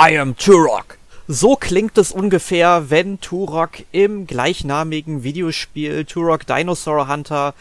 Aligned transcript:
I 0.00 0.16
am 0.16 0.36
Turok. 0.36 0.96
So 1.26 1.56
klingt 1.56 1.98
es 1.98 2.12
ungefähr, 2.12 2.88
wenn 2.88 3.20
Turok 3.20 3.82
im 3.90 4.28
gleichnamigen 4.28 5.24
Videospiel 5.24 6.04
Turok 6.04 6.46
Dinosaur 6.46 7.08
Hunter 7.08 7.52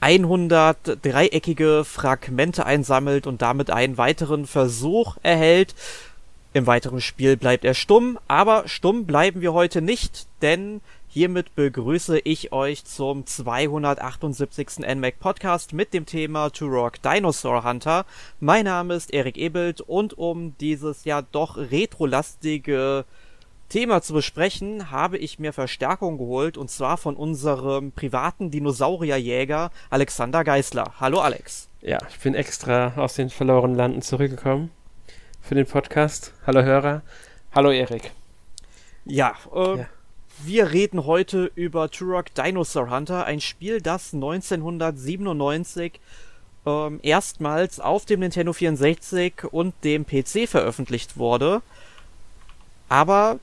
100 0.00 1.02
dreieckige 1.02 1.84
Fragmente 1.86 2.66
einsammelt 2.66 3.26
und 3.26 3.40
damit 3.40 3.70
einen 3.70 3.96
weiteren 3.96 4.46
Versuch 4.46 5.16
erhält. 5.22 5.74
Im 6.52 6.66
weiteren 6.66 7.00
Spiel 7.00 7.38
bleibt 7.38 7.64
er 7.64 7.72
stumm, 7.72 8.18
aber 8.28 8.68
stumm 8.68 9.06
bleiben 9.06 9.40
wir 9.40 9.54
heute 9.54 9.80
nicht, 9.80 10.26
denn 10.42 10.82
Hiermit 11.10 11.54
begrüße 11.54 12.18
ich 12.18 12.52
euch 12.52 12.84
zum 12.84 13.24
278. 13.24 14.80
NMAC 14.80 15.18
Podcast 15.18 15.72
mit 15.72 15.94
dem 15.94 16.04
Thema 16.04 16.50
Turok 16.50 17.00
Dinosaur 17.00 17.64
Hunter. 17.64 18.04
Mein 18.40 18.66
Name 18.66 18.92
ist 18.92 19.14
Erik 19.14 19.38
Ebelt 19.38 19.80
und 19.80 20.18
um 20.18 20.54
dieses 20.58 21.06
ja 21.06 21.22
doch 21.22 21.56
retrolastige 21.56 23.06
Thema 23.70 24.02
zu 24.02 24.12
besprechen, 24.12 24.90
habe 24.90 25.16
ich 25.16 25.38
mir 25.38 25.54
Verstärkung 25.54 26.18
geholt 26.18 26.58
und 26.58 26.70
zwar 26.70 26.98
von 26.98 27.16
unserem 27.16 27.90
privaten 27.92 28.50
Dinosaurierjäger 28.50 29.70
Alexander 29.88 30.44
Geisler. 30.44 30.92
Hallo 31.00 31.20
Alex. 31.20 31.70
Ja, 31.80 32.00
ich 32.10 32.18
bin 32.20 32.34
extra 32.34 32.92
aus 32.96 33.14
den 33.14 33.30
verlorenen 33.30 33.78
Landen 33.78 34.02
zurückgekommen 34.02 34.70
für 35.40 35.54
den 35.54 35.64
Podcast. 35.64 36.34
Hallo 36.46 36.62
Hörer. 36.62 37.00
Hallo 37.54 37.70
Erik. 37.70 38.10
Ja, 39.06 39.32
äh, 39.54 39.78
ja. 39.78 39.86
Wir 40.44 40.70
reden 40.70 41.04
heute 41.04 41.50
über 41.56 41.90
Turok 41.90 42.32
Dinosaur 42.32 42.90
Hunter, 42.90 43.24
ein 43.24 43.40
Spiel, 43.40 43.80
das 43.80 44.14
1997 44.14 45.98
ähm, 46.64 47.00
erstmals 47.02 47.80
auf 47.80 48.04
dem 48.04 48.20
Nintendo 48.20 48.52
64 48.52 49.44
und 49.50 49.74
dem 49.82 50.06
PC 50.06 50.48
veröffentlicht 50.48 51.16
wurde. 51.16 51.60
Aber 52.88 53.40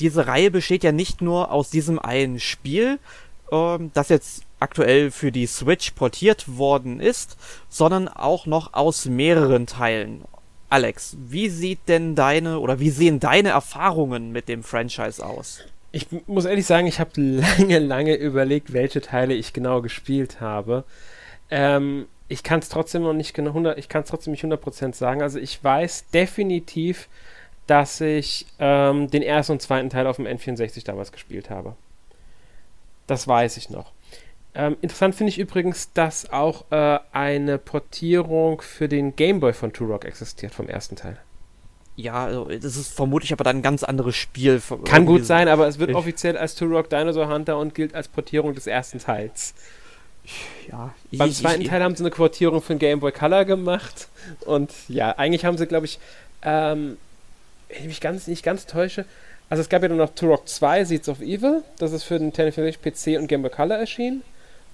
diese 0.00 0.26
Reihe 0.26 0.50
besteht 0.50 0.84
ja 0.84 0.92
nicht 0.92 1.20
nur 1.20 1.52
aus 1.52 1.68
diesem 1.68 1.98
einen 1.98 2.40
Spiel, 2.40 2.98
ähm, 3.52 3.90
das 3.92 4.08
jetzt 4.08 4.44
aktuell 4.58 5.10
für 5.10 5.30
die 5.30 5.46
Switch 5.46 5.90
portiert 5.90 6.56
worden 6.56 6.98
ist, 6.98 7.36
sondern 7.68 8.08
auch 8.08 8.46
noch 8.46 8.72
aus 8.72 9.04
mehreren 9.04 9.66
Teilen. 9.66 10.22
Alex, 10.70 11.14
wie 11.18 11.50
sieht 11.50 11.80
denn 11.88 12.14
deine 12.14 12.58
oder 12.58 12.80
wie 12.80 12.90
sehen 12.90 13.20
deine 13.20 13.50
Erfahrungen 13.50 14.32
mit 14.32 14.48
dem 14.48 14.62
Franchise 14.62 15.24
aus? 15.24 15.60
Ich 15.98 16.06
muss 16.28 16.44
ehrlich 16.44 16.64
sagen, 16.64 16.86
ich 16.86 17.00
habe 17.00 17.10
lange, 17.20 17.80
lange 17.80 18.14
überlegt, 18.14 18.72
welche 18.72 19.00
Teile 19.00 19.34
ich 19.34 19.52
genau 19.52 19.82
gespielt 19.82 20.40
habe. 20.40 20.84
Ähm, 21.50 22.06
ich 22.28 22.44
kann 22.44 22.60
es 22.60 22.68
trotzdem 22.68 23.02
noch 23.02 23.14
nicht 23.14 23.34
genau 23.34 23.50
100, 23.50 23.76
ich 23.78 23.88
kann 23.88 24.04
es 24.04 24.08
trotzdem 24.08 24.30
nicht 24.30 24.44
100% 24.44 24.94
sagen. 24.94 25.22
Also 25.22 25.40
ich 25.40 25.62
weiß 25.64 26.10
definitiv, 26.10 27.08
dass 27.66 28.00
ich 28.00 28.46
ähm, 28.60 29.10
den 29.10 29.22
ersten 29.22 29.52
und 29.52 29.62
zweiten 29.62 29.90
Teil 29.90 30.06
auf 30.06 30.16
dem 30.16 30.26
N64 30.26 30.84
damals 30.84 31.10
gespielt 31.10 31.50
habe. 31.50 31.74
Das 33.08 33.26
weiß 33.26 33.56
ich 33.56 33.68
noch. 33.68 33.90
Ähm, 34.54 34.76
interessant 34.80 35.16
finde 35.16 35.30
ich 35.30 35.40
übrigens, 35.40 35.92
dass 35.94 36.30
auch 36.30 36.70
äh, 36.70 37.00
eine 37.10 37.58
Portierung 37.58 38.62
für 38.62 38.88
den 38.88 39.16
Game 39.16 39.40
Boy 39.40 39.52
von 39.52 39.72
Turok 39.72 40.04
existiert 40.04 40.54
vom 40.54 40.68
ersten 40.68 40.94
Teil. 40.94 41.18
Ja, 41.98 42.26
also 42.26 42.44
das 42.44 42.76
ist 42.76 42.94
vermutlich 42.94 43.32
aber 43.32 43.42
dann 43.42 43.56
ein 43.56 43.62
ganz 43.62 43.82
anderes 43.82 44.14
Spiel. 44.14 44.62
Kann 44.84 45.04
gut 45.04 45.26
sein, 45.26 45.48
aber 45.48 45.66
es 45.66 45.80
wird 45.80 45.96
offiziell 45.96 46.38
als 46.38 46.54
Turok 46.54 46.88
Dinosaur 46.88 47.26
Hunter 47.28 47.58
und 47.58 47.74
gilt 47.74 47.92
als 47.92 48.06
Portierung 48.06 48.54
des 48.54 48.68
ersten 48.68 49.00
Teils. 49.00 49.52
Ja, 50.70 50.94
ich, 51.10 51.18
Beim 51.18 51.32
zweiten 51.32 51.62
ich, 51.62 51.66
Teil 51.66 51.82
haben 51.82 51.96
sie 51.96 52.04
eine 52.04 52.10
Portierung 52.10 52.62
für 52.62 52.74
den 52.74 52.78
Game 52.78 53.00
Boy 53.00 53.10
Color 53.10 53.44
gemacht 53.46 54.06
und 54.46 54.70
ja, 54.86 55.10
eigentlich 55.18 55.44
haben 55.44 55.58
sie, 55.58 55.66
glaube 55.66 55.86
ich, 55.86 55.98
ähm, 56.42 56.98
wenn 57.68 57.80
ich 57.80 57.86
mich 57.86 58.00
ganz, 58.00 58.28
nicht 58.28 58.44
ganz 58.44 58.66
täusche, 58.66 59.04
also 59.50 59.60
es 59.60 59.68
gab 59.68 59.82
ja 59.82 59.88
dann 59.88 59.98
noch 59.98 60.14
Turok 60.14 60.46
2, 60.46 60.84
Seeds 60.84 61.08
of 61.08 61.20
Evil, 61.20 61.64
das 61.78 61.90
ist 61.90 62.04
für 62.04 62.20
den 62.20 62.28
Nintendo 62.28 62.70
PC 62.70 63.18
und 63.18 63.26
Game 63.26 63.42
Boy 63.42 63.50
Color 63.50 63.76
erschienen. 63.76 64.22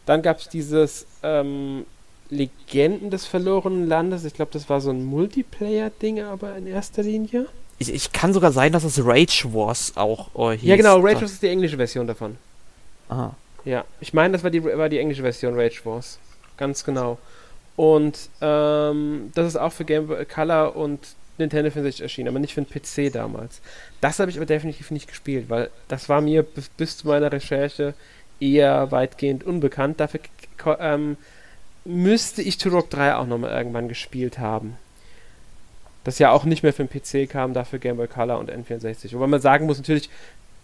Dann 0.04 0.21
gab 0.21 0.41
es 0.41 0.50
dieses 0.50 1.06
ähm, 1.22 1.87
Legenden 2.34 3.11
des 3.11 3.27
verlorenen 3.27 3.87
Landes. 3.87 4.25
Ich 4.25 4.34
glaube, 4.34 4.50
das 4.53 4.69
war 4.69 4.81
so 4.81 4.91
ein 4.91 5.05
Multiplayer-Ding, 5.05 6.21
aber 6.22 6.56
in 6.56 6.67
erster 6.67 7.03
Linie. 7.03 7.47
Ich, 7.78 7.93
ich, 7.93 8.12
kann 8.12 8.33
sogar 8.33 8.53
sein, 8.53 8.72
dass 8.72 8.84
es 8.84 9.05
Rage 9.05 9.53
Wars 9.53 9.93
auch 9.97 10.28
oh, 10.34 10.53
hieß. 10.53 10.62
Ja, 10.62 10.77
genau, 10.77 11.00
Rage 11.00 11.22
Wars 11.22 11.33
ist 11.33 11.43
die 11.43 11.49
englische 11.49 11.77
Version 11.77 12.06
davon. 12.06 12.37
Aha. 13.09 13.34
Ja, 13.65 13.84
ich 14.00 14.12
meine, 14.12 14.33
das 14.33 14.43
war 14.43 14.50
die, 14.50 14.62
war 14.62 14.89
die 14.89 14.99
englische 14.99 15.22
Version 15.22 15.59
Rage 15.59 15.81
Wars. 15.84 16.19
Ganz 16.56 16.84
genau. 16.84 17.19
Und 17.77 18.28
ähm, 18.41 19.33
das 19.34 19.49
ist 19.49 19.56
auch 19.56 19.72
für 19.72 19.84
Game 19.84 20.06
Boy 20.06 20.25
Color 20.25 20.77
und 20.77 21.01
Nintendo 21.39 21.71
64 21.71 22.03
erschienen, 22.03 22.28
aber 22.28 22.39
nicht 22.39 22.55
für 22.55 22.62
den 22.62 22.69
PC 22.71 23.12
damals. 23.12 23.61
Das 24.01 24.21
habe 24.21 24.31
ich 24.31 24.37
aber 24.37 24.47
definitiv 24.47 24.91
nicht 24.91 25.09
gespielt, 25.09 25.47
weil 25.49 25.71
das 25.89 26.09
war 26.09 26.21
mir 26.21 26.43
bis, 26.45 26.69
bis 26.69 26.99
zu 26.99 27.09
meiner 27.09 27.33
Recherche 27.33 27.95
eher 28.39 28.93
weitgehend 28.93 29.45
unbekannt. 29.45 29.99
Dafür 29.99 30.21
ähm, 30.78 31.16
müsste 31.84 32.43
ich 32.43 32.59
Turok 32.59 32.91
3 32.91 33.17
auch 33.17 33.27
nochmal 33.27 33.50
irgendwann 33.50 33.89
gespielt 33.89 34.39
haben. 34.39 34.77
Das 36.05 36.19
ja 36.19 36.31
auch 36.31 36.45
nicht 36.45 36.62
mehr 36.62 36.72
für 36.72 36.84
den 36.84 36.91
PC 36.91 37.31
kam, 37.31 37.55
dafür 37.55 37.78
Game 37.78 37.97
Boy 37.97 38.09
Color 38.09 38.39
und 38.39 38.50
N64. 38.50 39.15
Wobei 39.15 39.27
man 39.27 39.41
sagen 39.41 39.67
muss, 39.67 39.78
natürlich, 39.78 40.11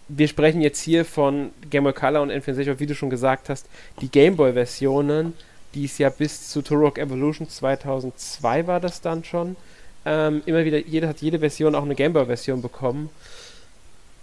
wir 0.07 0.27
sprechen 0.27 0.61
jetzt 0.61 0.81
hier 0.81 1.03
von 1.05 1.51
Game 1.69 1.83
Boy 1.83 1.93
Color 1.93 2.21
und 2.21 2.31
N64, 2.31 2.69
aber 2.69 2.79
wie 2.79 2.85
du 2.85 2.95
schon 2.95 3.09
gesagt 3.09 3.49
hast, 3.49 3.67
die 4.01 4.09
Game 4.09 4.35
Boy 4.35 4.53
Versionen, 4.53 5.33
die 5.73 5.85
es 5.85 5.97
ja 5.97 6.09
bis 6.09 6.49
zu 6.49 6.61
Turok 6.61 6.97
Evolution 6.97 7.49
2002 7.49 8.67
war 8.67 8.79
das 8.79 9.01
dann 9.01 9.23
schon, 9.23 9.55
ähm, 10.05 10.43
immer 10.45 10.65
wieder, 10.65 10.79
jeder 10.79 11.07
hat 11.07 11.21
jede 11.21 11.39
Version 11.39 11.75
auch 11.75 11.83
eine 11.83 11.95
Game 11.95 12.13
Boy 12.13 12.25
Version 12.25 12.61
bekommen. 12.61 13.09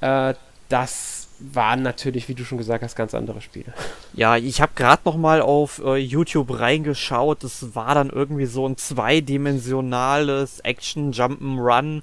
Äh, 0.01 0.35
das 0.69 1.18
waren 1.41 1.82
natürlich, 1.82 2.28
wie 2.28 2.34
du 2.34 2.44
schon 2.44 2.59
gesagt 2.59 2.82
hast, 2.82 2.97
ganz 2.97 3.15
andere 3.15 3.41
Spiele. 3.41 3.72
Ja, 4.15 4.37
ich 4.37 4.60
habe 4.60 4.72
gerade 4.75 5.03
noch 5.04 5.16
mal 5.16 5.41
auf 5.41 5.81
äh, 5.84 5.97
YouTube 5.97 6.59
reingeschaut. 6.59 7.44
Das 7.44 7.75
war 7.75 7.94
dann 7.94 8.10
irgendwie 8.10 8.47
so 8.47 8.69
ein 8.69 8.76
zweidimensionales 8.76 10.60
Action 10.60 11.12
Jump'n'Run, 11.12 12.03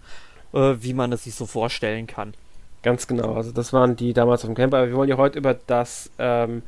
äh, 0.54 0.76
wie 0.80 0.94
man 0.94 1.12
es 1.12 1.26
sich 1.26 1.36
so 1.36 1.46
vorstellen 1.46 2.08
kann. 2.08 2.34
Ganz 2.82 3.08
genau. 3.08 3.34
Also 3.34 3.52
das 3.52 3.74
waren 3.74 3.96
die 3.96 4.14
damals 4.14 4.44
auf 4.44 4.50
dem 4.50 4.56
Camper. 4.56 4.78
Aber 4.78 4.88
wir 4.88 4.96
wollen 4.96 5.10
ja 5.10 5.18
heute 5.18 5.40
über 5.40 5.56
das 5.56 6.12
ähm, 6.20 6.62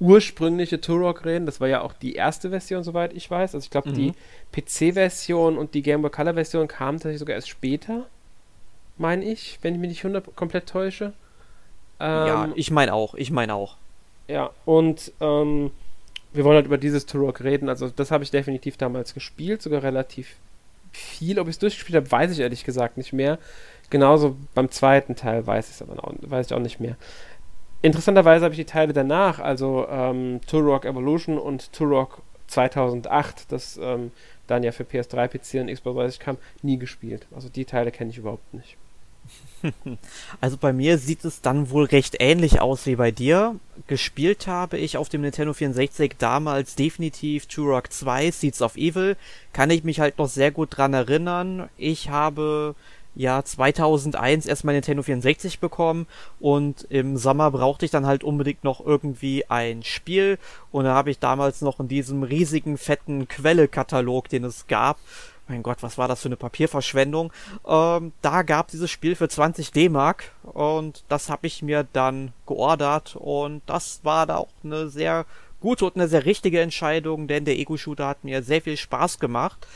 ursprüngliche 0.00 0.80
Turok 0.80 1.24
reden. 1.24 1.46
Das 1.46 1.60
war 1.60 1.68
ja 1.68 1.80
auch 1.80 1.92
die 1.92 2.14
erste 2.14 2.50
Version, 2.50 2.82
soweit 2.82 3.14
ich 3.14 3.30
weiß. 3.30 3.54
Also 3.54 3.64
ich 3.64 3.70
glaube, 3.70 3.90
mhm. 3.90 3.94
die 3.94 4.12
PC-Version 4.52 5.56
und 5.56 5.74
die 5.74 5.82
Game 5.82 6.02
Boy 6.02 6.10
Color-Version 6.10 6.68
kamen 6.68 6.98
tatsächlich 6.98 7.20
sogar 7.20 7.36
erst 7.36 7.48
später, 7.48 8.06
meine 8.98 9.24
ich, 9.24 9.58
wenn 9.62 9.74
ich 9.74 9.80
mich 9.80 9.90
nicht 9.90 10.04
100 10.04 10.36
komplett 10.36 10.68
täusche. 10.68 11.14
Ähm, 12.02 12.26
ja, 12.26 12.48
ich 12.56 12.72
meine 12.72 12.92
auch, 12.92 13.14
ich 13.14 13.30
meine 13.30 13.54
auch. 13.54 13.76
Ja, 14.26 14.50
und 14.64 15.12
ähm, 15.20 15.70
wir 16.32 16.44
wollen 16.44 16.56
halt 16.56 16.66
über 16.66 16.78
dieses 16.78 17.06
Turok 17.06 17.42
reden. 17.42 17.68
Also 17.68 17.88
das 17.88 18.10
habe 18.10 18.24
ich 18.24 18.30
definitiv 18.30 18.76
damals 18.76 19.14
gespielt, 19.14 19.62
sogar 19.62 19.82
relativ 19.84 20.36
viel. 20.90 21.38
Ob 21.38 21.46
ich 21.46 21.54
es 21.54 21.58
durchgespielt 21.60 21.96
habe, 21.96 22.10
weiß 22.10 22.32
ich 22.32 22.40
ehrlich 22.40 22.64
gesagt 22.64 22.96
nicht 22.96 23.12
mehr. 23.12 23.38
Genauso 23.88 24.36
beim 24.54 24.70
zweiten 24.70 25.14
Teil 25.14 25.46
weiß 25.46 25.68
ich 25.68 25.74
es 25.76 25.82
aber 25.82 26.02
auch, 26.02 26.12
weiß 26.22 26.46
ich 26.46 26.54
auch 26.54 26.58
nicht 26.60 26.80
mehr. 26.80 26.96
Interessanterweise 27.82 28.44
habe 28.44 28.54
ich 28.54 28.60
die 28.60 28.64
Teile 28.64 28.92
danach, 28.92 29.38
also 29.38 29.86
ähm, 29.88 30.40
Turok 30.46 30.84
Evolution 30.84 31.38
und 31.38 31.72
Turok 31.72 32.22
2008, 32.46 33.50
das 33.52 33.78
ähm, 33.82 34.12
dann 34.46 34.62
ja 34.62 34.72
für 34.72 34.84
PS3, 34.84 35.28
PC 35.28 35.60
und 35.60 35.72
Xbox 35.72 35.96
30 35.96 36.20
kam, 36.20 36.38
nie 36.62 36.78
gespielt. 36.78 37.26
Also 37.34 37.48
die 37.48 37.64
Teile 37.64 37.90
kenne 37.90 38.10
ich 38.10 38.18
überhaupt 38.18 38.54
nicht. 38.54 38.76
Also 40.40 40.56
bei 40.56 40.72
mir 40.72 40.98
sieht 40.98 41.24
es 41.24 41.40
dann 41.40 41.70
wohl 41.70 41.84
recht 41.84 42.16
ähnlich 42.20 42.60
aus 42.60 42.86
wie 42.86 42.96
bei 42.96 43.10
dir. 43.10 43.56
Gespielt 43.86 44.46
habe 44.46 44.78
ich 44.78 44.96
auf 44.96 45.08
dem 45.08 45.22
Nintendo 45.22 45.52
64 45.52 46.14
damals 46.18 46.74
definitiv 46.74 47.46
Turok 47.46 47.92
2, 47.92 48.30
Seeds 48.30 48.62
of 48.62 48.76
Evil. 48.76 49.16
Kann 49.52 49.70
ich 49.70 49.84
mich 49.84 50.00
halt 50.00 50.18
noch 50.18 50.28
sehr 50.28 50.50
gut 50.50 50.76
dran 50.76 50.94
erinnern. 50.94 51.68
Ich 51.76 52.10
habe 52.10 52.74
ja 53.14 53.42
2001 53.42 54.46
erst 54.46 54.64
mein 54.64 54.74
Nintendo 54.74 55.02
64 55.02 55.58
bekommen 55.58 56.06
und 56.40 56.86
im 56.88 57.16
Sommer 57.16 57.50
brauchte 57.50 57.84
ich 57.84 57.90
dann 57.90 58.06
halt 58.06 58.24
unbedingt 58.24 58.64
noch 58.64 58.84
irgendwie 58.84 59.44
ein 59.50 59.82
Spiel 59.82 60.38
und 60.70 60.84
da 60.84 60.94
habe 60.94 61.10
ich 61.10 61.18
damals 61.18 61.60
noch 61.60 61.78
in 61.78 61.88
diesem 61.88 62.22
riesigen 62.22 62.78
fetten 62.78 63.28
Quelle-Katalog, 63.28 64.28
den 64.28 64.44
es 64.44 64.66
gab, 64.66 64.98
mein 65.48 65.62
Gott, 65.62 65.82
was 65.82 65.98
war 65.98 66.08
das 66.08 66.22
für 66.22 66.28
eine 66.28 66.36
Papierverschwendung? 66.36 67.32
Ähm, 67.66 68.12
da 68.22 68.42
gab 68.42 68.68
dieses 68.68 68.90
Spiel 68.90 69.14
für 69.16 69.28
20 69.28 69.72
D-Mark 69.72 70.32
und 70.44 71.04
das 71.08 71.28
habe 71.28 71.46
ich 71.46 71.62
mir 71.62 71.86
dann 71.92 72.32
geordert 72.46 73.16
und 73.16 73.62
das 73.66 74.00
war 74.02 74.26
da 74.26 74.36
auch 74.36 74.48
eine 74.64 74.88
sehr 74.88 75.26
gute 75.60 75.84
und 75.86 75.96
eine 75.96 76.08
sehr 76.08 76.24
richtige 76.24 76.60
Entscheidung, 76.60 77.28
denn 77.28 77.44
der 77.44 77.58
Ego-Shooter 77.58 78.06
hat 78.06 78.24
mir 78.24 78.42
sehr 78.42 78.62
viel 78.62 78.76
Spaß 78.76 79.18
gemacht. 79.18 79.66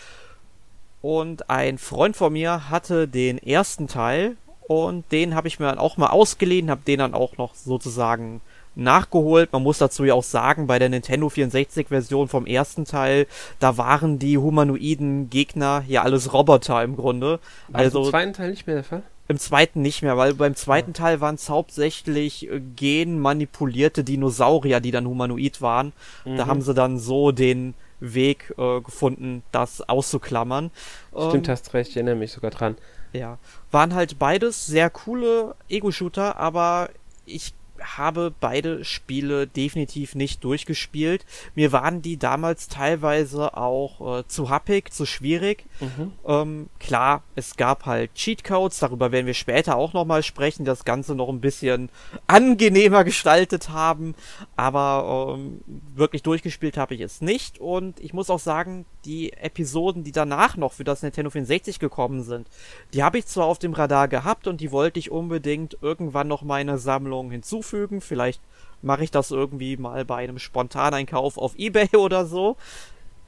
Und 1.03 1.49
ein 1.51 1.79
Freund 1.79 2.17
von 2.17 2.33
mir 2.33 2.69
hatte 2.69 3.07
den 3.07 3.39
ersten 3.39 3.87
Teil 3.87 4.37
und 4.67 5.11
den 5.13 5.35
habe 5.35 5.47
ich 5.47 5.61
mir 5.61 5.67
dann 5.67 5.79
auch 5.79 5.97
mal 5.97 6.09
ausgeliehen, 6.09 6.71
habe 6.71 6.81
den 6.85 6.99
dann 6.99 7.15
auch 7.15 7.37
noch 7.37 7.55
sozusagen 7.55 8.41
nachgeholt. 8.77 9.53
Man 9.53 9.63
muss 9.63 9.79
dazu 9.79 10.05
ja 10.05 10.15
auch 10.15 10.23
sagen, 10.23 10.67
bei 10.67 10.79
der 10.79 10.89
Nintendo 10.89 11.29
64 11.29 11.89
Version 11.89 12.29
vom 12.29 12.47
ersten 12.47 12.85
Teil, 12.85 13.27
da 13.59 13.77
waren 13.79 14.19
die 14.19 14.39
humanoiden 14.39 15.31
Gegner 15.31 15.83
ja 15.89 16.03
alles 16.03 16.33
Roboter 16.33 16.83
im 16.83 16.97
Grunde. 16.97 17.41
War 17.69 17.81
also 17.81 18.05
im 18.05 18.11
zweiten 18.11 18.33
Teil 18.33 18.51
nicht 18.51 18.67
mehr 18.67 18.77
der 18.77 18.85
Fall? 18.85 19.03
Im 19.29 19.39
zweiten 19.39 19.83
nicht 19.83 20.03
mehr, 20.03 20.17
weil 20.17 20.35
beim 20.35 20.55
zweiten. 20.55 20.93
Teil 20.93 21.21
waren 21.21 21.35
es 21.35 21.49
hauptsächlich 21.49 22.49
äh, 22.49 22.61
genmanipulierte 22.61 24.05
Dinosaurier, 24.05 24.81
die 24.81 24.93
dann 24.93 25.07
humanoid 25.07 25.61
waren. 25.61 25.93
Mhm. 26.25 26.37
Da 26.37 26.47
haben 26.47 26.63
sie 26.63 26.75
dann 26.75 26.99
so 26.99 27.33
den 27.33 27.75
Weg 27.99 28.55
äh, 28.57 28.81
gefunden, 28.81 29.43
das 29.51 29.81
auszuklammern. 29.89 30.71
Stimmt, 31.11 31.49
ähm, 31.49 31.53
hast 31.53 31.75
recht, 31.75 31.91
ich 31.91 31.97
erinnere 31.97 32.15
mich 32.15 32.33
sogar 32.33 32.53
dran. 32.53 32.77
Ja, 33.13 33.39
waren 33.71 33.95
halt 33.95 34.19
beides 34.19 34.67
sehr 34.67 34.91
coole 34.91 35.55
Ego-Shooter, 35.69 36.37
aber 36.37 36.91
ich 37.25 37.55
habe 37.81 38.33
beide 38.39 38.85
Spiele 38.85 39.47
definitiv 39.47 40.15
nicht 40.15 40.45
durchgespielt. 40.45 41.25
Mir 41.55 41.73
waren 41.73 42.03
die 42.03 42.17
damals 42.17 42.69
teilweise 42.69 43.57
auch 43.57 44.21
äh, 44.21 44.29
zu 44.29 44.51
happig, 44.51 44.93
zu 44.93 45.07
schwierig. 45.07 45.65
Mhm. 45.81 46.13
Ähm, 46.27 46.71
klar, 46.79 47.23
es 47.35 47.57
gab 47.57 47.87
halt 47.87 48.15
Cheatcodes, 48.15 48.79
darüber 48.79 49.13
werden 49.13 49.27
wir 49.27 49.35
später 49.35 49.77
auch 49.77 49.93
nochmal 49.93 50.23
sprechen, 50.23 50.65
das 50.65 50.85
Ganze 50.85 51.15
noch 51.15 51.29
ein 51.29 51.41
bisschen 51.41 51.91
angenehmer 52.27 53.05
gestaltet 53.05 53.71
haben. 53.71 54.15
Aber 54.57 55.37
ähm, 55.37 55.61
wirklich 55.95 56.23
durchgespielt 56.23 56.77
habe 56.77 56.95
ich 56.95 57.01
es 57.01 57.21
nicht. 57.21 57.59
Und 57.59 58.01
ich 58.01 58.13
muss 58.13 58.31
auch 58.31 58.41
sagen, 58.41 58.87
die 59.05 59.33
Episoden, 59.33 60.05
die 60.05 60.13
danach 60.13 60.57
noch 60.57 60.73
für 60.73 60.85
das 60.85 61.03
Nintendo 61.03 61.31
64 61.31 61.79
gekommen 61.79 62.23
sind, 62.23 62.49
die 62.93 63.03
habe 63.03 63.19
ich 63.19 63.27
zwar 63.27 63.47
auf 63.47 63.59
dem 63.59 63.73
Radar 63.73 64.09
gehabt 64.09 64.47
und 64.47 64.61
die 64.61 64.73
wollte 64.73 64.99
ich 64.99 65.11
unbedingt 65.11 65.79
irgendwann 65.81 66.29
noch 66.29 66.43
meine 66.43 66.79
Sammlung 66.79 67.31
hinzufügen. 67.31 67.66
Vielleicht 68.01 68.41
mache 68.83 69.05
ich 69.05 69.11
das 69.11 69.31
irgendwie 69.31 69.77
mal 69.77 70.05
bei 70.05 70.17
einem 70.17 70.39
Spontaneinkauf 70.39 71.39
auf 71.39 71.55
Ebay 71.57 71.89
oder 71.97 72.27
so. 72.27 72.57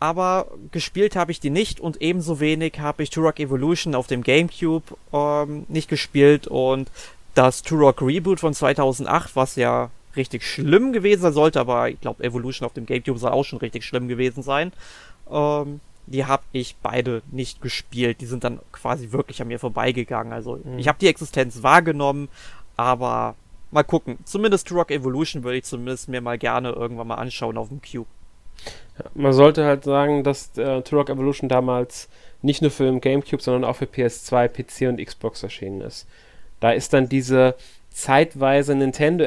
Aber 0.01 0.47
gespielt 0.71 1.17
habe 1.17 1.33
ich 1.33 1.41
die 1.41 1.51
nicht 1.51 1.81
und 1.81 2.01
ebenso 2.01 2.39
wenig 2.39 2.79
habe 2.79 3.03
ich 3.03 3.11
Turok 3.11 3.41
Evolution 3.41 3.97
auf 3.97 4.07
dem 4.07 4.23
GameCube 4.23 4.97
ähm, 5.13 5.67
nicht 5.69 5.89
gespielt 5.89 6.47
und 6.47 6.89
das 7.35 7.63
Turok 7.63 8.01
Reboot 8.03 8.39
von 8.39 8.55
2008, 8.55 9.35
was 9.35 9.57
ja 9.57 9.91
richtig 10.15 10.45
schlimm 10.45 10.93
gewesen 10.93 11.23
sein 11.23 11.33
sollte, 11.33 11.61
aber 11.61 11.89
ich 11.89 12.01
glaube 12.01 12.23
Evolution 12.23 12.67
auf 12.67 12.75
dem 12.75 12.87
GameCube 12.87 13.19
soll 13.19 13.33
auch 13.33 13.45
schon 13.45 13.59
richtig 13.59 13.85
schlimm 13.85 14.07
gewesen 14.07 14.43
sein. 14.43 14.73
Ähm, 15.31 15.81
die 16.07 16.25
habe 16.25 16.43
ich 16.53 16.77
beide 16.83 17.23
nicht 17.31 17.61
gespielt. 17.61 18.21
Die 18.21 18.27
sind 18.27 18.45
dann 18.45 18.61
quasi 18.73 19.13
wirklich 19.13 19.43
an 19.43 19.49
mir 19.49 19.59
vorbeigegangen. 19.59 20.33
Also 20.33 20.61
mhm. 20.63 20.79
ich 20.79 20.89
habe 20.89 20.99
die 20.99 21.09
Existenz 21.09 21.63
wahrgenommen, 21.63 22.29
aber 22.77 23.35
mal 23.71 23.83
gucken. 23.83 24.19
Zumindest 24.25 24.71
Rock 24.73 24.91
Evolution 24.91 25.45
würde 25.45 25.59
ich 25.59 25.65
zumindest 25.65 26.09
mir 26.09 26.21
mal 26.21 26.39
gerne 26.39 26.71
irgendwann 26.71 27.09
mal 27.09 27.17
anschauen 27.17 27.59
auf 27.59 27.69
dem 27.69 27.81
Cube. 27.81 28.09
Ja, 28.99 29.05
man 29.15 29.33
sollte 29.33 29.65
halt 29.65 29.85
sagen, 29.85 30.25
dass 30.25 30.57
äh, 30.59 30.83
Turok 30.83 31.11
Evolution 31.11 31.49
damals 31.49 32.09
nicht 32.43 32.63
nur 32.63 32.71
für 32.71 32.85
den 32.85 33.01
GameCube, 33.01 33.43
sondern 33.43 33.65
auch 33.65 33.77
für 33.77 33.85
PS2, 33.85 34.49
PC 34.49 34.89
und 34.89 35.05
Xbox 35.05 35.43
erschienen 35.43 35.81
ist. 35.81 36.07
Da 36.61 36.73
ist 36.73 36.93
dann 36.93 37.09
diese 37.09 37.55
zeitweise 37.91 38.75
Nintendo, 38.75 39.25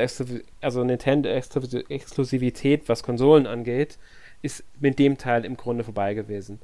also 0.61 0.83
Nintendo 0.83 1.29
Exklusivität, 1.29 2.87
was 2.87 3.03
Konsolen 3.03 3.47
angeht, 3.47 3.97
ist 4.41 4.63
mit 4.79 4.99
dem 4.99 5.17
Teil 5.17 5.45
im 5.45 5.57
Grunde 5.57 5.83
vorbei 5.83 6.13
gewesen. 6.13 6.59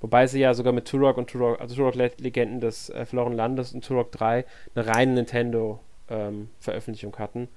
Wobei 0.00 0.26
sie 0.26 0.40
ja 0.40 0.54
sogar 0.54 0.72
mit 0.72 0.86
Turok 0.86 1.18
und 1.18 1.28
Turok, 1.28 1.60
also 1.60 1.74
Turok 1.74 1.94
Legenden 1.94 2.60
des 2.60 2.88
äh, 2.90 3.04
Verlorenen 3.04 3.36
Landes 3.36 3.74
und 3.74 3.84
Turok 3.84 4.12
3 4.12 4.44
eine 4.74 4.86
reine 4.86 5.12
Nintendo-Veröffentlichung 5.14 5.89
ähm, 6.10 6.48
hatten. 7.18 7.48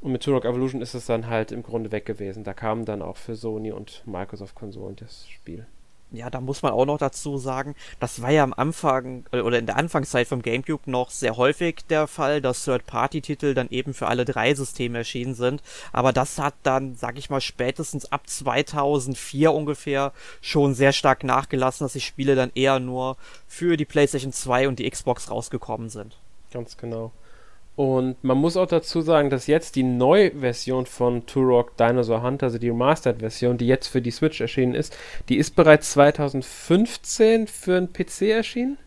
Und 0.00 0.12
mit 0.12 0.22
Turok 0.22 0.44
Evolution 0.44 0.82
ist 0.82 0.94
es 0.94 1.06
dann 1.06 1.26
halt 1.26 1.52
im 1.52 1.62
Grunde 1.62 1.90
weg 1.90 2.06
gewesen. 2.06 2.44
Da 2.44 2.54
kam 2.54 2.84
dann 2.84 3.02
auch 3.02 3.16
für 3.16 3.34
Sony 3.34 3.72
und 3.72 4.02
Microsoft 4.06 4.54
Konsolen 4.54 4.96
das 4.96 5.28
Spiel 5.28 5.66
ja, 6.12 6.30
da 6.30 6.40
muss 6.40 6.62
man 6.62 6.72
auch 6.72 6.86
noch 6.86 6.98
dazu 6.98 7.36
sagen, 7.38 7.74
das 7.98 8.22
war 8.22 8.30
ja 8.30 8.44
am 8.44 8.54
Anfang 8.54 9.24
äh, 9.32 9.40
oder 9.40 9.58
in 9.58 9.66
der 9.66 9.76
Anfangszeit 9.76 10.28
vom 10.28 10.42
GameCube 10.42 10.90
noch 10.90 11.10
sehr 11.10 11.36
häufig 11.36 11.84
der 11.90 12.06
Fall, 12.06 12.40
dass 12.40 12.64
Third-Party-Titel 12.64 13.54
dann 13.54 13.68
eben 13.70 13.92
für 13.92 14.06
alle 14.06 14.24
drei 14.24 14.54
Systeme 14.54 14.98
erschienen 14.98 15.34
sind. 15.34 15.62
Aber 15.92 16.12
das 16.12 16.38
hat 16.38 16.54
dann, 16.62 16.94
sag 16.94 17.18
ich 17.18 17.30
mal, 17.30 17.40
spätestens 17.40 18.10
ab 18.12 18.28
2004 18.28 19.52
ungefähr 19.52 20.12
schon 20.40 20.74
sehr 20.74 20.92
stark 20.92 21.24
nachgelassen, 21.24 21.84
dass 21.84 21.92
die 21.92 22.00
Spiele 22.00 22.34
dann 22.36 22.52
eher 22.54 22.78
nur 22.78 23.16
für 23.48 23.76
die 23.76 23.84
PlayStation 23.84 24.32
2 24.32 24.68
und 24.68 24.78
die 24.78 24.88
Xbox 24.88 25.30
rausgekommen 25.30 25.88
sind. 25.88 26.18
Ganz 26.52 26.76
genau. 26.76 27.12
Und 27.76 28.24
man 28.24 28.38
muss 28.38 28.56
auch 28.56 28.66
dazu 28.66 29.02
sagen, 29.02 29.28
dass 29.28 29.46
jetzt 29.46 29.76
die 29.76 29.82
neue 29.82 30.30
Version 30.30 30.86
von 30.86 31.26
Turok 31.26 31.76
Dinosaur 31.76 32.22
Hunter, 32.22 32.46
also 32.46 32.58
die 32.58 32.70
Remastered-Version, 32.70 33.58
die 33.58 33.66
jetzt 33.66 33.88
für 33.88 34.00
die 34.00 34.10
Switch 34.10 34.40
erschienen 34.40 34.74
ist, 34.74 34.96
die 35.28 35.36
ist 35.36 35.54
bereits 35.54 35.90
2015 35.92 37.46
für 37.46 37.76
einen 37.76 37.92
PC 37.92 38.22
erschienen. 38.22 38.78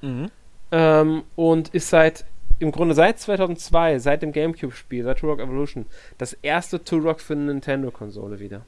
Mhm. 0.00 0.30
Ähm, 0.70 1.22
und 1.34 1.70
ist 1.70 1.90
seit, 1.90 2.24
im 2.60 2.70
Grunde 2.70 2.94
seit 2.94 3.18
2002, 3.18 3.98
seit 3.98 4.22
dem 4.22 4.30
GameCube-Spiel, 4.30 5.02
seit 5.02 5.18
Turok 5.18 5.40
Evolution, 5.40 5.86
das 6.18 6.32
erste 6.34 6.84
Turok 6.84 7.20
für 7.20 7.32
eine 7.32 7.46
Nintendo-Konsole 7.46 8.38
wieder. 8.38 8.62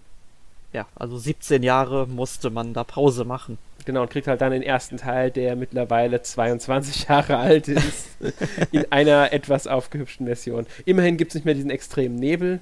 Ja, 0.73 0.87
also 0.97 1.17
17 1.17 1.63
Jahre 1.63 2.09
musste 2.09 2.51
man 2.51 2.75
da 2.75 2.83
Pause 2.83 3.25
machen. 3.25 3.59
Genau, 3.89 4.03
und 4.03 4.11
kriegt 4.11 4.27
halt 4.27 4.43
dann 4.43 4.53
den 4.53 4.63
ersten 4.63 4.99
Teil, 4.99 5.31
der 5.31 5.57
mittlerweile 5.57 6.21
22 6.21 7.09
Jahre 7.09 7.39
alt 7.39 7.69
ist, 7.69 8.09
in 8.71 8.85
einer 8.93 9.33
etwas 9.33 9.67
aufgehübschten 9.67 10.27
Version. 10.27 10.67
Immerhin 10.85 11.17
gibt 11.17 11.31
es 11.31 11.37
nicht 11.37 11.47
mehr 11.47 11.55
diesen 11.55 11.71
extremen 11.71 12.17
Nebel. 12.17 12.61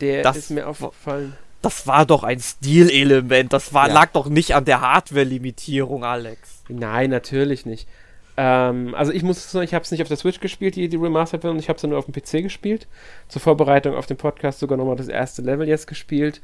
Der 0.00 0.22
das 0.22 0.36
ist 0.36 0.50
mir 0.50 0.68
aufgefallen. 0.68 1.36
Das 1.60 1.88
war 1.88 2.06
doch 2.06 2.22
ein 2.22 2.38
Stilelement. 2.38 3.52
Das 3.52 3.74
war, 3.74 3.88
ja. 3.88 3.94
lag 3.94 4.12
doch 4.12 4.28
nicht 4.28 4.54
an 4.54 4.64
der 4.64 4.80
Hardware-Limitierung, 4.80 6.04
Alex. 6.04 6.62
Nein, 6.68 7.10
natürlich 7.10 7.66
nicht. 7.66 7.88
Ähm, 8.36 8.94
also 8.94 9.10
ich 9.10 9.24
muss 9.24 9.50
sagen, 9.50 9.64
ich 9.64 9.74
habe 9.74 9.82
es 9.82 9.90
nicht 9.90 10.02
auf 10.02 10.08
der 10.08 10.18
Switch 10.18 10.38
gespielt, 10.38 10.76
die, 10.76 10.88
die 10.88 10.96
Remastered 10.96 11.40
Version, 11.40 11.58
ich 11.58 11.68
habe 11.68 11.78
es 11.78 11.82
nur 11.82 11.98
auf 11.98 12.04
dem 12.04 12.14
PC 12.14 12.44
gespielt. 12.44 12.86
Zur 13.26 13.42
Vorbereitung 13.42 13.96
auf 13.96 14.06
den 14.06 14.18
Podcast 14.18 14.60
sogar 14.60 14.78
nochmal 14.78 14.94
das 14.94 15.08
erste 15.08 15.42
Level 15.42 15.66
jetzt 15.66 15.88
gespielt. 15.88 16.40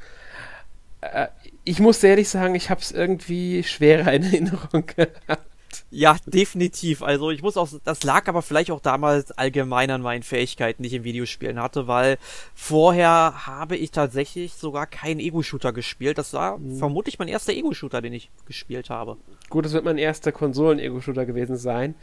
Ich 1.65 1.79
muss 1.79 2.03
ehrlich 2.03 2.29
sagen, 2.29 2.55
ich 2.55 2.69
habe 2.69 2.81
es 2.81 2.91
irgendwie 2.91 3.63
schwerer 3.63 4.13
in 4.13 4.23
Erinnerung 4.23 4.85
gehabt. 4.95 5.47
Ja, 5.89 6.17
definitiv. 6.25 7.01
Also 7.03 7.31
ich 7.31 7.41
muss 7.41 7.57
auch, 7.57 7.69
das 7.83 8.03
lag 8.03 8.27
aber 8.27 8.41
vielleicht 8.41 8.71
auch 8.71 8.79
damals 8.79 9.31
allgemein 9.31 9.91
an 9.91 10.01
meinen 10.01 10.23
Fähigkeiten, 10.23 10.83
die 10.83 10.87
ich 10.87 10.95
in 10.95 11.03
Videospielen 11.03 11.61
hatte, 11.61 11.87
weil 11.87 12.17
vorher 12.53 13.45
habe 13.45 13.77
ich 13.77 13.91
tatsächlich 13.91 14.53
sogar 14.53 14.87
keinen 14.87 15.19
Ego-Shooter 15.19 15.73
gespielt. 15.73 16.17
Das 16.17 16.33
war 16.33 16.57
mhm. 16.57 16.77
vermutlich 16.77 17.19
mein 17.19 17.27
erster 17.27 17.53
Ego-Shooter, 17.53 18.01
den 18.01 18.13
ich 18.13 18.29
gespielt 18.45 18.89
habe. 18.89 19.17
Gut, 19.49 19.65
das 19.65 19.73
wird 19.73 19.85
mein 19.85 19.97
erster 19.97 20.31
Konsolen-Ego-Shooter 20.31 21.25
gewesen 21.25 21.57
sein. 21.57 21.95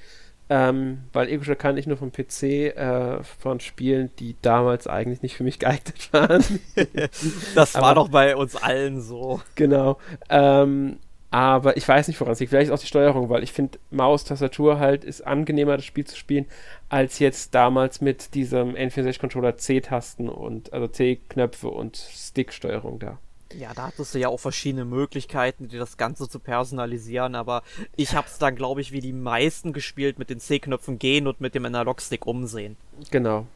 Ähm, 0.53 1.05
weil 1.13 1.29
Ego-Shooter 1.29 1.55
kann 1.55 1.77
ich 1.77 1.87
nur 1.87 1.97
vom 1.97 2.11
PC 2.11 2.43
äh, 2.43 3.23
von 3.23 3.61
Spielen, 3.61 4.11
die 4.19 4.35
damals 4.43 4.89
eigentlich 4.89 5.23
nicht 5.23 5.37
für 5.37 5.45
mich 5.45 5.59
geeignet 5.61 6.13
waren. 6.13 6.43
das 7.55 7.75
war 7.77 7.95
doch 7.95 8.09
bei 8.09 8.35
uns 8.35 8.57
allen 8.57 9.01
so. 9.01 9.41
Genau. 9.55 9.99
Ähm, 10.29 10.99
aber 11.31 11.77
ich 11.77 11.87
weiß 11.87 12.09
nicht, 12.09 12.21
woran 12.21 12.33
es 12.33 12.41
liegt. 12.41 12.51
Vielleicht 12.51 12.69
ist 12.69 12.75
auch 12.75 12.81
die 12.81 12.89
Steuerung, 12.89 13.29
weil 13.29 13.45
ich 13.45 13.53
finde, 13.53 13.79
Maus, 13.93 14.25
Tastatur 14.25 14.81
halt 14.81 15.05
ist 15.05 15.25
angenehmer, 15.25 15.77
das 15.77 15.85
Spiel 15.85 16.05
zu 16.05 16.17
spielen, 16.17 16.47
als 16.89 17.21
jetzt 17.21 17.55
damals 17.55 18.01
mit 18.01 18.35
diesem 18.35 18.75
N64-Controller 18.75 19.57
C-Tasten 19.57 20.29
und 20.29 20.73
also 20.73 20.89
C-Knöpfe 20.89 21.69
und 21.69 21.97
Stick-Steuerung 21.97 22.99
da. 22.99 23.19
Ja, 23.59 23.75
da 23.75 23.89
hattest 23.89 24.15
du 24.15 24.19
ja 24.19 24.29
auch 24.29 24.39
verschiedene 24.39 24.85
Möglichkeiten, 24.85 25.69
dir 25.69 25.81
das 25.81 25.97
Ganze 25.97 26.29
zu 26.29 26.39
personalisieren, 26.39 27.35
aber 27.35 27.63
ich 27.97 28.15
hab's 28.15 28.39
dann, 28.39 28.55
glaube 28.55 28.81
ich, 28.81 28.93
wie 28.93 29.01
die 29.01 29.13
meisten 29.13 29.73
gespielt 29.73 30.19
mit 30.19 30.31
den 30.31 30.39
C-Knöpfen 30.39 30.99
gehen 30.99 31.27
und 31.27 31.41
mit 31.41 31.55
dem 31.55 31.65
Analogstick 31.65 32.27
umsehen. 32.27 32.77
Genau. 33.11 33.47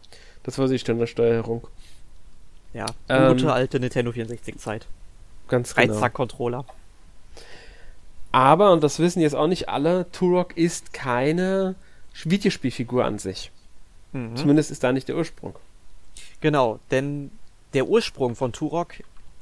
Das 0.43 0.59
war 0.59 0.67
die 0.67 0.79
Standardsteuerung. 0.79 1.69
Ja, 2.73 2.87
ähm, 3.09 3.37
gute 3.37 3.53
alte 3.53 3.79
Nintendo 3.79 4.11
64-Zeit. 4.11 4.87
Ganz 5.47 5.75
genau. 5.75 5.93
Dreizack-Controller. 5.93 6.65
Aber, 8.33 8.73
und 8.73 8.83
das 8.83 8.99
wissen 8.99 9.21
jetzt 9.21 9.37
auch 9.37 9.47
nicht 9.47 9.69
alle, 9.69 10.11
Turok 10.11 10.57
ist 10.57 10.93
keine 10.93 11.77
Videospielfigur 12.25 13.05
an 13.05 13.21
sich. 13.21 13.53
Mhm. 14.13 14.35
Zumindest 14.35 14.73
ist 14.73 14.83
da 14.83 14.93
nicht 14.93 15.09
der 15.09 15.17
Ursprung. 15.17 15.55
Genau, 16.41 16.81
denn 16.91 17.31
der 17.75 17.87
Ursprung 17.87 18.35
von 18.35 18.53
Turok 18.53 18.95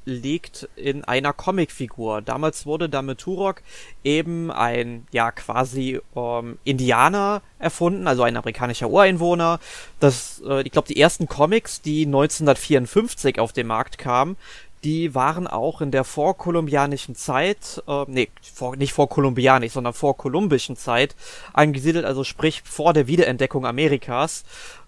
liegt 0.04 0.68
in 0.76 1.04
einer 1.04 1.32
Comicfigur. 1.32 2.22
Damals 2.22 2.66
wurde 2.66 2.88
damit 2.88 3.18
Turok 3.18 3.62
eben 4.04 4.50
ein, 4.50 5.06
ja, 5.12 5.30
quasi 5.30 6.00
ähm, 6.16 6.58
Indianer 6.64 7.42
erfunden, 7.58 8.06
also 8.06 8.22
ein 8.22 8.36
amerikanischer 8.36 8.88
Ureinwohner. 8.88 9.60
Das, 10.00 10.42
äh, 10.46 10.62
ich 10.62 10.72
glaube, 10.72 10.88
die 10.88 11.00
ersten 11.00 11.28
Comics, 11.28 11.80
die 11.82 12.06
1954 12.06 13.38
auf 13.38 13.52
den 13.52 13.66
Markt 13.66 13.98
kamen, 13.98 14.36
die 14.84 15.14
waren 15.14 15.46
auch 15.46 15.80
in 15.80 15.92
der 15.92 16.04
vorkolumbianischen 16.04 17.14
Zeit, 17.14 17.82
äh, 17.86 18.04
nee, 18.08 18.28
vor, 18.42 18.76
nicht 18.76 18.92
vorkolumbianisch, 18.92 19.72
sondern 19.72 19.92
vorkolumbischen 19.92 20.76
Zeit 20.76 21.14
angesiedelt, 21.52 22.04
also 22.04 22.24
sprich 22.24 22.62
vor 22.64 22.92
der 22.92 23.06
Wiederentdeckung 23.06 23.64
Amerikas. 23.64 24.44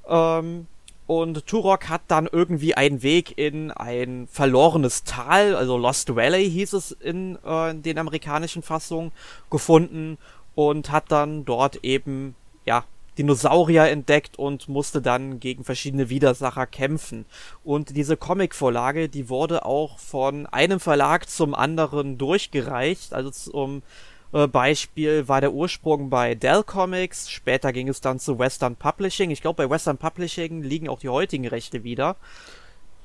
Ähm, 0.09 0.67
und 1.07 1.47
Turok 1.47 1.89
hat 1.89 2.03
dann 2.09 2.29
irgendwie 2.31 2.75
einen 2.75 3.03
Weg 3.03 3.37
in 3.37 3.71
ein 3.71 4.27
verlorenes 4.31 5.05
Tal, 5.05 5.55
also 5.55 5.77
Lost 5.77 6.15
Valley 6.17 6.51
hieß 6.51 6.73
es 6.73 6.93
in 6.93 7.39
äh, 7.45 7.75
den 7.75 7.99
amerikanischen 7.99 8.63
Fassungen, 8.63 9.13
gefunden 9.51 10.19
und 10.55 10.91
hat 10.91 11.05
dann 11.13 11.45
dort 11.45 11.85
eben 11.85 12.35
ja, 12.65 12.85
Dinosaurier 13.19 13.89
entdeckt 13.91 14.39
und 14.39 14.69
musste 14.69 15.01
dann 15.01 15.41
gegen 15.41 15.65
verschiedene 15.65 16.09
Widersacher 16.09 16.67
kämpfen. 16.67 17.27
Und 17.63 17.97
diese 17.97 18.17
Comicvorlage, 18.17 19.09
die 19.09 19.29
wurde 19.29 19.65
auch 19.65 19.99
von 19.99 20.47
einem 20.47 20.81
Verlag 20.81 21.29
zum 21.29 21.55
anderen 21.55 22.19
durchgereicht. 22.19 23.13
Also 23.13 23.31
zum 23.31 23.83
Beispiel 24.33 25.29
war 25.29 25.41
der 25.41 25.53
Ursprung 25.53 26.11
bei 26.11 26.35
Dell 26.35 26.65
Comics, 26.65 27.31
später 27.31 27.73
ging 27.73 27.89
es 27.89 28.01
dann 28.01 28.19
zu 28.19 28.39
Western 28.39 28.75
Publishing. 28.75 29.31
Ich 29.31 29.41
glaube, 29.41 29.63
bei 29.65 29.71
Western 29.71 29.97
Publishing 29.97 30.63
liegen 30.63 30.89
auch 30.89 30.99
die 30.99 31.09
heutigen 31.09 31.47
Rechte 31.47 31.85
wieder. 31.85 32.17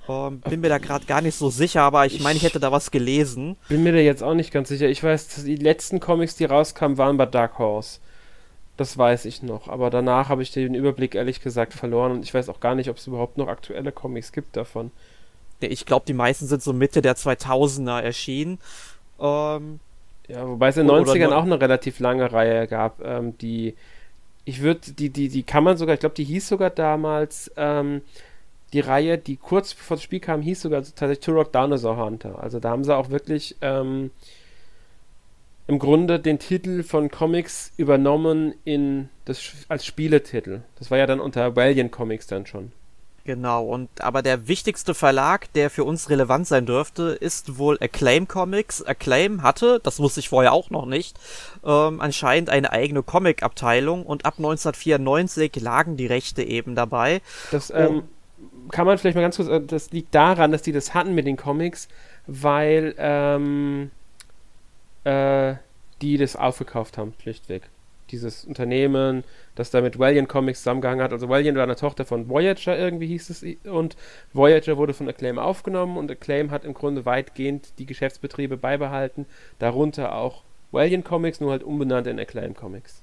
Ähm, 0.10 0.40
bin 0.40 0.62
mir 0.62 0.70
da 0.70 0.80
gerade 0.80 1.06
gar 1.06 1.22
nicht 1.22 1.36
so 1.36 1.52
sicher, 1.52 1.84
aber 1.84 2.08
ich 2.08 2.20
meine, 2.20 2.38
ich 2.38 2.44
hätte 2.44 2.60
da 2.60 2.72
was 2.72 2.90
gelesen. 2.90 3.58
Bin 3.68 3.84
mir 3.84 3.94
da 3.94 4.00
jetzt 4.00 4.24
auch 4.24 4.34
nicht 4.34 4.52
ganz 4.52 4.70
sicher. 4.70 4.90
Ich 4.90 5.04
weiß, 5.04 5.44
die 5.44 5.56
letzten 5.56 6.00
Comics, 6.00 6.36
die 6.36 6.46
rauskamen, 6.46 6.98
waren 6.98 7.18
bei 7.18 7.28
Dark 7.28 7.60
Horse. 7.60 8.00
Das 8.76 8.98
weiß 8.98 9.26
ich 9.26 9.44
noch. 9.44 9.68
Aber 9.68 9.92
danach 9.92 10.30
habe 10.30 10.42
ich 10.42 10.52
den 10.52 10.74
Überblick 10.74 11.14
ehrlich 11.14 11.42
gesagt 11.42 11.74
verloren 11.74 12.14
und 12.14 12.24
ich 12.24 12.34
weiß 12.34 12.50
auch 12.50 12.60
gar 12.60 12.74
nicht, 12.74 12.90
ob 12.90 12.98
es 12.98 13.06
überhaupt 13.06 13.38
noch 13.38 13.50
aktuelle 13.50 13.92
Comics 13.92 14.32
gibt 14.32 14.58
davon. 14.58 14.90
Ich 15.60 15.86
glaube, 15.86 16.06
die 16.08 16.14
meisten 16.14 16.48
sind 16.48 16.64
so 16.64 16.74
Mitte 16.74 17.02
der 17.02 17.16
2000er 17.16 18.00
erschienen. 18.00 18.58
Ähm, 19.20 19.80
ja, 20.30 20.48
wobei 20.48 20.70
es 20.70 20.78
in 20.78 20.88
den 20.88 20.96
90ern 20.96 21.32
auch 21.32 21.44
eine 21.44 21.60
relativ 21.60 22.00
lange 22.00 22.32
Reihe 22.32 22.68
gab, 22.68 23.04
ähm, 23.04 23.38
die 23.38 23.76
ich 24.46 24.62
würde, 24.62 24.92
die, 24.94 25.10
die, 25.10 25.30
die 25.30 25.44
kann 25.44 25.64
man 25.64 25.78
sogar, 25.78 25.94
ich 25.94 26.00
glaube, 26.00 26.16
die 26.16 26.24
hieß 26.24 26.48
sogar 26.48 26.70
damals, 26.70 27.52
ähm, 27.56 28.02
die 28.74 28.80
Reihe, 28.80 29.18
die 29.18 29.38
kurz 29.38 29.74
bevor 29.74 29.98
das 29.98 30.04
Spiel 30.04 30.20
kam, 30.20 30.42
hieß 30.42 30.62
sogar 30.62 30.82
tatsächlich 30.82 31.20
Turok 31.20 31.52
Dinosaur 31.52 31.98
Hunter. 31.98 32.42
Also 32.42 32.60
da 32.60 32.70
haben 32.70 32.84
sie 32.84 32.96
auch 32.96 33.10
wirklich 33.10 33.56
ähm, 33.62 34.12
im 35.68 35.80
Grunde 35.80 36.20
den 36.20 36.40
Titel 36.40 36.84
von 36.84 37.10
Comics 37.12 37.72
übernommen 37.78 38.54
in 38.66 39.10
das, 39.26 39.52
als 39.68 39.86
Spieletitel. 39.86 40.62
Das 40.78 40.90
war 40.90 40.98
ja 40.98 41.06
dann 41.06 41.20
unter 41.20 41.56
Valiant 41.56 41.92
Comics 41.92 42.28
dann 42.28 42.46
schon. 42.46 42.72
Genau, 43.26 43.66
und 43.66 43.90
aber 44.02 44.22
der 44.22 44.48
wichtigste 44.48 44.94
Verlag, 44.94 45.52
der 45.54 45.70
für 45.70 45.84
uns 45.84 46.10
relevant 46.10 46.48
sein 46.48 46.66
dürfte, 46.66 47.18
ist 47.20 47.58
wohl 47.58 47.78
Acclaim 47.82 48.28
Comics. 48.28 48.82
Acclaim 48.82 49.44
hatte, 49.44 49.80
das 49.84 50.00
wusste 50.00 50.20
ich 50.22 50.30
vorher 50.30 50.54
auch 50.54 50.70
noch 50.70 50.86
nicht, 50.86 51.20
ähm, 51.64 52.02
anscheinend 52.02 52.50
eine 52.50 52.72
eigene 52.72 53.04
Comic-Abteilung 53.04 54.06
und 54.06 54.26
ab 54.26 54.36
1994 54.38 55.56
lagen 55.58 55.98
die 55.98 56.08
Rechte 56.08 56.44
eben 56.44 56.76
dabei. 56.76 57.22
Das 57.52 57.72
ähm, 57.76 58.04
kann 58.72 58.86
man 58.86 58.98
vielleicht 58.98 59.16
mal 59.16 59.22
ganz 59.22 59.38
kurz, 59.38 59.50
äh, 59.50 59.62
das 59.62 59.92
liegt 59.92 60.16
daran, 60.16 60.52
dass 60.52 60.62
die 60.62 60.72
das 60.72 60.94
hatten 60.94 61.14
mit 61.14 61.28
den 61.28 61.38
Comics, 61.38 61.88
weil 62.26 62.96
ähm, 62.98 63.92
äh, 65.04 65.56
die 66.02 66.18
das 66.18 66.36
aufgekauft 66.36 66.98
haben, 66.98 67.14
schlichtweg. 67.22 67.64
Dieses 68.12 68.46
Unternehmen, 68.46 69.24
das 69.56 69.72
da 69.72 69.82
mit 69.82 70.00
Valiant 70.00 70.30
Comics 70.30 70.60
zusammengehangen 70.60 71.04
hat. 71.04 71.12
Also 71.12 71.30
Valiant 71.30 71.58
war 71.58 71.64
eine 71.64 71.76
Tochter 71.76 72.06
von 72.06 72.30
Voyager 72.30 72.78
irgendwie 72.78 73.08
hieß 73.08 73.30
es 73.30 73.46
und 73.66 73.96
Voyager 74.34 74.78
wurde 74.78 74.94
von 74.94 75.08
Acclaim 75.08 75.40
aufgenommen 75.40 75.98
und 75.98 76.12
Acclaim 76.12 76.52
hat 76.52 76.66
im 76.66 76.74
Grunde 76.74 77.06
weitgehend 77.06 77.74
die 77.78 77.86
Geschäftsbetriebe 77.86 78.58
beibehalten, 78.58 79.26
darunter 79.60 80.16
auch 80.16 80.44
Valiant 80.72 81.06
Comics, 81.06 81.40
nur 81.40 81.52
halt 81.52 81.64
umbenannt 81.64 82.08
in 82.08 82.20
Acclaim 82.20 82.56
Comics. 82.56 83.02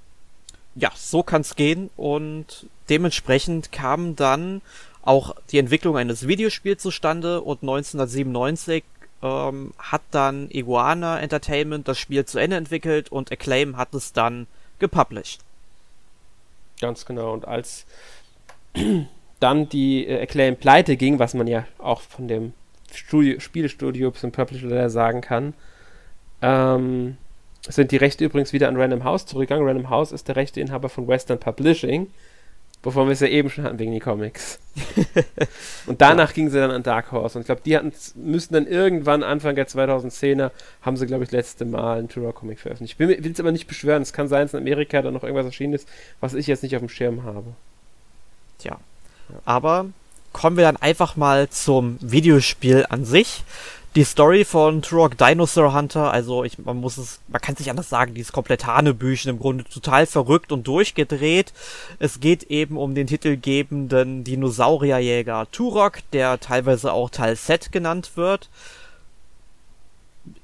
Ja, 0.75 0.93
so 0.95 1.23
kann 1.23 1.41
es 1.41 1.57
gehen 1.57 1.91
und 1.97 2.67
dementsprechend 2.91 3.73
kam 3.73 4.15
dann 4.15 4.61
auch 5.03 5.35
die 5.51 5.59
Entwicklung 5.59 5.97
eines 5.97 6.27
Videospiels 6.27 6.83
zustande 6.83 7.41
und 7.41 7.63
1997 7.63 8.85
ähm, 9.23 9.73
hat 9.79 10.03
dann 10.11 10.49
Iguana 10.51 11.21
Entertainment 11.21 11.89
das 11.89 11.99
Spiel 11.99 12.25
zu 12.27 12.39
Ende 12.39 12.57
entwickelt 12.57 13.11
und 13.11 13.33
Acclaim 13.33 13.77
hat 13.77 13.95
es 13.95 14.13
dann 14.13 14.47
gepublished. 14.79 15.41
Ganz 16.81 17.07
genau. 17.07 17.33
Und 17.33 17.47
als 17.47 17.87
dann 19.41 19.69
die 19.69 20.07
äh, 20.07 20.23
Acclaim 20.23 20.57
pleite 20.57 20.97
ging, 20.97 21.19
was 21.19 21.35
man 21.35 21.47
ja 21.47 21.67
auch 21.79 22.01
von 22.01 22.29
dem 22.29 22.53
Studio, 22.93 23.41
Spielestudio 23.41 24.11
zum 24.13 24.33
Publisher 24.33 24.91
sagen 24.91 25.21
kann, 25.21 25.55
ähm, 26.43 27.17
sind 27.63 27.91
die 27.91 27.97
Rechte 27.97 28.25
übrigens 28.25 28.53
wieder 28.53 28.69
an 28.69 28.77
Random 28.77 29.05
House 29.05 29.27
zurückgegangen. 29.27 29.67
Random 29.67 29.91
House 29.91 30.13
ist 30.13 30.29
der 30.29 30.37
Rechteinhaber 30.37 30.89
von 30.89 31.09
Western 31.09 31.41
Publishing 31.41 32.09
Wovon 32.87 33.09
wir 33.09 33.15
es 33.15 33.19
ja 33.19 33.27
eben 33.27 33.51
schon 33.51 33.65
hatten 33.65 33.81
wegen 33.81 33.91
den 33.91 34.01
Comics. 34.01 34.61
und 35.87 36.01
danach 36.01 36.29
ja. 36.29 36.35
ging 36.35 36.51
sie 36.51 36.61
dann 36.61 36.71
an 36.71 36.85
Dark 36.85 37.11
Horse. 37.11 37.37
Und 37.37 37.43
ich 37.43 37.47
glaube, 37.47 37.63
die 37.67 37.77
hatten, 37.77 37.93
müssten 38.15 38.55
dann 38.55 38.69
irgendwann 38.69 39.25
Anfang 39.25 39.57
der 39.57 39.67
2010er, 39.67 40.53
haben 40.83 40.97
sie, 40.97 41.07
glaube 41.07 41.25
ich, 41.25 41.31
das 41.31 41.37
letzte 41.37 41.65
Mal 41.65 41.99
einen 41.99 42.09
Turok-Comic 42.09 42.61
veröffentlicht. 42.61 42.93
Ich 42.93 42.99
will 43.01 43.33
es 43.33 43.41
aber 43.41 43.51
nicht 43.51 43.67
beschwören. 43.67 44.03
Es 44.03 44.13
kann 44.13 44.29
sein, 44.29 44.43
dass 44.43 44.55
in 44.55 44.61
Amerika 44.61 45.03
da 45.03 45.11
noch 45.11 45.25
irgendwas 45.25 45.47
erschienen 45.47 45.73
ist, 45.73 45.89
was 46.21 46.35
ich 46.35 46.47
jetzt 46.47 46.63
nicht 46.63 46.77
auf 46.77 46.81
dem 46.81 46.89
Schirm 46.89 47.25
habe. 47.25 47.55
Tja. 48.59 48.79
Ja. 49.31 49.35
Aber 49.45 49.87
kommen 50.33 50.57
wir 50.57 50.63
dann 50.63 50.77
einfach 50.77 51.17
mal 51.17 51.49
zum 51.49 51.99
Videospiel 52.01 52.87
an 52.89 53.05
sich 53.05 53.43
die 53.97 54.05
Story 54.05 54.45
von 54.45 54.83
Turok 54.83 55.17
Dinosaur 55.17 55.73
Hunter, 55.73 56.11
also 56.13 56.45
ich, 56.45 56.59
man 56.59 56.77
muss 56.77 56.99
es, 56.99 57.19
man 57.29 57.41
kann 57.41 57.55
es 57.55 57.61
nicht 57.61 57.71
anders 57.71 57.89
sagen, 57.89 58.13
die 58.13 58.21
ist 58.21 58.31
komplett 58.31 58.67
Hanebüchen, 58.67 59.31
im 59.31 59.39
Grunde 59.39 59.65
total 59.65 60.05
verrückt 60.05 60.53
und 60.53 60.67
durchgedreht. 60.67 61.55
Es 61.99 62.21
geht 62.21 62.45
eben 62.45 62.77
um 62.77 62.95
den 62.95 63.07
titelgebenden 63.07 64.23
Dinosaurierjäger 64.23 65.51
Turok, 65.51 66.01
der 66.13 66.39
teilweise 66.39 66.93
auch 66.93 67.09
Teil 67.09 67.37
Set 67.37 67.73
genannt 67.73 68.13
wird. 68.17 68.51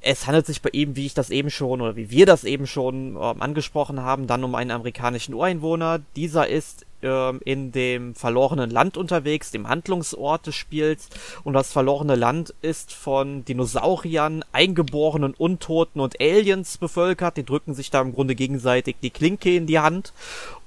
Es 0.01 0.27
handelt 0.27 0.47
sich 0.47 0.63
bei 0.63 0.71
ihm, 0.73 0.97
wie 0.97 1.07
ich 1.07 1.15
das 1.15 1.31
eben 1.31 1.51
schon 1.51 1.81
oder 1.81 1.97
wie 1.97 2.11
wir 2.11 2.27
das 2.27 2.45
eben 2.45 2.67
schon 2.67 3.17
äh, 3.17 3.19
angesprochen 3.19 4.01
haben, 4.01 4.27
dann 4.27 4.45
um 4.45 4.55
einen 4.55 4.71
amerikanischen 4.71 5.35
Ureinwohner. 5.35 6.01
Dieser 6.17 6.49
ist 6.49 6.87
ähm, 7.03 7.41
in 7.45 7.73
dem 7.73 8.15
verlorenen 8.15 8.71
Land 8.71 8.97
unterwegs, 8.97 9.51
dem 9.51 9.69
Handlungsort 9.69 10.47
des 10.47 10.55
Spiels. 10.55 11.09
Und 11.43 11.55
das 11.55 11.73
verlorene 11.73 12.15
Land 12.15 12.55
ist 12.63 12.95
von 12.95 13.45
Dinosauriern, 13.45 14.45
eingeborenen 14.53 15.35
Untoten 15.35 16.01
und 16.01 16.21
Aliens 16.21 16.79
bevölkert. 16.79 17.37
Die 17.37 17.45
drücken 17.45 17.75
sich 17.75 17.91
da 17.91 18.01
im 18.01 18.15
Grunde 18.15 18.35
gegenseitig 18.35 18.97
die 19.03 19.11
Klinke 19.11 19.57
in 19.57 19.67
die 19.67 19.81
Hand. 19.81 20.13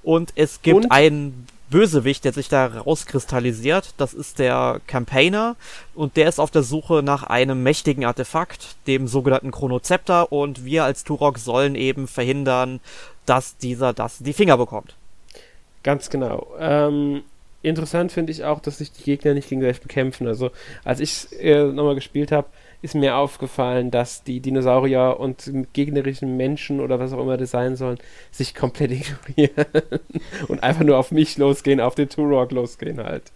Und 0.02 0.32
es 0.36 0.62
gibt 0.62 0.84
und? 0.84 0.92
einen 0.92 1.46
Bösewicht, 1.70 2.24
der 2.24 2.32
sich 2.32 2.48
da 2.48 2.66
rauskristallisiert. 2.66 3.94
Das 3.96 4.14
ist 4.14 4.38
der 4.38 4.80
Campaigner 4.86 5.56
und 5.94 6.16
der 6.16 6.28
ist 6.28 6.38
auf 6.38 6.50
der 6.50 6.62
Suche 6.62 7.02
nach 7.02 7.24
einem 7.24 7.62
mächtigen 7.62 8.04
Artefakt, 8.04 8.76
dem 8.86 9.08
sogenannten 9.08 9.50
Chronozepter 9.50 10.32
und 10.32 10.64
wir 10.64 10.84
als 10.84 11.04
Turok 11.04 11.38
sollen 11.38 11.74
eben 11.74 12.06
verhindern, 12.08 12.80
dass 13.24 13.56
dieser 13.56 13.92
das 13.92 14.18
die 14.18 14.32
Finger 14.32 14.56
bekommt. 14.56 14.94
Ganz 15.82 16.10
genau. 16.10 16.46
Ähm, 16.58 17.22
interessant 17.62 18.12
finde 18.12 18.32
ich 18.32 18.44
auch, 18.44 18.60
dass 18.60 18.78
sich 18.78 18.92
die 18.92 19.02
Gegner 19.02 19.34
nicht 19.34 19.48
gegenseitig 19.48 19.82
bekämpfen. 19.82 20.26
Also, 20.26 20.50
als 20.84 21.00
ich 21.00 21.28
äh, 21.40 21.64
nochmal 21.64 21.94
gespielt 21.94 22.32
habe, 22.32 22.48
ist 22.82 22.94
mir 22.94 23.16
aufgefallen, 23.16 23.90
dass 23.90 24.22
die 24.22 24.40
Dinosaurier 24.40 25.16
und 25.18 25.50
gegnerischen 25.72 26.36
Menschen 26.36 26.80
oder 26.80 26.98
was 26.98 27.12
auch 27.12 27.20
immer 27.20 27.36
das 27.36 27.50
sein 27.50 27.76
sollen, 27.76 27.98
sich 28.30 28.54
komplett 28.54 28.90
ignorieren 28.92 29.66
und 30.48 30.62
einfach 30.62 30.84
nur 30.84 30.98
auf 30.98 31.10
mich 31.10 31.38
losgehen, 31.38 31.80
auf 31.80 31.94
den 31.94 32.08
Turok 32.08 32.52
losgehen 32.52 33.02
halt 33.02 33.32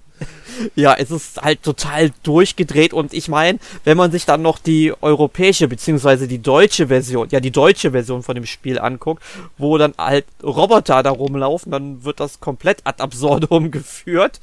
ja, 0.74 0.94
es 0.94 1.10
ist 1.10 1.40
halt 1.40 1.62
total 1.62 2.10
durchgedreht 2.22 2.92
und 2.92 3.14
ich 3.14 3.28
meine, 3.28 3.58
wenn 3.84 3.96
man 3.96 4.10
sich 4.10 4.26
dann 4.26 4.42
noch 4.42 4.58
die 4.58 4.92
europäische 5.00 5.68
beziehungsweise 5.68 6.28
die 6.28 6.40
deutsche 6.40 6.88
Version, 6.88 7.28
ja 7.30 7.40
die 7.40 7.50
deutsche 7.50 7.92
Version 7.92 8.22
von 8.22 8.34
dem 8.34 8.46
Spiel 8.46 8.78
anguckt, 8.78 9.22
wo 9.56 9.78
dann 9.78 9.94
halt 9.96 10.26
Roboter 10.42 11.02
da 11.02 11.10
rumlaufen, 11.10 11.72
dann 11.72 12.04
wird 12.04 12.20
das 12.20 12.40
komplett 12.40 12.80
ad 12.84 13.02
absurdum 13.02 13.70
geführt. 13.70 14.40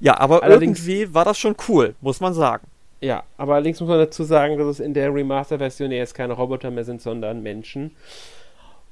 Ja, 0.00 0.18
aber 0.18 0.42
allerdings, 0.42 0.80
irgendwie 0.80 1.14
war 1.14 1.24
das 1.24 1.38
schon 1.38 1.56
cool, 1.68 1.94
muss 2.02 2.20
man 2.20 2.34
sagen. 2.34 2.66
Ja, 3.00 3.24
aber 3.36 3.54
allerdings 3.54 3.80
muss 3.80 3.88
man 3.88 3.98
dazu 3.98 4.24
sagen, 4.24 4.56
dass 4.58 4.66
es 4.66 4.80
in 4.80 4.94
der 4.94 5.12
Remaster-Version 5.12 5.90
jetzt 5.92 6.14
keine 6.14 6.32
Roboter 6.32 6.70
mehr 6.70 6.84
sind, 6.84 7.02
sondern 7.02 7.42
Menschen 7.42 7.92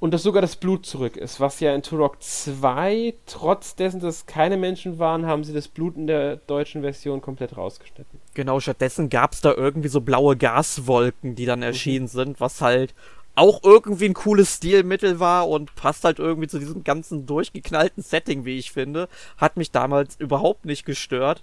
und 0.04 0.10
dass 0.10 0.22
sogar 0.22 0.42
das 0.42 0.56
Blut 0.56 0.84
zurück 0.84 1.16
ist, 1.16 1.40
was 1.40 1.60
ja 1.60 1.74
in 1.74 1.82
Turok 1.82 2.22
2, 2.22 3.14
trotz 3.24 3.74
dessen, 3.74 4.00
dass 4.00 4.16
es 4.16 4.26
keine 4.26 4.58
Menschen 4.58 4.98
waren, 4.98 5.24
haben 5.24 5.44
sie 5.44 5.54
das 5.54 5.66
Blut 5.66 5.96
in 5.96 6.06
der 6.06 6.36
deutschen 6.36 6.82
Version 6.82 7.22
komplett 7.22 7.56
rausgeschnitten. 7.56 8.20
Genau, 8.34 8.60
stattdessen 8.60 9.08
gab 9.08 9.32
es 9.32 9.40
da 9.40 9.54
irgendwie 9.54 9.88
so 9.88 10.02
blaue 10.02 10.36
Gaswolken, 10.36 11.36
die 11.36 11.46
dann 11.46 11.60
mhm. 11.60 11.64
erschienen 11.64 12.04
mhm. 12.04 12.08
sind, 12.08 12.40
was 12.40 12.60
halt 12.60 12.94
auch 13.34 13.60
irgendwie 13.64 14.04
ein 14.04 14.12
cooles 14.12 14.56
Stilmittel 14.56 15.20
war 15.20 15.48
und 15.48 15.74
passt 15.74 16.04
halt 16.04 16.18
irgendwie 16.18 16.48
zu 16.48 16.58
diesem 16.58 16.84
ganzen 16.84 17.24
durchgeknallten 17.24 18.02
Setting, 18.02 18.44
wie 18.44 18.58
ich 18.58 18.72
finde. 18.72 19.08
Hat 19.38 19.56
mich 19.56 19.70
damals 19.70 20.16
überhaupt 20.20 20.66
nicht 20.66 20.84
gestört. 20.84 21.42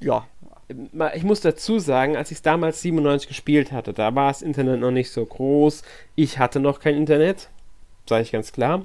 Ja, 0.00 0.26
ich 1.14 1.22
muss 1.22 1.40
dazu 1.40 1.78
sagen, 1.78 2.16
als 2.16 2.30
ich 2.30 2.38
es 2.38 2.42
damals 2.42 2.80
97 2.82 3.28
gespielt 3.28 3.72
hatte, 3.72 3.92
da 3.92 4.14
war 4.14 4.28
das 4.28 4.42
Internet 4.42 4.80
noch 4.80 4.90
nicht 4.90 5.10
so 5.10 5.24
groß. 5.24 5.82
Ich 6.14 6.38
hatte 6.38 6.60
noch 6.60 6.80
kein 6.80 6.96
Internet, 6.96 7.48
sage 8.08 8.22
ich 8.22 8.32
ganz 8.32 8.52
klar. 8.52 8.84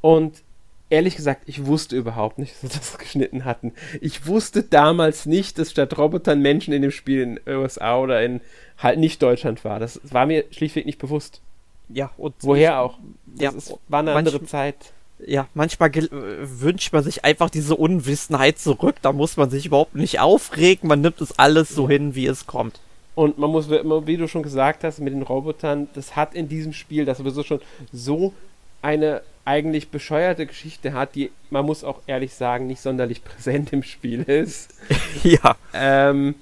Und 0.00 0.42
ehrlich 0.88 1.16
gesagt, 1.16 1.42
ich 1.46 1.66
wusste 1.66 1.96
überhaupt 1.96 2.38
nicht, 2.38 2.54
dass 2.62 2.72
sie 2.72 2.78
das 2.78 2.98
geschnitten 2.98 3.44
hatten. 3.44 3.72
Ich 4.00 4.26
wusste 4.26 4.62
damals 4.62 5.26
nicht, 5.26 5.58
dass 5.58 5.70
statt 5.70 5.96
Robotern 5.98 6.40
Menschen 6.40 6.72
in 6.72 6.82
dem 6.82 6.90
Spiel 6.90 7.22
in 7.22 7.40
USA 7.46 7.98
oder 7.98 8.22
in 8.22 8.40
halt 8.78 8.98
nicht 8.98 9.22
Deutschland 9.22 9.64
war. 9.64 9.80
Das 9.80 10.00
war 10.04 10.26
mir 10.26 10.44
schlichtweg 10.50 10.86
nicht 10.86 10.98
bewusst. 10.98 11.40
Ja, 11.88 12.10
und 12.16 12.34
woher 12.40 12.80
auch. 12.80 12.98
Das 13.26 13.42
ja, 13.42 13.50
ist, 13.50 13.74
war 13.88 14.00
eine 14.00 14.12
andere 14.12 14.44
Zeit 14.44 14.92
ja, 15.26 15.46
manchmal 15.54 15.90
wünscht 15.92 16.92
man 16.92 17.02
sich 17.02 17.24
einfach 17.24 17.50
diese 17.50 17.76
Unwissenheit 17.76 18.58
zurück. 18.58 18.96
Da 19.02 19.12
muss 19.12 19.36
man 19.36 19.50
sich 19.50 19.66
überhaupt 19.66 19.94
nicht 19.94 20.20
aufregen. 20.20 20.88
Man 20.88 21.00
nimmt 21.00 21.20
es 21.20 21.38
alles 21.38 21.70
so 21.70 21.88
hin, 21.88 22.14
wie 22.14 22.26
es 22.26 22.46
kommt. 22.46 22.80
Und 23.14 23.38
man 23.38 23.50
muss, 23.50 23.68
wie 23.68 24.16
du 24.16 24.26
schon 24.26 24.42
gesagt 24.42 24.84
hast, 24.84 24.98
mit 25.00 25.12
den 25.12 25.22
Robotern, 25.22 25.88
das 25.94 26.16
hat 26.16 26.34
in 26.34 26.48
diesem 26.48 26.72
Spiel, 26.72 27.04
das 27.04 27.18
sowieso 27.18 27.42
schon 27.42 27.60
so 27.92 28.32
eine 28.80 29.22
eigentlich 29.44 29.90
bescheuerte 29.90 30.46
Geschichte 30.46 30.92
hat, 30.92 31.14
die, 31.14 31.30
man 31.50 31.66
muss 31.66 31.84
auch 31.84 32.00
ehrlich 32.06 32.34
sagen, 32.34 32.66
nicht 32.66 32.80
sonderlich 32.80 33.24
präsent 33.24 33.72
im 33.72 33.82
Spiel 33.82 34.22
ist. 34.22 34.74
ja. 35.22 35.56
Ähm, 35.74 36.36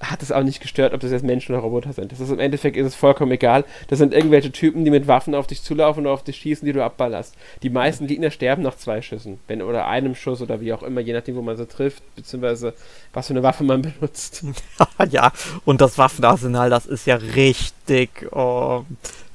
hat 0.00 0.22
es 0.22 0.32
auch 0.32 0.42
nicht 0.42 0.60
gestört, 0.60 0.94
ob 0.94 1.00
das 1.00 1.10
jetzt 1.10 1.24
Menschen 1.24 1.54
oder 1.54 1.62
Roboter 1.62 1.92
sind. 1.92 2.12
Das 2.12 2.20
ist 2.20 2.30
im 2.30 2.40
Endeffekt 2.40 2.76
ist 2.76 2.86
es 2.86 2.94
vollkommen 2.94 3.32
egal. 3.32 3.64
Das 3.88 3.98
sind 3.98 4.14
irgendwelche 4.14 4.50
Typen, 4.50 4.84
die 4.84 4.90
mit 4.90 5.06
Waffen 5.06 5.34
auf 5.34 5.46
dich 5.46 5.62
zulaufen 5.62 6.06
und 6.06 6.12
auf 6.12 6.24
dich 6.24 6.36
schießen, 6.36 6.64
die 6.64 6.72
du 6.72 6.82
abballerst. 6.82 7.34
Die 7.62 7.70
meisten 7.70 8.06
Gegner 8.06 8.30
sterben 8.30 8.62
nach 8.62 8.76
zwei 8.76 9.02
Schüssen, 9.02 9.38
wenn 9.46 9.62
oder 9.62 9.86
einem 9.86 10.14
Schuss 10.14 10.40
oder 10.40 10.60
wie 10.60 10.72
auch 10.72 10.82
immer, 10.82 11.00
je 11.00 11.12
nachdem, 11.12 11.36
wo 11.36 11.42
man 11.42 11.56
sie 11.56 11.66
trifft, 11.66 12.02
beziehungsweise 12.16 12.74
was 13.12 13.26
für 13.26 13.34
eine 13.34 13.42
Waffe 13.42 13.64
man 13.64 13.82
benutzt. 14.00 14.44
ja, 15.10 15.32
und 15.64 15.80
das 15.80 15.98
Waffenarsenal, 15.98 16.70
das 16.70 16.86
ist 16.86 17.06
ja 17.06 17.16
richtig. 17.16 18.28
Oh 18.32 18.84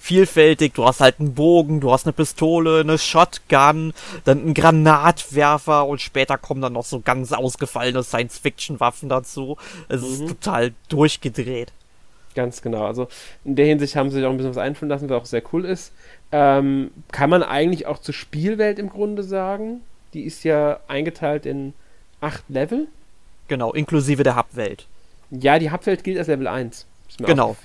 vielfältig. 0.05 0.73
Du 0.75 0.85
hast 0.85 1.01
halt 1.01 1.19
einen 1.19 1.33
Bogen, 1.33 1.79
du 1.79 1.91
hast 1.91 2.05
eine 2.05 2.13
Pistole, 2.13 2.81
eine 2.81 2.97
Shotgun, 2.97 3.93
dann 4.23 4.41
einen 4.41 4.53
Granatwerfer 4.53 5.87
und 5.87 5.99
später 5.99 6.37
kommen 6.37 6.61
dann 6.61 6.73
noch 6.73 6.85
so 6.85 6.99
ganz 6.99 7.31
ausgefallene 7.31 8.03
Science-Fiction-Waffen 8.03 9.09
dazu. 9.09 9.57
Es 9.89 10.01
mhm. 10.01 10.07
ist 10.07 10.27
total 10.27 10.73
durchgedreht. 10.89 11.71
Ganz 12.35 12.61
genau. 12.61 12.85
Also 12.85 13.07
in 13.45 13.55
der 13.55 13.65
Hinsicht 13.65 13.95
haben 13.95 14.11
sie 14.11 14.17
sich 14.17 14.25
auch 14.25 14.29
ein 14.29 14.37
bisschen 14.37 14.51
was 14.51 14.57
einfallen 14.57 14.89
lassen, 14.89 15.09
was 15.09 15.21
auch 15.23 15.25
sehr 15.25 15.41
cool 15.53 15.65
ist. 15.65 15.91
Ähm, 16.31 16.91
kann 17.11 17.29
man 17.29 17.41
eigentlich 17.41 17.87
auch 17.87 17.97
zur 17.97 18.13
Spielwelt 18.13 18.77
im 18.77 18.89
Grunde 18.89 19.23
sagen. 19.23 19.81
Die 20.13 20.23
ist 20.23 20.43
ja 20.43 20.79
eingeteilt 20.87 21.45
in 21.47 21.73
acht 22.21 22.43
Level. 22.47 22.87
Genau, 23.47 23.73
inklusive 23.73 24.23
der 24.23 24.35
Hubwelt. 24.35 24.85
Ja, 25.31 25.57
die 25.57 25.71
Hubwelt 25.71 26.03
gilt 26.03 26.19
als 26.19 26.27
Level 26.27 26.47
1. 26.47 26.85
Genau 27.17 27.55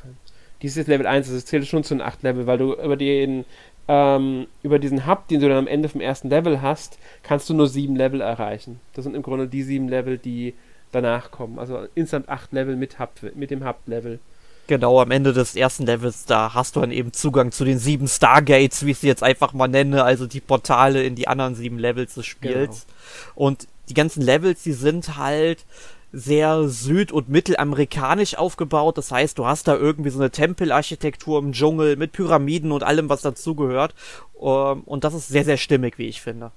dieses 0.63 0.87
Level 0.87 1.07
1, 1.07 1.31
das 1.31 1.45
zählt 1.45 1.67
schon 1.67 1.85
zu 1.85 1.95
einem 1.95 2.03
8 2.03 2.23
Level, 2.23 2.47
weil 2.47 2.59
du 2.59 2.75
über 2.75 2.97
den 2.97 3.45
ähm, 3.89 4.47
über 4.63 4.79
diesen 4.79 5.07
Hub, 5.07 5.27
den 5.29 5.41
du 5.41 5.49
dann 5.49 5.59
am 5.59 5.67
Ende 5.67 5.89
vom 5.89 6.01
ersten 6.01 6.29
Level 6.29 6.63
hast, 6.63 6.99
kannst 7.23 7.49
du 7.49 7.55
nur 7.55 7.67
7 7.67 7.97
Level 7.97 8.21
erreichen. 8.21 8.81
Das 8.95 9.05
sind 9.05 9.17
im 9.17 9.23
Grunde 9.23 9.49
die 9.49 9.65
7 9.65 9.89
Level, 9.89 10.17
die 10.17 10.55
danach 10.93 11.31
kommen. 11.31 11.59
Also 11.59 11.87
insgesamt 11.97 12.29
8 12.29 12.53
Level 12.53 12.77
mit, 12.77 12.99
Hub, 13.01 13.11
mit 13.35 13.51
dem 13.51 13.67
Hub-Level. 13.67 14.21
Genau, 14.69 15.01
am 15.01 15.11
Ende 15.11 15.33
des 15.33 15.57
ersten 15.57 15.85
Levels, 15.85 16.27
da 16.27 16.55
hast 16.55 16.77
du 16.77 16.81
dann 16.81 16.93
eben 16.93 17.13
Zugang 17.13 17.51
zu 17.51 17.65
den 17.65 17.81
sieben 17.81 18.07
Stargates, 18.07 18.87
wie 18.87 18.93
ich 18.93 18.99
sie 18.99 19.09
jetzt 19.09 19.25
einfach 19.25 19.53
mal 19.53 19.67
nenne, 19.67 20.05
also 20.05 20.29
die 20.29 20.41
Portale 20.41 21.03
in 21.03 21.17
die 21.17 21.27
anderen 21.27 21.57
sieben 21.57 21.77
Levels 21.77 22.15
des 22.15 22.27
Spiels. 22.27 22.87
Genau. 22.87 23.47
Und 23.47 23.67
die 23.89 23.95
ganzen 23.95 24.23
Levels, 24.23 24.63
die 24.63 24.73
sind 24.73 25.17
halt 25.17 25.65
sehr 26.13 26.69
süd- 26.69 27.13
und 27.13 27.29
mittelamerikanisch 27.29 28.37
aufgebaut. 28.37 28.99
Das 28.99 29.13
heißt, 29.13 29.39
du 29.39 29.47
hast 29.47 29.69
da 29.69 29.77
irgendwie 29.77 30.11
so 30.11 30.19
eine 30.19 30.31
Tempelarchitektur 30.31 31.39
im 31.39 31.53
Dschungel 31.53 31.97
mit 31.97 32.13
Pyramiden 32.13 32.73
und 32.73 32.83
allem, 32.83 33.09
was 33.09 33.23
dazugehört. 33.23 33.95
Ähm, 34.41 34.83
und 34.85 35.05
das 35.05 35.15
ist 35.15 35.29
sehr, 35.29 35.45
sehr 35.45 35.57
stimmig, 35.57 35.99
wie 35.99 36.09
ich 36.09 36.21
finde. 36.21 36.51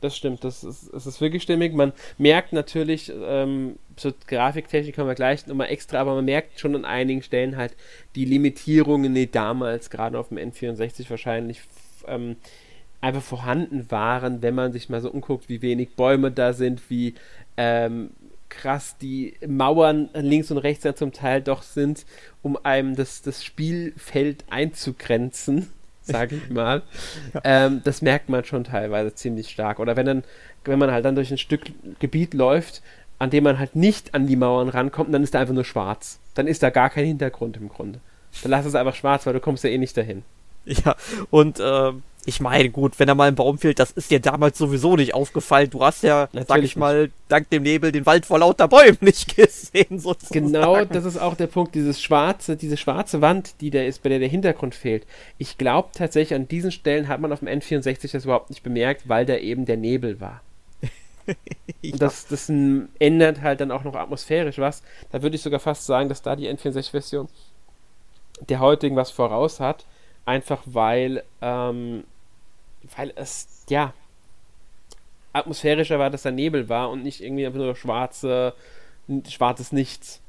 Das 0.00 0.16
stimmt, 0.16 0.44
das 0.44 0.64
ist, 0.64 0.92
es 0.94 1.06
ist 1.06 1.20
wirklich 1.20 1.42
stimmig. 1.42 1.74
Man 1.74 1.92
merkt 2.16 2.54
natürlich, 2.54 3.12
ähm, 3.22 3.76
zur 3.96 4.14
Grafiktechnik 4.26 4.96
kommen 4.96 5.08
wir 5.08 5.14
gleich 5.14 5.46
nochmal 5.46 5.68
extra, 5.68 6.00
aber 6.00 6.14
man 6.14 6.24
merkt 6.24 6.58
schon 6.58 6.74
an 6.74 6.86
einigen 6.86 7.22
Stellen 7.22 7.56
halt 7.56 7.74
die 8.14 8.24
Limitierungen, 8.24 9.14
die 9.14 9.30
damals 9.30 9.90
gerade 9.90 10.18
auf 10.18 10.28
dem 10.28 10.38
N64 10.38 11.10
wahrscheinlich 11.10 11.60
ähm, 12.06 12.36
einfach 13.02 13.22
vorhanden 13.22 13.90
waren, 13.90 14.40
wenn 14.40 14.54
man 14.54 14.72
sich 14.72 14.88
mal 14.88 15.02
so 15.02 15.10
umguckt, 15.10 15.48
wie 15.50 15.60
wenig 15.60 15.90
Bäume 15.96 16.30
da 16.30 16.54
sind, 16.54 16.88
wie 16.88 17.14
ähm, 17.58 18.10
krass 18.50 18.96
die 19.00 19.34
Mauern 19.46 20.10
links 20.12 20.50
und 20.50 20.58
rechts 20.58 20.84
ja 20.84 20.94
zum 20.94 21.12
Teil 21.12 21.40
doch 21.40 21.62
sind, 21.62 22.04
um 22.42 22.58
einem 22.62 22.96
das, 22.96 23.22
das 23.22 23.44
Spielfeld 23.44 24.44
einzugrenzen, 24.50 25.70
sage 26.02 26.36
ich 26.36 26.50
mal. 26.50 26.82
ja. 27.32 27.40
ähm, 27.44 27.80
das 27.84 28.02
merkt 28.02 28.28
man 28.28 28.44
schon 28.44 28.64
teilweise 28.64 29.14
ziemlich 29.14 29.48
stark. 29.48 29.78
Oder 29.78 29.96
wenn 29.96 30.06
dann, 30.06 30.24
wenn 30.64 30.78
man 30.78 30.90
halt 30.90 31.04
dann 31.04 31.14
durch 31.14 31.30
ein 31.30 31.38
Stück 31.38 31.62
Gebiet 31.98 32.34
läuft, 32.34 32.82
an 33.18 33.30
dem 33.30 33.44
man 33.44 33.58
halt 33.58 33.76
nicht 33.76 34.14
an 34.14 34.26
die 34.26 34.36
Mauern 34.36 34.68
rankommt, 34.68 35.12
dann 35.14 35.22
ist 35.22 35.34
da 35.34 35.40
einfach 35.40 35.54
nur 35.54 35.64
schwarz. 35.64 36.18
Dann 36.34 36.46
ist 36.46 36.62
da 36.62 36.70
gar 36.70 36.90
kein 36.90 37.04
Hintergrund 37.04 37.56
im 37.56 37.68
Grunde. 37.68 38.00
Dann 38.42 38.50
lass 38.50 38.66
es 38.66 38.74
einfach 38.74 38.94
schwarz, 38.94 39.26
weil 39.26 39.34
du 39.34 39.40
kommst 39.40 39.64
ja 39.64 39.70
eh 39.70 39.78
nicht 39.78 39.96
dahin. 39.96 40.24
Ja, 40.64 40.94
und 41.30 41.58
äh, 41.58 41.92
ich 42.26 42.40
meine, 42.40 42.70
gut, 42.70 42.98
wenn 42.98 43.06
da 43.06 43.14
mal 43.14 43.28
ein 43.28 43.34
Baum 43.34 43.58
fehlt, 43.58 43.78
das 43.78 43.92
ist 43.92 44.10
dir 44.10 44.20
damals 44.20 44.58
sowieso 44.58 44.96
nicht 44.96 45.14
aufgefallen. 45.14 45.70
Du 45.70 45.82
hast 45.82 46.02
ja, 46.02 46.28
Natürlich 46.32 46.48
sag 46.48 46.62
ich 46.62 46.76
mal, 46.76 47.10
dank 47.28 47.48
dem 47.48 47.62
Nebel 47.62 47.92
den 47.92 48.04
Wald 48.04 48.26
vor 48.26 48.38
lauter 48.38 48.68
Bäumen 48.68 48.98
nicht 49.00 49.34
gesehen, 49.34 49.98
sozusagen. 49.98 50.52
Genau, 50.52 50.84
das 50.84 51.04
ist 51.04 51.16
auch 51.16 51.34
der 51.34 51.46
Punkt, 51.46 51.74
dieses 51.74 52.00
schwarze, 52.00 52.56
diese 52.56 52.76
schwarze 52.76 53.22
Wand, 53.22 53.60
die 53.60 53.70
da 53.70 53.82
ist, 53.82 54.02
bei 54.02 54.10
der 54.10 54.18
der 54.18 54.28
Hintergrund 54.28 54.74
fehlt. 54.74 55.06
Ich 55.38 55.56
glaube 55.56 55.88
tatsächlich, 55.94 56.34
an 56.34 56.46
diesen 56.46 56.72
Stellen 56.72 57.08
hat 57.08 57.20
man 57.20 57.32
auf 57.32 57.38
dem 57.38 57.48
N64 57.48 58.12
das 58.12 58.24
überhaupt 58.24 58.50
nicht 58.50 58.62
bemerkt, 58.62 59.08
weil 59.08 59.24
da 59.24 59.36
eben 59.36 59.64
der 59.64 59.78
Nebel 59.78 60.20
war. 60.20 60.42
ja. 61.82 61.96
das, 61.96 62.26
das 62.26 62.50
ändert 62.98 63.40
halt 63.40 63.60
dann 63.60 63.70
auch 63.70 63.84
noch 63.84 63.94
atmosphärisch 63.94 64.58
was. 64.58 64.82
Da 65.10 65.22
würde 65.22 65.36
ich 65.36 65.42
sogar 65.42 65.60
fast 65.60 65.86
sagen, 65.86 66.10
dass 66.10 66.20
da 66.20 66.36
die 66.36 66.48
N64-Version 66.48 67.28
der 68.48 68.60
heutigen 68.60 68.96
was 68.96 69.10
voraus 69.10 69.60
hat 69.60 69.86
einfach 70.24 70.62
weil, 70.66 71.24
ähm, 71.40 72.04
weil 72.96 73.12
es, 73.16 73.64
ja, 73.68 73.94
atmosphärischer 75.32 75.98
war, 75.98 76.10
dass 76.10 76.22
da 76.22 76.30
Nebel 76.30 76.68
war 76.68 76.90
und 76.90 77.02
nicht 77.02 77.20
irgendwie 77.20 77.46
einfach 77.46 77.58
nur 77.58 77.76
schwarze, 77.76 78.54
schwarzes 79.28 79.72
Nichts. 79.72 80.19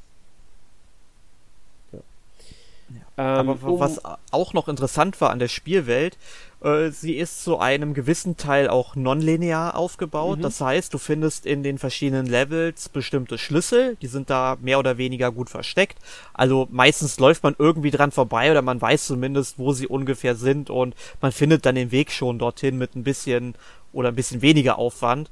Ja. 3.17 3.39
Ähm, 3.39 3.49
Aber 3.49 3.79
was 3.79 4.01
auch 4.31 4.53
noch 4.53 4.67
interessant 4.67 5.19
war 5.21 5.29
an 5.29 5.39
der 5.39 5.47
Spielwelt, 5.47 6.17
äh, 6.63 6.91
sie 6.91 7.15
ist 7.15 7.43
zu 7.43 7.59
einem 7.59 7.93
gewissen 7.93 8.37
Teil 8.37 8.69
auch 8.69 8.95
nonlinear 8.95 9.75
aufgebaut. 9.75 10.39
Mhm. 10.39 10.41
Das 10.43 10.61
heißt, 10.61 10.93
du 10.93 10.97
findest 10.97 11.45
in 11.45 11.63
den 11.63 11.77
verschiedenen 11.77 12.27
Levels 12.27 12.89
bestimmte 12.89 13.37
Schlüssel, 13.37 13.97
die 14.01 14.07
sind 14.07 14.29
da 14.29 14.57
mehr 14.61 14.79
oder 14.79 14.97
weniger 14.97 15.31
gut 15.31 15.49
versteckt. 15.49 15.97
Also 16.33 16.67
meistens 16.71 17.19
läuft 17.19 17.43
man 17.43 17.55
irgendwie 17.57 17.91
dran 17.91 18.11
vorbei 18.11 18.51
oder 18.51 18.61
man 18.61 18.81
weiß 18.81 19.07
zumindest, 19.07 19.57
wo 19.57 19.73
sie 19.73 19.87
ungefähr 19.87 20.35
sind 20.35 20.69
und 20.69 20.95
man 21.19 21.31
findet 21.31 21.65
dann 21.65 21.75
den 21.75 21.91
Weg 21.91 22.11
schon 22.11 22.39
dorthin 22.39 22.77
mit 22.77 22.95
ein 22.95 23.03
bisschen 23.03 23.55
oder 23.93 24.09
ein 24.09 24.15
bisschen 24.15 24.41
weniger 24.41 24.77
Aufwand. 24.77 25.29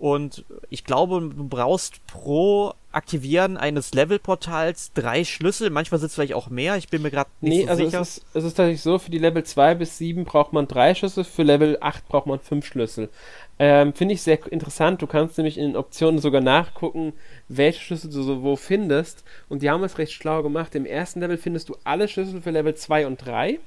Und 0.00 0.46
ich 0.70 0.84
glaube, 0.84 1.20
du 1.20 1.46
brauchst 1.46 2.06
pro 2.06 2.72
Aktivieren 2.90 3.58
eines 3.58 3.92
Levelportals 3.92 4.92
drei 4.94 5.24
Schlüssel. 5.24 5.68
Manchmal 5.68 6.00
sind 6.00 6.06
es 6.06 6.14
vielleicht 6.14 6.32
auch 6.32 6.48
mehr. 6.48 6.78
Ich 6.78 6.88
bin 6.88 7.02
mir 7.02 7.10
gerade 7.10 7.28
nicht 7.42 7.58
nee, 7.58 7.64
so 7.64 7.68
also 7.68 7.84
sicher. 7.84 8.00
Es 8.00 8.16
ist, 8.16 8.26
es 8.32 8.44
ist 8.44 8.54
tatsächlich 8.54 8.80
so, 8.80 8.98
für 8.98 9.10
die 9.10 9.18
Level 9.18 9.44
2 9.44 9.74
bis 9.74 9.98
7 9.98 10.24
braucht 10.24 10.54
man 10.54 10.66
drei 10.66 10.94
Schlüssel, 10.94 11.22
für 11.22 11.42
Level 11.42 11.76
8 11.82 12.08
braucht 12.08 12.26
man 12.26 12.40
fünf 12.40 12.64
Schlüssel. 12.64 13.10
Ähm, 13.58 13.92
Finde 13.92 14.14
ich 14.14 14.22
sehr 14.22 14.50
interessant. 14.50 15.02
Du 15.02 15.06
kannst 15.06 15.36
nämlich 15.36 15.58
in 15.58 15.64
den 15.64 15.76
Optionen 15.76 16.18
sogar 16.18 16.40
nachgucken, 16.40 17.12
welche 17.48 17.80
Schlüssel 17.80 18.10
du 18.10 18.22
so 18.22 18.42
wo 18.42 18.56
findest. 18.56 19.22
Und 19.50 19.60
die 19.60 19.68
haben 19.68 19.84
es 19.84 19.98
recht 19.98 20.14
schlau 20.14 20.42
gemacht. 20.42 20.74
Im 20.74 20.86
ersten 20.86 21.20
Level 21.20 21.36
findest 21.36 21.68
du 21.68 21.76
alle 21.84 22.08
Schlüssel 22.08 22.40
für 22.40 22.50
Level 22.50 22.74
2 22.74 23.06
und 23.06 23.18
3. 23.18 23.60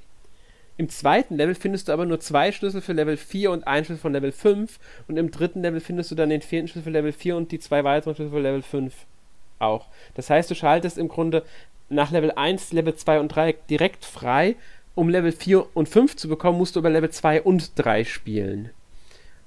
Im 0.76 0.90
zweiten 0.90 1.36
Level 1.36 1.54
findest 1.54 1.88
du 1.88 1.92
aber 1.92 2.06
nur 2.06 2.20
zwei 2.20 2.52
Schlüssel 2.52 2.82
für 2.82 2.94
Level 2.94 3.18
4 3.18 3.52
und 3.52 3.68
einen 3.68 3.86
Schlüssel 3.86 4.02
von 4.02 4.14
Level 4.14 4.32
5. 4.32 4.80
Und 5.08 5.18
im 5.18 5.30
dritten 5.30 5.62
Level 5.62 5.80
findest 5.80 6.10
du 6.12 6.16
dann 6.16 6.30
den 6.30 6.42
vierten 6.42 6.68
Schlüssel 6.68 6.86
für 6.86 6.90
Level 6.90 7.12
4 7.12 7.36
und 7.38 7.52
die 7.52 7.60
zwei 7.60 7.84
weiteren 7.84 8.16
Schlüssel 8.16 8.32
für 8.32 8.42
Level 8.42 8.64
5 8.64 8.94
auch. 9.60 9.88
Das 10.16 10.30
heißt, 10.30 10.50
du 10.50 10.56
schaltest 10.56 10.98
im 10.98 11.08
Grunde 11.08 11.44
nach 11.90 12.12
Level 12.12 12.32
1, 12.32 12.74
Level 12.74 12.96
2 12.96 13.20
und 13.20 13.30
3 13.30 13.56
direkt 13.70 14.06
frei. 14.06 14.56
Um 14.96 15.10
Level 15.10 15.32
4 15.32 15.76
und 15.76 15.90
5 15.90 16.16
zu 16.16 16.28
bekommen, 16.28 16.58
musst 16.58 16.76
du 16.76 16.80
über 16.80 16.90
Level 16.90 17.10
2 17.10 17.42
und 17.42 17.72
3 17.76 18.04
spielen. 18.04 18.70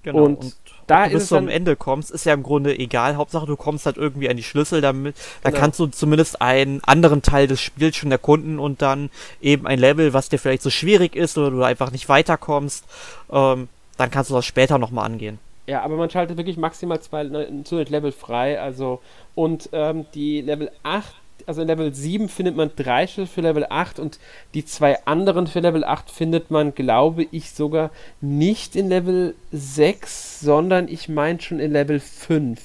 Genau. 0.02 0.24
Und, 0.24 0.38
und 0.38 0.56
da 0.86 1.08
bis 1.08 1.28
du 1.28 1.36
am 1.36 1.48
Ende 1.48 1.76
kommst, 1.76 2.10
ist 2.10 2.24
ja 2.26 2.34
im 2.34 2.42
Grunde 2.42 2.78
egal. 2.78 3.16
Hauptsache, 3.16 3.46
du 3.46 3.56
kommst 3.56 3.86
halt 3.86 3.96
irgendwie 3.96 4.28
an 4.28 4.36
die 4.36 4.42
Schlüssel, 4.42 4.80
damit 4.80 5.16
da 5.42 5.50
genau. 5.50 5.60
kannst 5.60 5.80
du 5.80 5.86
zumindest 5.86 6.40
einen 6.40 6.82
anderen 6.84 7.22
Teil 7.22 7.46
des 7.46 7.60
Spiels 7.60 7.96
schon 7.96 8.12
erkunden 8.12 8.58
und 8.58 8.82
dann 8.82 9.10
eben 9.40 9.66
ein 9.66 9.78
Level, 9.78 10.12
was 10.12 10.28
dir 10.28 10.38
vielleicht 10.38 10.62
so 10.62 10.70
schwierig 10.70 11.16
ist 11.16 11.36
oder 11.38 11.50
du 11.50 11.62
einfach 11.62 11.90
nicht 11.90 12.08
weiterkommst, 12.08 12.84
ähm, 13.30 13.68
dann 13.96 14.10
kannst 14.10 14.30
du 14.30 14.34
das 14.34 14.44
später 14.44 14.78
nochmal 14.78 15.06
angehen. 15.06 15.38
Ja, 15.66 15.82
aber 15.82 15.96
man 15.96 16.10
schaltet 16.10 16.36
wirklich 16.36 16.56
maximal 16.56 17.00
zwei 17.00 17.28
zu 17.64 17.78
Level 17.78 18.12
frei, 18.12 18.60
also 18.60 19.00
und 19.34 19.68
ähm, 19.72 20.06
die 20.14 20.40
Level 20.40 20.70
8 20.84 21.12
also 21.46 21.62
in 21.62 21.68
Level 21.68 21.94
7 21.94 22.28
findet 22.28 22.56
man 22.56 22.70
drei 22.74 23.06
Schlüssel 23.06 23.32
für 23.32 23.40
Level 23.40 23.66
8 23.68 23.98
und 23.98 24.18
die 24.54 24.64
zwei 24.64 25.04
anderen 25.06 25.46
für 25.46 25.60
Level 25.60 25.84
8 25.84 26.10
findet 26.10 26.50
man, 26.50 26.74
glaube 26.74 27.26
ich, 27.30 27.52
sogar 27.52 27.90
nicht 28.20 28.76
in 28.76 28.88
Level 28.88 29.34
6, 29.52 30.40
sondern 30.40 30.88
ich 30.88 31.08
meine 31.08 31.40
schon 31.40 31.60
in 31.60 31.72
Level 31.72 32.00
5. 32.00 32.60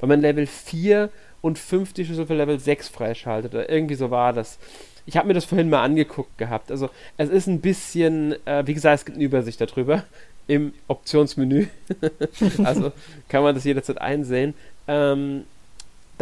Weil 0.00 0.08
man 0.08 0.20
Level 0.20 0.46
4 0.46 1.10
und 1.42 1.58
5 1.58 1.92
die 1.92 2.04
Schlüssel 2.04 2.26
für 2.26 2.34
Level 2.34 2.58
6 2.58 2.88
freischaltet. 2.88 3.54
Oder 3.54 3.68
irgendwie 3.68 3.94
so 3.94 4.10
war 4.10 4.32
das. 4.32 4.58
Ich 5.04 5.16
habe 5.16 5.28
mir 5.28 5.34
das 5.34 5.44
vorhin 5.44 5.68
mal 5.68 5.82
angeguckt 5.82 6.38
gehabt. 6.38 6.70
Also 6.70 6.88
es 7.16 7.28
ist 7.28 7.48
ein 7.48 7.60
bisschen, 7.60 8.34
äh, 8.46 8.66
wie 8.66 8.74
gesagt, 8.74 9.00
es 9.00 9.04
gibt 9.04 9.16
eine 9.16 9.24
Übersicht 9.24 9.60
darüber. 9.60 10.04
im 10.46 10.72
Optionsmenü. 10.88 11.66
also 12.64 12.92
kann 13.28 13.42
man 13.42 13.54
das 13.54 13.64
jederzeit 13.64 14.00
einsehen. 14.00 14.54
Ähm, 14.88 15.44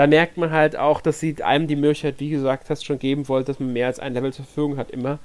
da 0.01 0.07
merkt 0.07 0.39
man 0.39 0.51
halt 0.51 0.77
auch, 0.77 1.03
dass 1.03 1.21
sie 1.21 1.43
einem 1.43 1.67
die 1.67 1.77
Möglichkeit, 1.77 2.21
wie 2.21 2.31
gesagt 2.31 2.71
hast, 2.71 2.87
schon 2.87 2.99
geben 2.99 3.29
wollte, 3.29 3.49
dass 3.49 3.61
man 3.61 3.75
mehr 3.75 3.87
als 3.87 4.01
ein 4.01 4.15
Level 4.15 4.33
zur 4.33 4.47
Verfügung 4.47 4.79
hat 4.79 4.91
immer. 4.91 5.19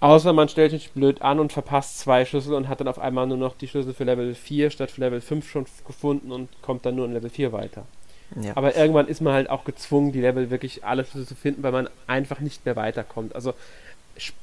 Außer 0.00 0.32
man 0.32 0.48
stellt 0.48 0.70
sich 0.70 0.92
blöd 0.92 1.20
an 1.20 1.38
und 1.38 1.52
verpasst 1.52 1.98
zwei 1.98 2.24
Schlüssel 2.24 2.54
und 2.54 2.66
hat 2.66 2.80
dann 2.80 2.88
auf 2.88 2.98
einmal 2.98 3.26
nur 3.26 3.36
noch 3.36 3.54
die 3.54 3.68
Schlüssel 3.68 3.92
für 3.92 4.04
Level 4.04 4.34
4 4.34 4.70
statt 4.70 4.90
für 4.90 5.02
Level 5.02 5.20
5 5.20 5.50
schon 5.50 5.66
gefunden 5.86 6.32
und 6.32 6.48
kommt 6.62 6.86
dann 6.86 6.96
nur 6.96 7.04
in 7.04 7.12
Level 7.12 7.28
4 7.28 7.52
weiter. 7.52 7.84
Ja. 8.40 8.56
Aber 8.56 8.74
irgendwann 8.74 9.06
ist 9.06 9.20
man 9.20 9.34
halt 9.34 9.50
auch 9.50 9.64
gezwungen, 9.64 10.12
die 10.12 10.22
Level 10.22 10.48
wirklich 10.48 10.86
alle 10.86 11.04
Schlüssel 11.04 11.26
zu 11.26 11.34
finden, 11.34 11.62
weil 11.62 11.72
man 11.72 11.90
einfach 12.06 12.40
nicht 12.40 12.64
mehr 12.64 12.74
weiterkommt. 12.74 13.34
Also 13.34 13.52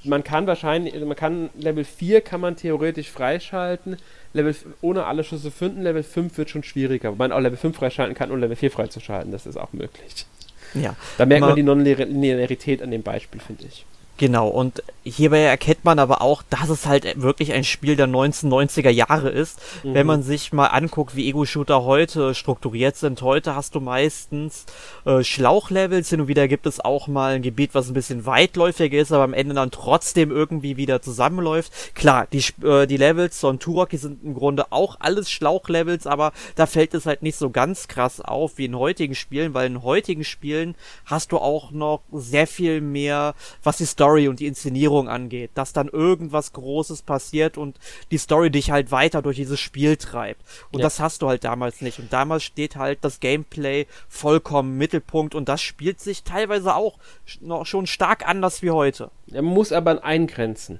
man 0.03 0.23
kann 0.23 0.47
wahrscheinlich, 0.47 0.93
also 0.93 1.05
man 1.05 1.15
kann 1.15 1.49
Level 1.57 1.83
4 1.83 2.21
kann 2.21 2.41
man 2.41 2.55
theoretisch 2.55 3.09
freischalten, 3.09 3.97
Level 4.33 4.55
ohne 4.81 5.05
alle 5.05 5.23
Schlüssel 5.23 5.51
finden, 5.51 5.81
Level 5.81 6.03
5 6.03 6.37
wird 6.37 6.49
schon 6.49 6.63
schwieriger, 6.63 7.11
wobei 7.11 7.27
man 7.27 7.37
auch 7.37 7.41
Level 7.41 7.57
5 7.57 7.75
freischalten 7.75 8.15
kann, 8.15 8.31
um 8.31 8.39
Level 8.39 8.55
4 8.55 8.71
freizuschalten, 8.71 9.31
das 9.31 9.45
ist 9.45 9.57
auch 9.57 9.73
möglich. 9.73 10.25
Ja. 10.73 10.95
Da 11.17 11.25
merkt 11.25 11.41
man, 11.41 11.49
man 11.49 11.55
die 11.55 11.63
Non-Linearität 11.63 12.81
an 12.81 12.91
dem 12.91 13.03
Beispiel, 13.03 13.39
finde 13.39 13.65
ich. 13.65 13.85
Genau, 14.17 14.47
und 14.47 14.81
hierbei 15.03 15.41
erkennt 15.41 15.83
man 15.83 15.99
aber 15.99 16.21
auch, 16.21 16.41
dass 16.49 16.69
es 16.69 16.85
halt 16.85 17.21
wirklich 17.21 17.51
ein 17.51 17.65
Spiel 17.65 17.97
der 17.97 18.07
1990er 18.07 18.89
Jahre 18.89 19.29
ist. 19.29 19.59
Mhm. 19.83 19.93
Wenn 19.93 20.07
man 20.07 20.23
sich 20.23 20.53
mal 20.53 20.67
anguckt, 20.67 21.17
wie 21.17 21.27
Ego-Shooter 21.27 21.83
heute 21.83 22.33
strukturiert 22.33 22.95
sind, 22.95 23.21
heute 23.21 23.55
hast 23.55 23.75
du 23.75 23.81
meistens 23.81 24.65
äh, 25.03 25.21
Schlauchlevels, 25.21 26.09
hin 26.09 26.21
und 26.21 26.27
wieder 26.29 26.47
gibt 26.47 26.65
es 26.65 26.79
auch 26.79 27.07
mal 27.09 27.35
ein 27.35 27.41
Gebiet, 27.41 27.75
was 27.75 27.89
ein 27.89 27.93
bisschen 27.93 28.25
weitläufiger 28.25 28.97
ist, 28.97 29.11
aber 29.11 29.23
am 29.23 29.33
Ende 29.33 29.53
dann 29.53 29.69
trotzdem 29.69 30.31
irgendwie 30.31 30.77
wieder 30.77 31.01
zusammenläuft. 31.01 31.73
Klar, 31.93 32.27
die, 32.31 32.43
äh, 32.65 32.87
die 32.87 32.97
Levels 32.97 33.37
von 33.41 33.59
Turok, 33.59 33.89
die 33.89 33.97
sind 33.97 34.23
im 34.23 34.33
Grunde 34.33 34.71
auch 34.71 34.95
alles 35.01 35.29
Schlauchlevels, 35.29 36.07
aber 36.07 36.31
da 36.55 36.67
fällt 36.67 36.93
es 36.93 37.05
halt 37.05 37.21
nicht 37.21 37.37
so 37.37 37.49
ganz 37.49 37.89
krass 37.89 38.21
auf 38.21 38.57
wie 38.57 38.65
in 38.65 38.79
heutigen 38.79 39.13
Spielen, 39.13 39.53
weil 39.53 39.67
in 39.67 39.83
heutigen 39.83 40.23
Spielen 40.23 40.75
hast 41.05 41.33
du 41.33 41.37
auch 41.37 41.71
noch 41.71 42.01
sehr 42.13 42.47
viel 42.47 42.79
mehr, 42.79 43.35
was 43.61 43.77
die 43.77 43.85
Story 43.85 44.04
Story 44.05 44.27
und 44.27 44.39
die 44.39 44.45
Inszenierung 44.45 45.09
angeht, 45.09 45.49
dass 45.55 45.73
dann 45.73 45.87
irgendwas 45.87 46.53
Großes 46.53 47.01
passiert 47.01 47.57
und 47.57 47.77
die 48.11 48.19
Story 48.19 48.51
dich 48.51 48.69
halt 48.69 48.91
weiter 48.91 49.23
durch 49.23 49.37
dieses 49.37 49.59
Spiel 49.59 49.97
treibt. 49.97 50.41
Und 50.71 50.79
ja. 50.79 50.83
das 50.83 50.99
hast 50.99 51.23
du 51.23 51.27
halt 51.27 51.43
damals 51.43 51.81
nicht. 51.81 51.97
Und 51.97 52.13
damals 52.13 52.43
steht 52.43 52.75
halt 52.75 52.99
das 53.01 53.19
Gameplay 53.19 53.87
vollkommen 54.07 54.73
im 54.73 54.77
Mittelpunkt 54.77 55.33
und 55.33 55.49
das 55.49 55.61
spielt 55.61 55.99
sich 55.99 56.23
teilweise 56.23 56.75
auch 56.75 56.99
noch 57.41 57.65
schon 57.65 57.87
stark 57.87 58.27
anders 58.27 58.61
wie 58.61 58.71
heute. 58.71 59.09
Man 59.31 59.45
muss 59.45 59.71
aber 59.71 60.03
eingrenzen. 60.03 60.79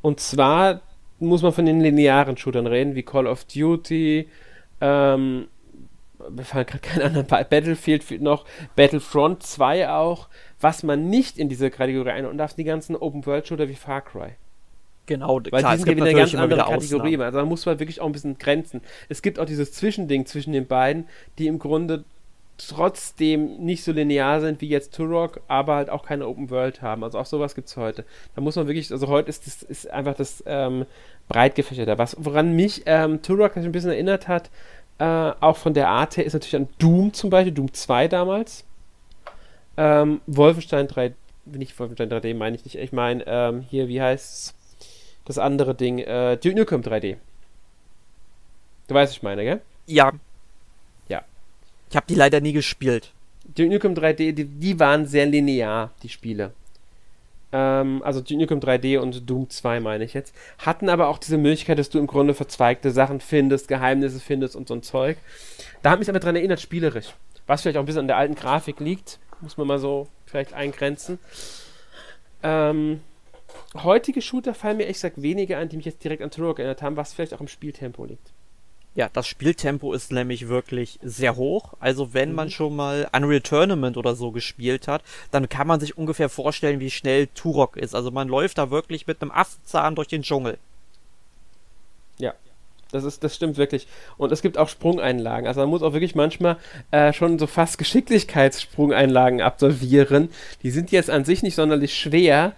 Und 0.00 0.20
zwar 0.20 0.82
muss 1.18 1.42
man 1.42 1.52
von 1.52 1.66
den 1.66 1.80
linearen 1.80 2.36
Shootern 2.36 2.68
reden, 2.68 2.94
wie 2.94 3.02
Call 3.02 3.26
of 3.26 3.44
Duty, 3.46 4.28
ähm, 4.80 5.48
mir 6.30 6.44
fallen 6.44 6.66
gerade 6.66 6.80
keine 6.80 7.04
anderen 7.04 7.26
Battlefield 7.26 8.20
noch, 8.20 8.44
Battlefront 8.74 9.42
2 9.42 9.90
auch, 9.90 10.28
was 10.60 10.82
man 10.82 11.08
nicht 11.08 11.38
in 11.38 11.48
diese 11.48 11.70
Kategorie 11.70 12.10
einordnen 12.10 12.38
darf, 12.38 12.54
die 12.54 12.64
ganzen 12.64 12.96
Open-World-Shooter 12.96 13.68
wie 13.68 13.74
Far 13.74 14.02
Cry. 14.02 14.32
Genau, 15.06 15.40
weil 15.50 15.60
klar, 15.60 15.72
die 15.76 15.82
sind 15.82 15.88
ja 15.88 15.96
wieder 15.96 16.06
eine 16.06 16.18
ganz 16.18 16.34
andere 16.34 16.60
Kategorie. 16.60 17.14
Ausnahmen. 17.14 17.22
Also 17.22 17.38
da 17.38 17.44
muss 17.44 17.64
man 17.64 17.78
wirklich 17.78 18.00
auch 18.00 18.06
ein 18.06 18.12
bisschen 18.12 18.38
grenzen. 18.38 18.80
Es 19.08 19.22
gibt 19.22 19.38
auch 19.38 19.44
dieses 19.44 19.72
Zwischending 19.72 20.26
zwischen 20.26 20.52
den 20.52 20.66
beiden, 20.66 21.08
die 21.38 21.46
im 21.46 21.58
Grunde 21.58 22.04
trotzdem 22.58 23.58
nicht 23.58 23.84
so 23.84 23.92
linear 23.92 24.40
sind 24.40 24.60
wie 24.60 24.68
jetzt 24.68 24.94
Turok, 24.94 25.40
aber 25.46 25.74
halt 25.76 25.90
auch 25.90 26.04
keine 26.04 26.26
Open 26.26 26.50
World 26.50 26.82
haben. 26.82 27.04
Also 27.04 27.18
auch 27.18 27.26
sowas 27.26 27.54
gibt 27.54 27.68
es 27.68 27.76
heute. 27.76 28.04
Da 28.34 28.40
muss 28.40 28.56
man 28.56 28.66
wirklich, 28.66 28.90
also 28.90 29.08
heute 29.08 29.28
ist 29.28 29.46
das 29.46 29.62
ist 29.62 29.90
einfach 29.90 30.14
das 30.14 30.42
ähm, 30.46 30.86
breit 31.28 31.54
gefächerter. 31.54 31.98
Was, 31.98 32.16
woran 32.18 32.56
mich 32.56 32.82
ähm, 32.86 33.22
Turok 33.22 33.56
ein 33.56 33.72
bisschen 33.72 33.90
erinnert 33.90 34.26
hat, 34.26 34.50
äh, 34.98 35.04
auch 35.04 35.56
von 35.56 35.74
der 35.74 35.88
Art 35.88 36.16
her, 36.16 36.24
ist 36.24 36.32
natürlich 36.32 36.56
an 36.56 36.68
Doom 36.78 37.12
zum 37.12 37.30
Beispiel, 37.30 37.52
Doom 37.52 37.72
2 37.72 38.08
damals. 38.08 38.64
Ähm, 39.76 40.20
Wolfenstein 40.26 40.88
3, 40.88 41.14
nicht 41.44 41.78
Wolfenstein 41.78 42.10
3D, 42.10 42.34
meine 42.34 42.56
ich 42.56 42.64
nicht. 42.64 42.76
Ich 42.76 42.92
meine, 42.92 43.24
ähm, 43.26 43.60
hier, 43.60 43.88
wie 43.88 44.00
heißt 44.00 44.54
das 45.26 45.38
andere 45.38 45.74
Ding? 45.74 45.98
Äh, 45.98 46.36
Duke 46.38 46.56
Nukem 46.56 46.80
3D. 46.80 47.16
Du 48.88 48.94
weißt, 48.94 49.10
was 49.10 49.16
ich 49.16 49.22
meine, 49.22 49.44
gell? 49.44 49.60
Ja. 49.86 50.12
Ja. 51.08 51.22
Ich 51.90 51.96
habe 51.96 52.06
die 52.08 52.14
leider 52.14 52.40
nie 52.40 52.52
gespielt. 52.52 53.12
Duke 53.44 53.68
Nukem 53.68 53.94
3D, 53.94 54.32
die, 54.32 54.44
die 54.44 54.80
waren 54.80 55.06
sehr 55.06 55.26
linear, 55.26 55.92
die 56.02 56.08
Spiele. 56.08 56.52
Ähm, 57.52 58.02
also 58.04 58.22
Nukem 58.30 58.60
3D 58.60 58.98
und 58.98 59.28
Doom 59.28 59.48
2 59.48 59.80
meine 59.80 60.04
ich 60.04 60.14
jetzt. 60.14 60.34
Hatten 60.58 60.88
aber 60.88 61.08
auch 61.08 61.18
diese 61.18 61.38
Möglichkeit, 61.38 61.78
dass 61.78 61.90
du 61.90 61.98
im 61.98 62.06
Grunde 62.06 62.34
verzweigte 62.34 62.90
Sachen 62.90 63.20
findest, 63.20 63.68
Geheimnisse 63.68 64.20
findest 64.20 64.56
und 64.56 64.68
so 64.68 64.74
ein 64.74 64.82
Zeug. 64.82 65.18
Da 65.82 65.90
hat 65.90 65.98
mich 65.98 66.08
aber 66.08 66.20
dran 66.20 66.36
erinnert, 66.36 66.60
spielerisch. 66.60 67.14
Was 67.46 67.62
vielleicht 67.62 67.76
auch 67.76 67.82
ein 67.82 67.86
bisschen 67.86 68.00
an 68.00 68.08
der 68.08 68.16
alten 68.16 68.34
Grafik 68.34 68.80
liegt 68.80 69.20
muss 69.40 69.56
man 69.56 69.66
mal 69.66 69.78
so 69.78 70.08
vielleicht 70.24 70.52
eingrenzen. 70.52 71.18
Ähm, 72.42 73.00
heutige 73.74 74.22
Shooter 74.22 74.54
fallen 74.54 74.76
mir 74.76 74.84
ehrlich 74.84 74.96
gesagt 74.96 75.20
weniger 75.22 75.58
an, 75.58 75.68
die 75.68 75.76
mich 75.76 75.86
jetzt 75.86 76.02
direkt 76.04 76.22
an 76.22 76.30
Turok 76.30 76.58
erinnert 76.58 76.82
haben, 76.82 76.96
was 76.96 77.12
vielleicht 77.12 77.34
auch 77.34 77.40
im 77.40 77.48
Spieltempo 77.48 78.04
liegt. 78.04 78.32
Ja, 78.96 79.10
das 79.12 79.26
Spieltempo 79.26 79.92
ist 79.92 80.10
nämlich 80.10 80.48
wirklich 80.48 80.98
sehr 81.02 81.36
hoch. 81.36 81.74
Also 81.80 82.14
wenn 82.14 82.30
mhm. 82.30 82.34
man 82.34 82.50
schon 82.50 82.74
mal 82.74 83.06
Unreal 83.14 83.42
Tournament 83.42 83.98
oder 83.98 84.16
so 84.16 84.30
gespielt 84.30 84.88
hat, 84.88 85.02
dann 85.30 85.50
kann 85.50 85.66
man 85.66 85.80
sich 85.80 85.98
ungefähr 85.98 86.30
vorstellen, 86.30 86.80
wie 86.80 86.90
schnell 86.90 87.26
Turok 87.28 87.76
ist. 87.76 87.94
Also 87.94 88.10
man 88.10 88.26
läuft 88.26 88.56
da 88.56 88.70
wirklich 88.70 89.06
mit 89.06 89.20
einem 89.20 89.32
Affenzahn 89.32 89.96
durch 89.96 90.08
den 90.08 90.22
Dschungel. 90.22 90.56
Ja, 92.18 92.32
das, 92.90 93.04
ist, 93.04 93.22
das 93.22 93.36
stimmt 93.36 93.58
wirklich. 93.58 93.86
Und 94.16 94.32
es 94.32 94.40
gibt 94.40 94.56
auch 94.56 94.70
Sprungeinlagen. 94.70 95.46
Also 95.46 95.60
man 95.60 95.68
muss 95.68 95.82
auch 95.82 95.92
wirklich 95.92 96.14
manchmal 96.14 96.56
äh, 96.90 97.12
schon 97.12 97.38
so 97.38 97.46
fast 97.46 97.76
Geschicklichkeitssprungeinlagen 97.76 99.42
absolvieren. 99.42 100.30
Die 100.62 100.70
sind 100.70 100.90
jetzt 100.90 101.10
an 101.10 101.26
sich 101.26 101.42
nicht 101.42 101.56
sonderlich 101.56 101.94
schwer, 101.94 102.54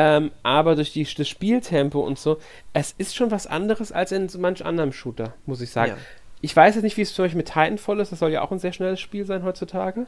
ähm, 0.00 0.30
aber 0.44 0.76
durch 0.76 0.92
die, 0.92 1.02
das 1.02 1.28
Spieltempo 1.28 1.98
und 1.98 2.20
so, 2.20 2.38
es 2.72 2.94
ist 2.98 3.16
schon 3.16 3.32
was 3.32 3.48
anderes 3.48 3.90
als 3.90 4.12
in 4.12 4.28
so 4.28 4.38
manch 4.38 4.64
anderem 4.64 4.92
Shooter, 4.92 5.34
muss 5.44 5.60
ich 5.60 5.70
sagen. 5.70 5.92
Ja. 5.92 5.98
Ich 6.40 6.54
weiß 6.54 6.76
jetzt 6.76 6.84
nicht, 6.84 6.96
wie 6.96 7.02
es 7.02 7.10
für 7.10 7.22
euch 7.22 7.34
mit 7.34 7.48
Titanfall 7.48 7.98
ist. 7.98 8.12
Das 8.12 8.20
soll 8.20 8.30
ja 8.30 8.42
auch 8.42 8.52
ein 8.52 8.60
sehr 8.60 8.72
schnelles 8.72 9.00
Spiel 9.00 9.26
sein 9.26 9.42
heutzutage. 9.42 10.06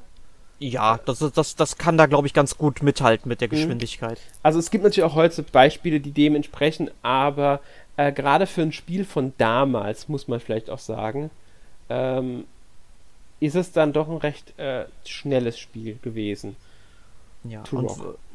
Ja, 0.61 1.01
das, 1.07 1.19
das, 1.19 1.57
das 1.57 1.77
kann 1.77 1.99
da, 1.99 2.07
glaube 2.07 2.29
ich, 2.29 2.35
ganz 2.35 2.57
gut 2.57 2.85
mithalten 2.85 3.29
mit 3.29 3.41
der 3.41 3.49
mhm. 3.49 3.53
Geschwindigkeit. 3.53 4.21
Also 4.45 4.61
es 4.61 4.71
gibt 4.71 4.85
natürlich 4.85 5.11
auch 5.11 5.17
heute 5.17 5.43
Beispiele, 5.43 5.99
die 5.99 6.13
dem 6.13 6.37
entsprechen, 6.37 6.89
aber 7.03 7.59
äh, 7.97 8.13
gerade 8.13 8.47
für 8.47 8.63
ein 8.63 8.73
Spiel 8.73 9.05
von 9.05 9.33
damals, 9.39 10.09
muss 10.09 10.29
man 10.29 10.39
vielleicht 10.39 10.71
auch 10.71 10.79
sagen, 10.79 11.31
ähm, 11.89 12.45
ist 13.41 13.57
es 13.57 13.73
dann 13.73 13.93
doch 13.93 14.09
ein 14.09 14.19
recht 14.19 14.57
äh, 14.57 14.85
schnelles 15.05 15.59
Spiel 15.59 15.99
gewesen. 16.01 16.55
Ja, 17.43 17.65
und, 17.73 17.91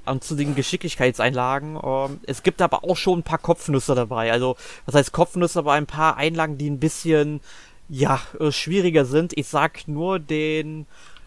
und, 0.05 0.23
zu 0.23 0.35
den 0.35 0.55
Geschicklichkeitseinlagen, 0.55 1.79
ähm, 1.83 2.19
es 2.25 2.43
gibt 2.43 2.61
aber 2.61 2.83
auch 2.83 2.97
schon 2.97 3.19
ein 3.19 3.23
paar 3.23 3.39
Kopfnüsse 3.39 3.95
dabei. 3.95 4.31
Also, 4.31 4.55
was 4.85 4.95
heißt 4.95 5.11
Kopfnüsse, 5.11 5.59
aber 5.59 5.73
ein 5.73 5.87
paar 5.87 6.17
Einlagen, 6.17 6.57
die 6.57 6.69
ein 6.69 6.79
bisschen, 6.79 7.41
ja, 7.89 8.21
äh, 8.39 8.51
schwieriger 8.51 9.05
sind. 9.05 9.37
Ich 9.37 9.47
sag 9.47 9.87
nur 9.87 10.19
den 10.19 10.85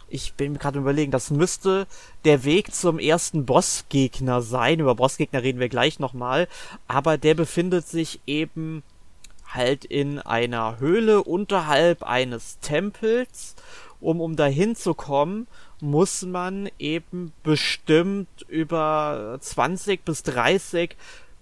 ich 0.09 0.35
bin 0.35 0.53
mir 0.53 0.59
gerade 0.59 0.79
überlegen, 0.79 1.12
das 1.12 1.31
müsste 1.31 1.87
der 2.25 2.45
Weg 2.45 2.75
zum 2.75 2.99
ersten 2.99 3.45
Bossgegner 3.45 4.41
sein. 4.41 4.81
Über 4.81 4.95
Bossgegner 4.95 5.43
reden 5.43 5.61
wir 5.61 5.69
gleich 5.69 5.99
nochmal. 5.99 6.49
Aber 6.87 7.19
der 7.19 7.35
befindet 7.35 7.87
sich 7.87 8.21
eben 8.27 8.83
halt 9.47 9.85
in 9.85 10.19
einer 10.19 10.79
Höhle 10.79 11.23
unterhalb 11.23 12.03
eines 12.03 12.59
Tempels. 12.61 13.55
Um, 14.01 14.21
um 14.21 14.37
dahin 14.37 14.77
zu 14.77 14.95
kommen, 14.95 15.47
muss 15.81 16.23
man 16.23 16.69
eben 16.79 17.33
bestimmt 17.43 18.29
über 18.49 19.37
20 19.41 20.05
bis 20.05 20.23
30 20.23 20.97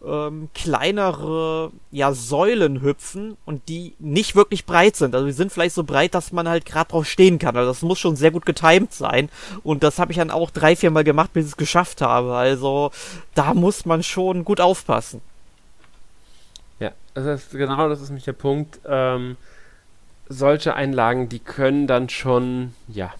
ähm, 0.04 0.48
kleinere 0.54 1.72
ja, 1.90 2.12
Säulen 2.12 2.82
hüpfen 2.82 3.36
und 3.44 3.68
die 3.68 3.94
nicht 3.98 4.36
wirklich 4.36 4.66
breit 4.66 4.96
sind. 4.96 5.14
Also 5.14 5.26
die 5.26 5.32
sind 5.32 5.52
vielleicht 5.52 5.74
so 5.74 5.84
breit, 5.84 6.14
dass 6.14 6.32
man 6.32 6.48
halt 6.48 6.66
gerade 6.66 6.90
drauf 6.90 7.06
stehen 7.06 7.38
kann. 7.38 7.56
Also 7.56 7.70
das 7.70 7.82
muss 7.82 7.98
schon 7.98 8.16
sehr 8.16 8.30
gut 8.30 8.46
getimt 8.46 8.92
sein. 8.92 9.30
Und 9.62 9.82
das 9.82 9.98
habe 9.98 10.12
ich 10.12 10.18
dann 10.18 10.30
auch 10.30 10.50
drei, 10.50 10.76
vier 10.76 10.90
Mal 10.90 11.04
gemacht, 11.04 11.32
bis 11.32 11.46
ich 11.46 11.52
es 11.52 11.56
geschafft 11.56 12.02
habe. 12.02 12.34
Also 12.34 12.90
da 13.34 13.54
muss 13.54 13.86
man 13.86 14.02
schon 14.02 14.44
gut 14.44 14.60
aufpassen. 14.60 15.22
Ja, 16.78 16.92
das 17.14 17.26
ist, 17.26 17.50
genau 17.52 17.88
das 17.88 18.00
ist 18.00 18.08
nämlich 18.08 18.24
der 18.24 18.32
Punkt. 18.34 18.78
Ähm, 18.86 19.36
solche 20.28 20.74
Einlagen, 20.74 21.28
die 21.28 21.38
können 21.38 21.86
dann 21.86 22.08
schon, 22.08 22.74
ja, 22.88 23.14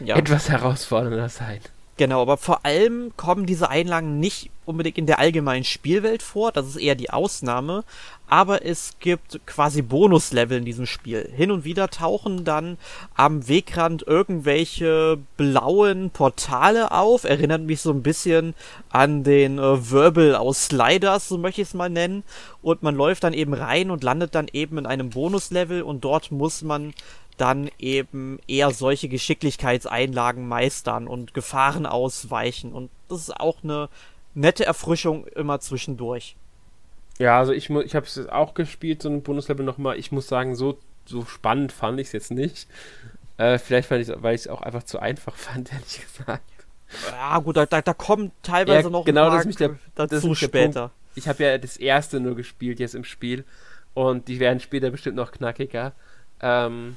ja. 0.00 0.16
etwas 0.16 0.48
herausfordernder 0.48 1.28
sein. 1.28 1.60
Genau, 1.98 2.22
aber 2.22 2.38
vor 2.38 2.64
allem 2.64 3.12
kommen 3.16 3.44
diese 3.44 3.68
Einlagen 3.68 4.18
nicht 4.18 4.50
unbedingt 4.64 4.96
in 4.96 5.06
der 5.06 5.18
allgemeinen 5.18 5.64
Spielwelt 5.64 6.22
vor, 6.22 6.52
das 6.52 6.66
ist 6.66 6.76
eher 6.76 6.94
die 6.94 7.10
Ausnahme, 7.10 7.84
aber 8.28 8.64
es 8.64 8.96
gibt 9.00 9.40
quasi 9.44 9.82
Bonuslevel 9.82 10.58
in 10.58 10.64
diesem 10.64 10.86
Spiel. 10.86 11.28
Hin 11.36 11.50
und 11.50 11.64
wieder 11.64 11.88
tauchen 11.88 12.44
dann 12.44 12.78
am 13.14 13.46
Wegrand 13.46 14.06
irgendwelche 14.06 15.18
blauen 15.36 16.10
Portale 16.10 16.92
auf, 16.92 17.24
erinnert 17.24 17.62
mich 17.62 17.80
so 17.82 17.90
ein 17.90 18.02
bisschen 18.02 18.54
an 18.88 19.24
den 19.24 19.58
äh, 19.58 19.90
Wirbel 19.90 20.34
aus 20.34 20.66
Sliders, 20.66 21.28
so 21.28 21.36
möchte 21.36 21.60
ich 21.60 21.68
es 21.68 21.74
mal 21.74 21.90
nennen, 21.90 22.22
und 22.62 22.82
man 22.82 22.94
läuft 22.94 23.24
dann 23.24 23.34
eben 23.34 23.54
rein 23.54 23.90
und 23.90 24.04
landet 24.04 24.34
dann 24.34 24.46
eben 24.52 24.78
in 24.78 24.86
einem 24.86 25.10
Bonuslevel. 25.10 25.82
Und 25.82 26.04
dort 26.04 26.30
muss 26.30 26.62
man 26.62 26.94
dann 27.36 27.70
eben 27.78 28.38
eher 28.46 28.70
solche 28.70 29.08
Geschicklichkeitseinlagen 29.08 30.46
meistern 30.46 31.08
und 31.08 31.34
Gefahren 31.34 31.86
ausweichen. 31.86 32.72
Und 32.72 32.90
das 33.08 33.20
ist 33.20 33.40
auch 33.40 33.62
eine 33.62 33.88
nette 34.34 34.64
Erfrischung 34.64 35.26
immer 35.26 35.60
zwischendurch. 35.60 36.36
Ja, 37.18 37.38
also 37.38 37.52
ich, 37.52 37.70
ich 37.70 37.94
habe 37.94 38.06
es 38.06 38.28
auch 38.28 38.54
gespielt, 38.54 39.02
so 39.02 39.08
ein 39.08 39.22
Bundeslevel 39.22 39.64
nochmal. 39.64 39.98
Ich 39.98 40.12
muss 40.12 40.26
sagen, 40.26 40.54
so, 40.54 40.78
so 41.04 41.24
spannend 41.24 41.72
fand 41.72 42.00
ich 42.00 42.08
es 42.08 42.12
jetzt 42.12 42.30
nicht. 42.30 42.66
Äh, 43.36 43.58
vielleicht 43.58 43.88
fand 43.88 44.02
ich 44.02 44.22
weil 44.22 44.34
ich 44.34 44.42
es 44.42 44.48
auch 44.48 44.62
einfach 44.62 44.82
zu 44.82 44.98
einfach 44.98 45.36
fand, 45.36 45.72
ehrlich 45.72 46.00
gesagt. 46.00 46.42
Ja, 47.10 47.38
gut, 47.38 47.56
da, 47.56 47.64
da, 47.64 47.80
da 47.80 47.94
kommen 47.94 48.32
teilweise 48.42 48.88
ja, 48.88 48.90
noch 48.90 49.04
genau, 49.04 49.30
ein 49.30 49.46
das 49.48 49.56
der, 49.56 49.78
dazu 49.94 50.30
das 50.30 50.38
später. 50.38 50.90
Ich 51.14 51.26
habe 51.26 51.42
ja 51.42 51.58
das 51.58 51.76
erste 51.76 52.20
nur 52.20 52.36
gespielt 52.36 52.80
jetzt 52.80 52.94
im 52.94 53.04
Spiel 53.04 53.44
und 53.94 54.28
die 54.28 54.40
werden 54.40 54.60
später 54.60 54.90
bestimmt 54.90 55.16
noch 55.16 55.32
knackiger. 55.32 55.92
Ähm, 56.40 56.96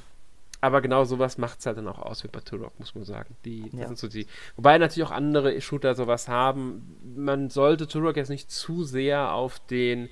aber 0.60 0.80
genau 0.80 1.04
sowas 1.04 1.38
macht 1.38 1.60
es 1.60 1.66
halt 1.66 1.78
dann 1.78 1.88
auch 1.88 1.98
aus 1.98 2.24
wie 2.24 2.28
bei 2.28 2.40
Turok, 2.40 2.78
muss 2.78 2.94
man 2.94 3.04
sagen. 3.04 3.36
Die, 3.44 3.70
ja. 3.72 3.86
sind 3.86 3.98
so 3.98 4.08
die. 4.08 4.26
Wobei 4.56 4.78
natürlich 4.78 5.08
auch 5.08 5.12
andere 5.12 5.60
Shooter 5.60 5.94
sowas 5.94 6.28
haben. 6.28 6.96
Man 7.16 7.50
sollte 7.50 7.86
Turok 7.86 8.16
jetzt 8.16 8.30
nicht 8.30 8.50
zu 8.50 8.84
sehr 8.84 9.32
auf 9.32 9.58
den 9.60 10.08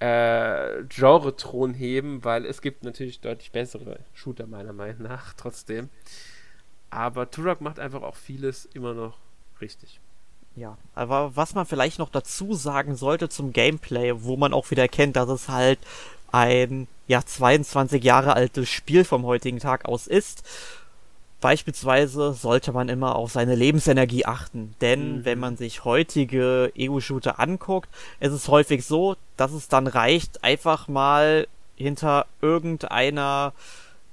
äh, 0.00 0.82
Genre-Thron 0.88 1.74
heben, 1.74 2.24
weil 2.24 2.46
es 2.46 2.62
gibt 2.62 2.84
natürlich 2.84 3.20
deutlich 3.20 3.52
bessere 3.52 4.00
Shooter, 4.12 4.46
meiner 4.46 4.72
Meinung 4.72 5.02
nach, 5.02 5.32
trotzdem. 5.36 5.88
Aber 6.90 7.30
Turok 7.30 7.60
macht 7.60 7.78
einfach 7.78 8.02
auch 8.02 8.16
vieles 8.16 8.66
immer 8.66 8.94
noch 8.94 9.18
richtig. 9.60 10.00
Ja, 10.56 10.78
aber 10.94 11.34
was 11.34 11.54
man 11.54 11.66
vielleicht 11.66 11.98
noch 11.98 12.10
dazu 12.10 12.54
sagen 12.54 12.94
sollte 12.94 13.28
zum 13.28 13.52
Gameplay, 13.52 14.12
wo 14.14 14.36
man 14.36 14.54
auch 14.54 14.70
wieder 14.70 14.82
erkennt, 14.82 15.16
dass 15.16 15.28
es 15.28 15.48
halt 15.48 15.80
ein 16.30 16.86
ja 17.06 17.24
22 17.24 18.02
Jahre 18.02 18.34
altes 18.34 18.68
Spiel 18.68 19.04
vom 19.04 19.24
heutigen 19.24 19.58
Tag 19.58 19.86
aus 19.86 20.06
ist. 20.06 20.42
Beispielsweise 21.40 22.32
sollte 22.32 22.72
man 22.72 22.88
immer 22.88 23.16
auf 23.16 23.32
seine 23.32 23.54
Lebensenergie 23.54 24.24
achten, 24.24 24.74
denn 24.80 25.18
mhm. 25.18 25.24
wenn 25.26 25.38
man 25.38 25.58
sich 25.58 25.84
heutige 25.84 26.72
Ego-Shooter 26.74 27.38
anguckt, 27.38 27.90
ist 28.18 28.32
es 28.32 28.48
häufig 28.48 28.86
so, 28.86 29.16
dass 29.36 29.52
es 29.52 29.68
dann 29.68 29.86
reicht, 29.86 30.42
einfach 30.42 30.88
mal 30.88 31.46
hinter 31.76 32.26
irgendeiner 32.40 33.52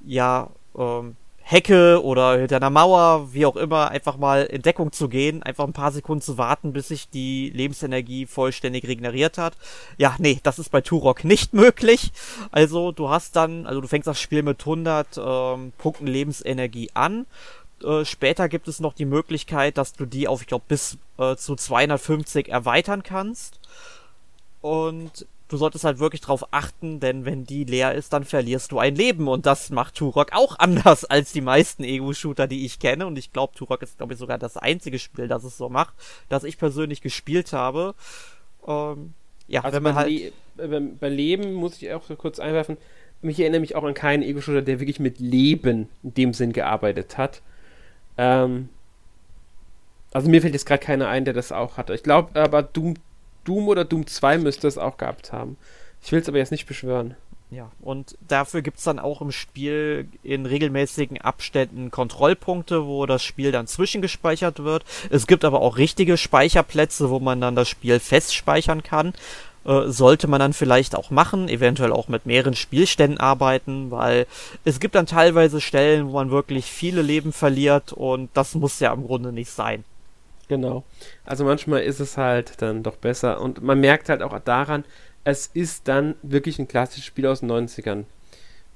ja 0.05 0.49
ähm, 0.77 1.15
Hecke 1.51 2.01
oder 2.01 2.37
hinter 2.37 2.55
einer 2.55 2.69
Mauer, 2.69 3.33
wie 3.33 3.45
auch 3.45 3.57
immer, 3.57 3.89
einfach 3.89 4.15
mal 4.15 4.43
in 4.43 4.61
Deckung 4.61 4.93
zu 4.93 5.09
gehen, 5.09 5.43
einfach 5.43 5.65
ein 5.65 5.73
paar 5.73 5.91
Sekunden 5.91 6.21
zu 6.21 6.37
warten, 6.37 6.71
bis 6.71 6.87
sich 6.87 7.09
die 7.09 7.49
Lebensenergie 7.49 8.25
vollständig 8.25 8.87
regeneriert 8.87 9.37
hat. 9.37 9.57
Ja, 9.97 10.15
nee, 10.17 10.39
das 10.43 10.59
ist 10.59 10.69
bei 10.69 10.79
Turok 10.79 11.25
nicht 11.25 11.53
möglich. 11.53 12.13
Also 12.51 12.93
du 12.93 13.09
hast 13.09 13.35
dann, 13.35 13.65
also 13.65 13.81
du 13.81 13.87
fängst 13.89 14.07
das 14.07 14.21
Spiel 14.21 14.43
mit 14.43 14.61
100 14.61 15.17
ähm, 15.17 15.73
Punkten 15.77 16.07
Lebensenergie 16.07 16.89
an. 16.93 17.25
Äh, 17.83 18.05
später 18.05 18.47
gibt 18.47 18.69
es 18.69 18.79
noch 18.79 18.93
die 18.93 19.05
Möglichkeit, 19.05 19.77
dass 19.77 19.91
du 19.91 20.05
die 20.05 20.29
auf, 20.29 20.39
ich 20.39 20.47
glaube, 20.47 20.63
bis 20.69 20.97
äh, 21.17 21.35
zu 21.35 21.57
250 21.57 22.47
erweitern 22.47 23.03
kannst. 23.03 23.59
Und 24.61 25.25
du 25.51 25.57
solltest 25.57 25.83
halt 25.83 25.99
wirklich 25.99 26.21
drauf 26.21 26.53
achten, 26.53 27.01
denn 27.01 27.25
wenn 27.25 27.43
die 27.43 27.65
leer 27.65 27.93
ist, 27.93 28.13
dann 28.13 28.23
verlierst 28.23 28.71
du 28.71 28.79
ein 28.79 28.95
Leben. 28.95 29.27
Und 29.27 29.45
das 29.45 29.69
macht 29.69 29.95
Turok 29.95 30.31
auch 30.31 30.57
anders 30.59 31.03
als 31.03 31.33
die 31.33 31.41
meisten 31.41 31.83
Ego-Shooter, 31.83 32.47
die 32.47 32.65
ich 32.65 32.79
kenne. 32.79 33.05
Und 33.05 33.17
ich 33.17 33.33
glaube, 33.33 33.53
Turok 33.53 33.81
ist, 33.81 33.97
glaube 33.97 34.13
ich, 34.13 34.19
sogar 34.19 34.37
das 34.37 34.55
einzige 34.55 34.97
Spiel, 34.97 35.27
das 35.27 35.43
es 35.43 35.57
so 35.57 35.67
macht, 35.67 35.93
das 36.29 36.45
ich 36.45 36.57
persönlich 36.57 37.01
gespielt 37.01 37.51
habe. 37.51 37.95
Ähm, 38.65 39.13
ja, 39.47 39.61
also 39.61 39.75
wenn 39.75 39.83
man 39.83 39.95
halt. 39.95 40.09
Le 40.09 40.31
bei 40.99 41.09
Leben 41.09 41.53
muss 41.53 41.81
ich 41.81 41.91
auch 41.91 42.03
so 42.03 42.15
kurz 42.15 42.39
einwerfen. 42.39 42.77
Mich 43.21 43.39
erinnere 43.39 43.61
mich 43.61 43.75
auch 43.75 43.83
an 43.83 43.93
keinen 43.93 44.23
Ego-Shooter, 44.23 44.61
der 44.61 44.79
wirklich 44.79 44.99
mit 44.99 45.19
Leben 45.19 45.89
in 46.03 46.13
dem 46.13 46.33
Sinn 46.33 46.53
gearbeitet 46.53 47.17
hat. 47.17 47.41
Ähm, 48.17 48.69
also 50.13 50.29
mir 50.29 50.41
fällt 50.41 50.53
jetzt 50.53 50.65
gerade 50.65 50.83
keiner 50.83 51.09
ein, 51.09 51.25
der 51.25 51.33
das 51.33 51.51
auch 51.51 51.77
hatte. 51.77 51.93
Ich 51.93 52.03
glaube 52.03 52.39
aber 52.39 52.63
Doom 52.63 52.95
Doom 53.43 53.67
oder 53.67 53.85
Doom 53.85 54.07
2 54.07 54.37
müsste 54.37 54.67
es 54.67 54.77
auch 54.77 54.97
gehabt 54.97 55.31
haben. 55.31 55.57
Ich 56.03 56.11
will 56.11 56.19
es 56.19 56.27
aber 56.27 56.37
jetzt 56.37 56.51
nicht 56.51 56.67
beschwören. 56.67 57.15
Ja, 57.51 57.69
und 57.81 58.17
dafür 58.25 58.61
gibt 58.61 58.77
es 58.77 58.85
dann 58.85 58.97
auch 58.97 59.21
im 59.21 59.33
Spiel 59.33 60.07
in 60.23 60.45
regelmäßigen 60.45 61.19
Abständen 61.19 61.91
Kontrollpunkte, 61.91 62.85
wo 62.85 63.05
das 63.05 63.23
Spiel 63.23 63.51
dann 63.51 63.67
zwischengespeichert 63.67 64.63
wird. 64.63 64.85
Es 65.09 65.27
gibt 65.27 65.43
aber 65.43 65.59
auch 65.59 65.77
richtige 65.77 66.15
Speicherplätze, 66.15 67.09
wo 67.09 67.19
man 67.19 67.41
dann 67.41 67.57
das 67.57 67.67
Spiel 67.67 67.99
festspeichern 67.99 68.83
kann. 68.83 69.13
Äh, 69.65 69.89
sollte 69.89 70.27
man 70.27 70.39
dann 70.39 70.53
vielleicht 70.53 70.95
auch 70.95 71.11
machen, 71.11 71.49
eventuell 71.49 71.91
auch 71.91 72.07
mit 72.07 72.25
mehreren 72.25 72.55
Spielständen 72.55 73.19
arbeiten, 73.19 73.91
weil 73.91 74.25
es 74.63 74.79
gibt 74.79 74.95
dann 74.95 75.05
teilweise 75.05 75.61
Stellen, 75.61 76.07
wo 76.07 76.13
man 76.13 76.31
wirklich 76.31 76.65
viele 76.65 77.01
Leben 77.03 77.33
verliert 77.33 77.93
und 77.93 78.29
das 78.33 78.55
muss 78.55 78.79
ja 78.79 78.91
im 78.93 79.05
Grunde 79.05 79.31
nicht 79.31 79.51
sein. 79.51 79.83
Genau. 80.51 80.83
Also 81.23 81.45
manchmal 81.45 81.83
ist 81.83 82.01
es 82.01 82.17
halt 82.17 82.61
dann 82.61 82.83
doch 82.83 82.97
besser. 82.97 83.39
Und 83.39 83.63
man 83.63 83.79
merkt 83.79 84.09
halt 84.09 84.21
auch 84.21 84.37
daran, 84.39 84.83
es 85.23 85.47
ist 85.47 85.87
dann 85.87 86.15
wirklich 86.23 86.59
ein 86.59 86.67
klassisches 86.67 87.05
Spiel 87.05 87.25
aus 87.25 87.39
den 87.39 87.49
90ern. 87.49 88.03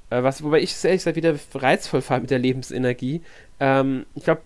Äh, 0.10 0.24
was, 0.24 0.42
wobei 0.42 0.62
ich 0.62 0.72
es 0.72 0.86
ehrlich 0.86 1.02
gesagt 1.02 1.18
wieder 1.18 1.36
reizvoll 1.54 2.02
fand 2.02 2.22
mit 2.22 2.32
der 2.32 2.40
Lebensenergie. 2.40 3.22
Ähm, 3.60 4.06
ich 4.16 4.24
glaube, 4.24 4.44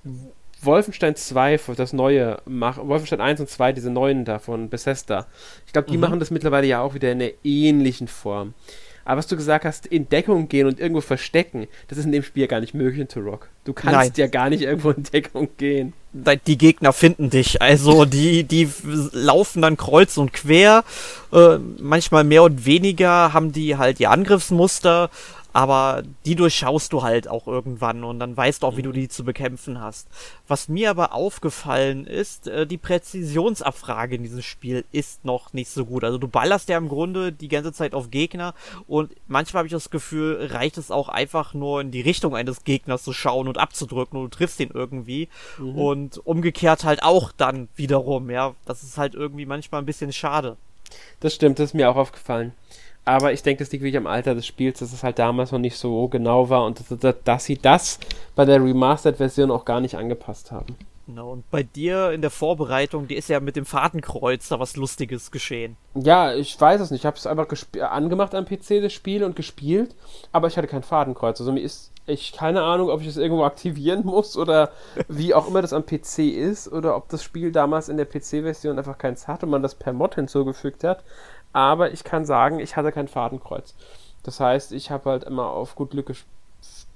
Wolfenstein 0.64 1.16
2, 1.16 1.60
das 1.78 1.94
neue, 1.94 2.42
mach, 2.46 2.80
Wolfenstein 2.80 3.22
1 3.22 3.42
und 3.42 3.48
2, 3.48 3.74
diese 3.74 3.92
neuen 3.92 4.26
da 4.26 4.40
von 4.40 4.72
Bethesda. 4.72 5.28
Ich 5.68 5.74
glaube, 5.74 5.92
die 5.92 5.98
mhm. 5.98 6.02
machen 6.02 6.20
das 6.20 6.32
mittlerweile 6.32 6.66
ja 6.66 6.82
auch 6.82 6.96
wieder 6.96 7.12
in 7.12 7.22
einer 7.22 7.32
ähnlichen 7.44 8.08
Form. 8.08 8.56
Aber 9.10 9.18
was 9.18 9.26
du 9.26 9.36
gesagt 9.36 9.66
hast, 9.66 9.88
in 9.88 10.08
Deckung 10.08 10.50
gehen 10.50 10.68
und 10.68 10.80
irgendwo 10.80 11.02
verstecken, 11.02 11.68
das 11.88 11.98
ist 11.98 12.06
in 12.06 12.12
dem 12.12 12.22
Spiel 12.22 12.46
gar 12.46 12.60
nicht 12.60 12.76
möglich 12.76 13.02
in 13.02 13.08
Turok. 13.08 13.48
Du 13.64 13.74
kannst 13.74 13.96
Nein. 13.96 14.12
ja 14.18 14.28
gar 14.28 14.52
nicht 14.52 14.62
irgendwo 14.62 14.92
in 14.92 15.02
Deckung 15.02 15.50
gehen. 15.58 15.94
Die 16.46 16.60
Gegner 16.60 16.94
finden 16.94 17.32
dich. 17.32 17.60
Also 17.60 18.06
die, 18.06 18.44
die 18.44 18.70
laufen 19.12 19.64
dann 19.64 19.78
kreuz 19.78 20.18
und 20.18 20.32
quer. 20.32 20.84
Äh, 21.34 21.58
manchmal 21.80 22.24
mehr 22.24 22.44
und 22.44 22.68
weniger 22.68 23.34
haben 23.34 23.52
die 23.52 23.78
halt 23.78 24.00
ihr 24.00 24.12
Angriffsmuster 24.12 25.10
aber 25.54 26.04
die 26.26 26.36
durchschaust 26.36 26.94
du 26.94 27.04
halt 27.04 27.28
auch 27.28 27.48
irgendwann 27.48 28.04
und 28.04 28.20
dann 28.20 28.36
weißt 28.36 28.64
du 28.64 28.68
auch, 28.68 28.78
wie 28.78 28.82
du 28.82 28.90
mhm. 28.90 28.94
die 28.94 29.10
zu 29.10 29.24
bekämpfen 29.24 29.82
hast. 29.82 30.08
Was 30.48 30.68
mir 30.68 30.90
aber 30.90 31.14
aufgefallen 31.14 32.06
ist, 32.06 32.48
äh, 32.48 32.68
die 32.68 32.78
Präzisionsabfrage 32.78 34.16
in 34.16 34.24
diesem 34.24 34.42
Spiel 34.42 34.86
ist 34.92 35.26
noch 35.26 35.54
nicht 35.54 35.70
so 35.70 35.86
gut. 35.86 36.04
Also 36.04 36.18
du 36.18 36.28
ballerst 36.28 36.70
ja 36.70 36.78
im 36.78 36.90
Grunde 36.90 37.32
die 37.32 37.48
ganze 37.48 37.74
Zeit 37.74 37.94
auf 37.94 38.12
Gegner 38.12 38.54
und 38.88 39.12
manchmal 39.28 39.60
habe 39.60 39.68
ich 39.68 39.74
das 39.74 39.90
Gefühl, 39.90 40.50
reicht 40.52 40.78
es 40.78 40.92
auch 40.92 41.10
einfach 41.10 41.54
nur 41.54 41.82
in 41.82 41.92
die 41.92 42.02
Richtung 42.02 42.36
eines 42.36 42.64
Gegners 42.64 43.04
zu 43.04 43.14
schauen 43.14 43.48
und 43.48 43.58
abzudrücken 43.58 44.20
und 44.20 44.26
du 44.26 44.38
triffst 44.38 44.60
ihn 44.60 44.72
irgendwie. 44.74 45.30
Mhm. 45.58 45.76
Und 45.76 46.26
umgekehrt 46.26 46.84
halt 46.84 47.04
auch 47.04 47.32
dann 47.32 47.70
wiederum, 47.76 48.30
ja. 48.30 48.54
Das 48.66 48.84
ist 48.84 48.98
halt 48.98 49.16
irgendwie 49.16 49.46
manchmal 49.46 49.82
ein 49.82 49.86
bisschen 49.86 50.14
schade. 50.14 50.58
Das 51.20 51.36
stimmt, 51.36 51.60
das 51.60 51.70
ist 51.70 51.74
mir 51.74 51.90
auch 51.90 51.96
aufgefallen. 51.96 52.54
Aber 53.10 53.34
ich 53.34 53.42
denke, 53.42 53.64
das 53.64 53.72
liegt 53.72 53.84
wirklich 53.84 53.98
am 53.98 54.06
Alter 54.06 54.36
des 54.36 54.46
Spiels, 54.46 54.78
dass 54.78 54.94
es 54.94 55.02
halt 55.02 55.18
damals 55.18 55.52
noch 55.52 55.58
nicht 55.58 55.76
so 55.78 56.08
genau 56.10 56.52
war 56.52 56.64
und 56.64 56.80
dass, 56.80 57.16
dass 57.24 57.44
sie 57.44 57.58
das 57.58 58.00
bei 58.36 58.46
der 58.46 58.64
Remastered-Version 58.64 59.50
auch 59.50 59.66
gar 59.66 59.82
nicht 59.82 59.96
angepasst 59.96 60.52
haben. 60.52 60.78
Genau, 61.08 61.32
und 61.32 61.50
bei 61.50 61.64
dir 61.64 62.12
in 62.12 62.22
der 62.22 62.30
Vorbereitung, 62.30 63.08
die 63.08 63.16
ist 63.16 63.28
ja 63.28 63.40
mit 63.40 63.56
dem 63.56 63.66
Fadenkreuz 63.66 64.50
da 64.50 64.60
was 64.60 64.76
Lustiges 64.76 65.32
geschehen. 65.32 65.76
Ja, 65.96 66.36
ich 66.36 66.62
weiß 66.62 66.82
es 66.82 66.92
nicht. 66.92 67.02
Ich 67.02 67.06
habe 67.08 67.18
es 67.18 67.26
einfach 67.26 67.48
angemacht 67.82 68.36
am 68.36 68.46
PC, 68.46 68.80
das 68.80 68.94
Spiel, 68.94 69.24
und 69.24 69.36
gespielt, 69.36 69.96
aber 70.32 70.48
ich 70.48 70.56
hatte 70.56 70.68
kein 70.68 70.84
Fadenkreuz. 70.84 71.40
Also 71.40 71.52
mir 71.52 71.62
ist 71.62 71.92
ich 72.06 72.34
keine 72.34 72.64
Ahnung, 72.64 72.90
ob 72.90 73.02
ich 73.02 73.08
es 73.08 73.18
irgendwo 73.18 73.44
aktivieren 73.44 74.06
muss 74.06 74.36
oder 74.36 74.72
wie 75.08 75.34
auch 75.34 75.48
immer 75.48 75.62
das 75.62 75.74
am 75.74 75.86
PC 75.86 76.20
ist 76.20 76.72
oder 76.72 76.96
ob 76.96 77.10
das 77.10 77.24
Spiel 77.24 77.52
damals 77.52 77.90
in 77.90 77.98
der 77.98 78.06
PC-Version 78.06 78.78
einfach 78.78 78.98
keins 78.98 79.28
hat 79.28 79.44
und 79.44 79.50
man 79.50 79.62
das 79.62 79.76
per 79.76 79.94
Mod 79.94 80.16
hinzugefügt 80.16 80.84
hat 80.84 81.04
aber 81.54 81.92
ich 81.92 82.04
kann 82.04 82.26
sagen, 82.26 82.60
ich 82.60 82.76
hatte 82.76 82.92
kein 82.92 83.08
Fadenkreuz. 83.08 83.76
Das 84.24 84.40
heißt, 84.40 84.72
ich 84.74 84.92
habe 84.92 85.10
halt 85.10 85.24
immer 85.24 85.48
auf 85.48 85.76
gut 85.76 85.92
Glück 85.92 86.14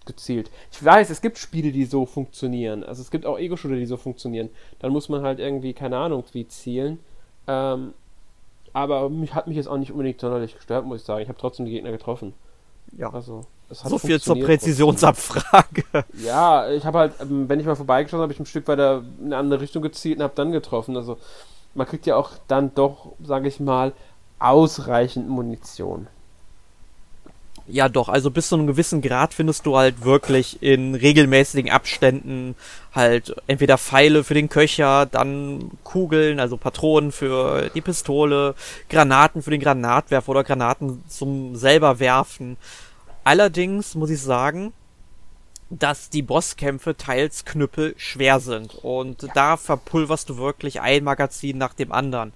gezielt. 0.05 0.51
Ich 0.71 0.83
weiß, 0.83 1.09
es 1.09 1.21
gibt 1.21 1.37
Spiele, 1.37 1.71
die 1.71 1.85
so 1.85 2.05
funktionieren. 2.05 2.83
Also 2.83 3.01
es 3.01 3.11
gibt 3.11 3.25
auch 3.25 3.39
Ego-Shooter, 3.39 3.75
die 3.75 3.85
so 3.85 3.97
funktionieren. 3.97 4.49
Dann 4.79 4.91
muss 4.91 5.09
man 5.09 5.23
halt 5.23 5.39
irgendwie, 5.39 5.73
keine 5.73 5.97
Ahnung, 5.97 6.23
wie 6.33 6.47
zielen. 6.47 6.99
Ähm, 7.47 7.93
aber 8.73 9.09
mich 9.09 9.33
hat 9.33 9.47
mich 9.47 9.55
jetzt 9.55 9.67
auch 9.67 9.77
nicht 9.77 9.91
unbedingt 9.91 10.19
sonderlich 10.19 10.55
gestört, 10.55 10.85
muss 10.85 11.01
ich 11.01 11.05
sagen. 11.05 11.21
Ich 11.21 11.29
habe 11.29 11.39
trotzdem 11.39 11.65
die 11.65 11.71
Gegner 11.71 11.91
getroffen. 11.91 12.33
Ja. 12.97 13.13
Also. 13.13 13.45
so 13.69 13.97
viel 13.97 14.19
zur 14.19 14.39
Präzisionsabfrage. 14.39 15.83
Ja, 16.23 16.69
ich 16.69 16.85
habe 16.85 16.99
halt, 16.99 17.13
ähm, 17.21 17.47
wenn 17.47 17.59
ich 17.59 17.65
mal 17.65 17.75
vorbeigeschaut 17.75 18.19
habe, 18.19 18.33
ich 18.33 18.39
ein 18.39 18.45
Stück 18.45 18.67
weiter 18.67 19.03
in 19.19 19.27
eine 19.27 19.37
andere 19.37 19.61
Richtung 19.61 19.81
gezielt 19.81 20.17
und 20.17 20.23
habe 20.23 20.35
dann 20.35 20.51
getroffen. 20.51 20.97
Also 20.97 21.17
man 21.75 21.87
kriegt 21.87 22.05
ja 22.05 22.15
auch 22.15 22.31
dann 22.47 22.73
doch, 22.75 23.13
sage 23.23 23.47
ich 23.47 23.59
mal, 23.59 23.93
ausreichend 24.43 25.29
Munition. 25.29 26.07
Ja, 27.65 27.87
doch, 27.87 28.09
also 28.09 28.29
bis 28.29 28.49
zu 28.49 28.55
einem 28.55 28.67
gewissen 28.67 29.01
Grad 29.01 29.33
findest 29.33 29.65
du 29.65 29.77
halt 29.77 30.03
wirklich 30.03 30.61
in 30.61 30.95
regelmäßigen 30.95 31.71
Abständen 31.71 32.55
halt 32.93 33.33
entweder 33.47 33.77
Pfeile 33.77 34.25
für 34.25 34.33
den 34.33 34.49
Köcher, 34.49 35.05
dann 35.05 35.71
Kugeln, 35.85 36.41
also 36.41 36.57
Patronen 36.57 37.13
für 37.13 37.69
die 37.73 37.79
Pistole, 37.79 38.55
Granaten 38.89 39.41
für 39.41 39.51
den 39.51 39.61
Granatwerfer 39.61 40.29
oder 40.29 40.43
Granaten 40.43 41.03
zum 41.07 41.55
selber 41.55 41.99
werfen. 41.99 42.57
Allerdings 43.23 43.95
muss 43.95 44.09
ich 44.09 44.21
sagen, 44.21 44.73
dass 45.69 46.09
die 46.09 46.21
Bosskämpfe 46.21 46.97
teils 46.97 47.45
knüppel 47.45 47.95
schwer 47.97 48.41
sind 48.41 48.75
und 48.75 49.29
da 49.35 49.55
verpulverst 49.55 50.29
du 50.29 50.37
wirklich 50.37 50.81
ein 50.81 51.05
Magazin 51.05 51.57
nach 51.57 51.73
dem 51.73 51.93
anderen. 51.93 52.33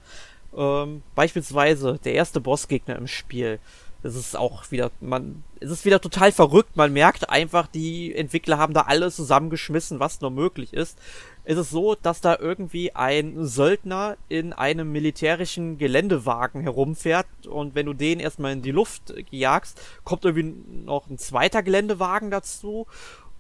Ähm, 0.55 1.03
beispielsweise 1.15 1.99
der 2.03 2.13
erste 2.13 2.41
Bossgegner 2.41 2.95
im 2.95 3.07
Spiel 3.07 3.59
es 4.03 4.15
ist 4.15 4.37
auch 4.37 4.71
wieder, 4.71 4.91
man, 5.01 5.43
es 5.59 5.71
ist 5.71 5.85
wieder 5.85 5.99
total 5.99 6.31
verrückt. 6.31 6.77
Man 6.77 6.93
merkt 6.93 7.29
einfach, 7.29 7.67
die 7.67 8.13
Entwickler 8.15 8.57
haben 8.57 8.73
da 8.73 8.81
alles 8.81 9.15
zusammengeschmissen, 9.15 9.99
was 9.99 10.21
nur 10.21 10.31
möglich 10.31 10.73
ist. 10.73 10.97
Es 11.43 11.57
ist 11.57 11.71
so, 11.71 11.95
dass 11.95 12.21
da 12.21 12.37
irgendwie 12.37 12.93
ein 12.93 13.45
Söldner 13.45 14.17
in 14.27 14.53
einem 14.53 14.91
militärischen 14.91 15.77
Geländewagen 15.77 16.61
herumfährt 16.61 17.27
und 17.47 17.73
wenn 17.73 17.85
du 17.85 17.93
den 17.93 18.19
erstmal 18.19 18.53
in 18.53 18.61
die 18.61 18.71
Luft 18.71 19.13
jagst, 19.31 19.81
kommt 20.03 20.25
irgendwie 20.25 20.53
noch 20.85 21.09
ein 21.09 21.17
zweiter 21.17 21.63
Geländewagen 21.63 22.31
dazu 22.31 22.85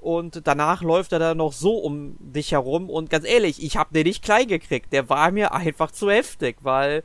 und 0.07 0.47
danach 0.47 0.83
läuft 0.83 1.11
er 1.11 1.19
dann 1.19 1.35
noch 1.35 1.51
so 1.51 1.73
um 1.79 2.15
dich 2.19 2.53
herum 2.53 2.89
und 2.89 3.09
ganz 3.09 3.27
ehrlich, 3.27 3.61
ich 3.61 3.75
hab 3.75 3.91
den 3.91 4.07
nicht 4.07 4.23
klein 4.23 4.47
gekriegt. 4.47 4.93
Der 4.93 5.09
war 5.09 5.31
mir 5.31 5.53
einfach 5.53 5.91
zu 5.91 6.09
heftig, 6.09 6.55
weil 6.61 7.03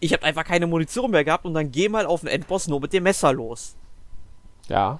ich 0.00 0.14
habe 0.14 0.22
einfach 0.22 0.44
keine 0.44 0.66
Munition 0.66 1.10
mehr 1.10 1.24
gehabt 1.24 1.44
und 1.44 1.52
dann 1.52 1.70
geh 1.70 1.90
mal 1.90 2.06
auf 2.06 2.20
den 2.20 2.30
Endboss 2.30 2.68
nur 2.68 2.80
mit 2.80 2.94
dem 2.94 3.02
Messer 3.02 3.34
los. 3.34 3.76
Ja, 4.66 4.98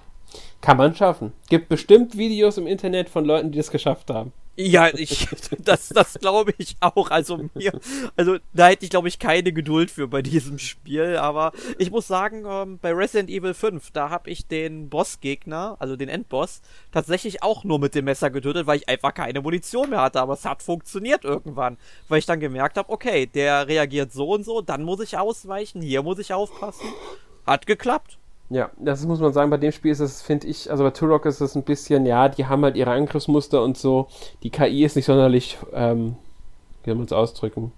kann 0.61 0.77
man 0.77 0.95
schaffen. 0.95 1.33
Gibt 1.49 1.71
bestimmt 1.71 2.19
Videos 2.19 2.59
im 2.59 2.67
Internet 2.67 3.09
von 3.09 3.25
Leuten, 3.25 3.51
die 3.51 3.57
das 3.57 3.71
geschafft 3.71 4.11
haben. 4.11 4.35
Ja, 4.59 4.89
ich, 4.89 5.29
das, 5.59 5.91
das 5.91 6.15
glaube 6.15 6.55
ich 6.57 6.77
auch. 6.81 7.11
Also 7.11 7.49
mir, 7.55 7.73
also 8.17 8.39
da 8.55 8.69
hätte 8.69 8.85
ich 8.85 8.91
glaube 8.91 9.09
ich 9.09 9.19
keine 9.19 9.53
Geduld 9.53 9.91
für 9.91 10.09
bei 10.09 10.23
diesem 10.23 10.59
Spiel. 10.59 11.17
Aber 11.19 11.53
ich 11.79 11.91
muss 11.91 12.07
sagen, 12.09 12.45
ähm, 12.49 12.79
bei 12.81 12.93
Resident 12.93 13.29
Evil 13.29 13.53
5, 13.53 13.91
da 13.91 14.09
habe 14.09 14.31
ich 14.31 14.47
den 14.47 14.89
Bossgegner, 14.89 15.77
also 15.79 15.97
den 15.97 16.09
Endboss, 16.09 16.63
tatsächlich 16.91 17.43
auch 17.43 17.65
nur 17.65 17.79
mit 17.79 17.95
dem 17.95 18.07
Messer 18.07 18.31
getötet, 18.31 18.67
weil 18.67 18.79
ich 18.79 18.89
einfach 18.89 19.13
keine 19.13 19.43
Munition 19.43 19.91
mehr 19.91 20.01
hatte. 20.01 20.21
Aber 20.21 20.33
es 20.33 20.45
hat 20.47 20.63
funktioniert 20.63 21.25
irgendwann, 21.25 21.77
weil 22.09 22.19
ich 22.19 22.27
dann 22.27 22.41
gemerkt 22.41 22.79
habe, 22.79 22.91
okay, 22.91 23.27
der 23.27 23.69
reagiert 23.69 24.13
so 24.13 24.31
und 24.31 24.45
so, 24.45 24.63
dann 24.63 24.83
muss 24.83 25.01
ich 25.01 25.19
ausweichen, 25.19 25.83
hier 25.83 26.03
muss 26.03 26.19
ich 26.19 26.33
aufpassen. 26.33 26.87
Hat 27.47 27.67
geklappt. 27.67 28.19
Ja, 28.49 28.71
das 28.79 29.05
muss 29.05 29.19
man 29.19 29.33
sagen, 29.33 29.51
bei 29.51 29.57
dem 29.57 29.73
Spiel 29.73 29.91
ist 29.91 29.99
es, 30.01 30.23
finde 30.23 30.47
ich, 30.47 30.71
also 30.71 30.85
bei 30.85 30.91
Turok 30.91 31.27
ist 31.27 31.41
es 31.41 31.57
ein 31.57 31.65
bisschen, 31.65 32.07
ja, 32.07 32.29
die 32.29 32.47
haben 32.47 32.63
halt 32.63 32.77
ihre 32.77 32.93
Angriffsmuster 32.93 33.63
und 33.63 33.77
so. 33.77 34.09
Die 34.43 34.51
KI 34.51 34.85
ist 34.85 34.95
nicht 34.95 35.07
sonderlich, 35.07 35.59
ähm, 35.73 36.17
wie 36.85 36.91
soll 36.91 36.97
man 36.97 37.07
es 37.07 37.13
ausdrücken? 37.13 37.73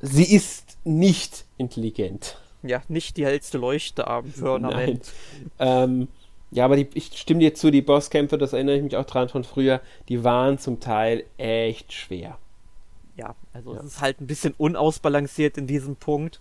Sie 0.00 0.32
ist 0.32 0.78
nicht 0.84 1.44
intelligent. 1.56 2.38
Ja, 2.62 2.82
nicht 2.88 3.16
die 3.16 3.26
hellste 3.26 3.58
Leuchte 3.58 4.06
am 4.06 4.26
Firmament. 4.32 5.12
ähm, 5.58 6.06
ja, 6.52 6.64
aber 6.64 6.76
die, 6.76 6.88
ich 6.94 7.10
stimme 7.18 7.40
dir 7.40 7.54
zu, 7.54 7.72
die 7.72 7.82
Bosskämpfe, 7.82 8.38
das 8.38 8.52
erinnere 8.52 8.76
ich 8.76 8.82
mich 8.82 8.96
auch 8.96 9.04
dran 9.04 9.28
von 9.28 9.42
früher, 9.42 9.80
die 10.08 10.22
waren 10.22 10.58
zum 10.58 10.78
Teil 10.78 11.24
echt 11.36 11.92
schwer. 11.92 12.38
Ja, 13.16 13.34
also 13.52 13.74
ja. 13.74 13.80
es 13.80 13.86
ist 13.86 14.00
halt 14.00 14.20
ein 14.20 14.28
bisschen 14.28 14.54
unausbalanciert 14.56 15.58
in 15.58 15.66
diesem 15.66 15.96
Punkt. 15.96 16.40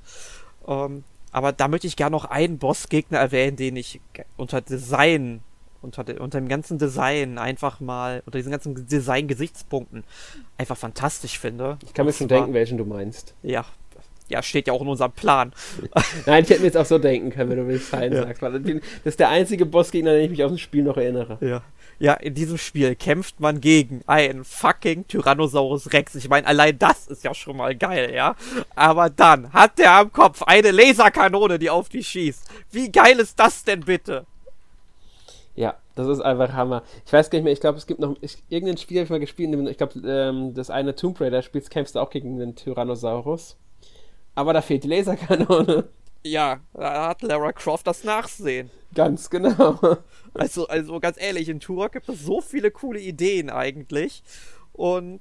Ähm, 0.67 1.03
aber 1.37 1.51
da 1.51 1.67
möchte 1.67 1.87
ich 1.87 1.95
gerne 1.95 2.15
noch 2.15 2.25
einen 2.25 2.57
Bossgegner 2.57 3.19
erwähnen, 3.19 3.57
den 3.57 3.75
ich 3.75 4.01
unter 4.37 4.59
Design, 4.59 5.41
unter, 5.81 6.03
de, 6.03 6.17
unter 6.17 6.39
dem 6.39 6.47
ganzen 6.47 6.79
Design 6.79 7.37
einfach 7.37 7.79
mal, 7.79 8.23
unter 8.25 8.39
diesen 8.39 8.51
ganzen 8.51 8.87
Design-Gesichtspunkten 8.87 10.03
einfach 10.57 10.77
fantastisch 10.77 11.37
finde. 11.37 11.77
Ich 11.85 11.93
kann 11.93 12.07
mir 12.07 12.13
schon 12.13 12.27
denken, 12.27 12.53
welchen 12.53 12.77
du 12.77 12.85
meinst. 12.85 13.35
Ja, 13.43 13.65
ja, 14.29 14.41
steht 14.41 14.67
ja 14.67 14.73
auch 14.73 14.81
in 14.81 14.87
unserem 14.87 15.11
Plan. 15.11 15.53
Nein, 16.25 16.43
ich 16.43 16.49
hätte 16.49 16.61
mir 16.61 16.67
jetzt 16.67 16.77
auch 16.77 16.85
so 16.85 16.97
denken 16.97 17.29
können, 17.29 17.49
wenn 17.51 17.57
du 17.57 17.67
willst, 17.67 17.87
Fein 17.89 18.11
ja. 18.11 18.23
sagst. 18.23 18.41
Weil 18.41 18.59
das 18.61 18.81
ist 19.03 19.19
der 19.19 19.29
einzige 19.29 19.65
Bossgegner, 19.65 20.13
den 20.13 20.25
ich 20.25 20.31
mich 20.31 20.43
aus 20.43 20.51
dem 20.51 20.57
Spiel 20.57 20.83
noch 20.83 20.97
erinnere. 20.97 21.37
Ja. 21.41 21.63
Ja, 21.99 22.13
in 22.13 22.35
diesem 22.35 22.59
Spiel 22.59 22.95
kämpft 22.95 23.39
man 23.39 23.59
gegen 23.59 24.03
einen 24.05 24.43
fucking 24.43 25.07
Tyrannosaurus 25.07 25.93
Rex. 25.93 26.13
Ich 26.13 26.29
meine, 26.29 26.45
allein 26.45 26.77
das 26.77 27.07
ist 27.07 27.23
ja 27.23 27.33
schon 27.33 27.57
mal 27.57 27.75
geil, 27.75 28.13
ja. 28.13 28.35
Aber 28.75 29.09
dann 29.09 29.51
hat 29.51 29.79
der 29.79 29.93
am 29.93 30.11
Kopf 30.11 30.43
eine 30.43 30.69
Laserkanone, 30.69 31.57
die 31.57 31.71
auf 31.71 31.89
dich 31.89 32.07
schießt. 32.07 32.43
Wie 32.71 32.91
geil 32.91 33.19
ist 33.19 33.39
das 33.39 33.63
denn 33.63 33.81
bitte? 33.81 34.27
Ja, 35.55 35.75
das 35.95 36.07
ist 36.07 36.21
einfach 36.21 36.53
Hammer. 36.53 36.83
Ich 37.03 37.11
weiß 37.11 37.31
gar 37.31 37.39
nicht 37.39 37.45
mehr, 37.45 37.53
ich 37.53 37.61
glaube, 37.61 37.79
es 37.79 37.87
gibt 37.87 37.99
noch 37.99 38.15
ich, 38.21 38.37
irgendein 38.47 38.77
Spiel, 38.77 38.97
habe 38.97 39.05
ich 39.05 39.09
mal 39.09 39.19
gespielt. 39.19 39.67
Ich 39.69 39.77
glaube, 39.77 39.99
ähm, 40.07 40.53
das 40.53 40.69
eine 40.69 40.95
Tomb 40.95 41.19
Raider 41.19 41.41
spielst, 41.41 41.71
kämpfst 41.71 41.95
du 41.95 41.99
auch 41.99 42.11
gegen 42.11 42.39
einen 42.39 42.55
Tyrannosaurus. 42.55 43.57
Aber 44.35 44.53
da 44.53 44.61
fehlt 44.61 44.83
die 44.83 44.89
Laserkanone. 44.89 45.89
Ja, 46.27 46.59
da 46.73 47.09
hat 47.09 47.21
Lara 47.21 47.51
Croft 47.51 47.87
das 47.87 48.03
Nachsehen. 48.03 48.69
Ganz 48.93 49.29
genau. 49.29 49.79
Also, 50.33 50.67
also 50.67 50.99
ganz 50.99 51.19
ehrlich, 51.19 51.49
in 51.49 51.59
Turok 51.59 51.93
gibt 51.93 52.09
es 52.09 52.23
so 52.23 52.41
viele 52.41 52.69
coole 52.69 52.99
Ideen 52.99 53.49
eigentlich. 53.49 54.21
Und 54.71 55.19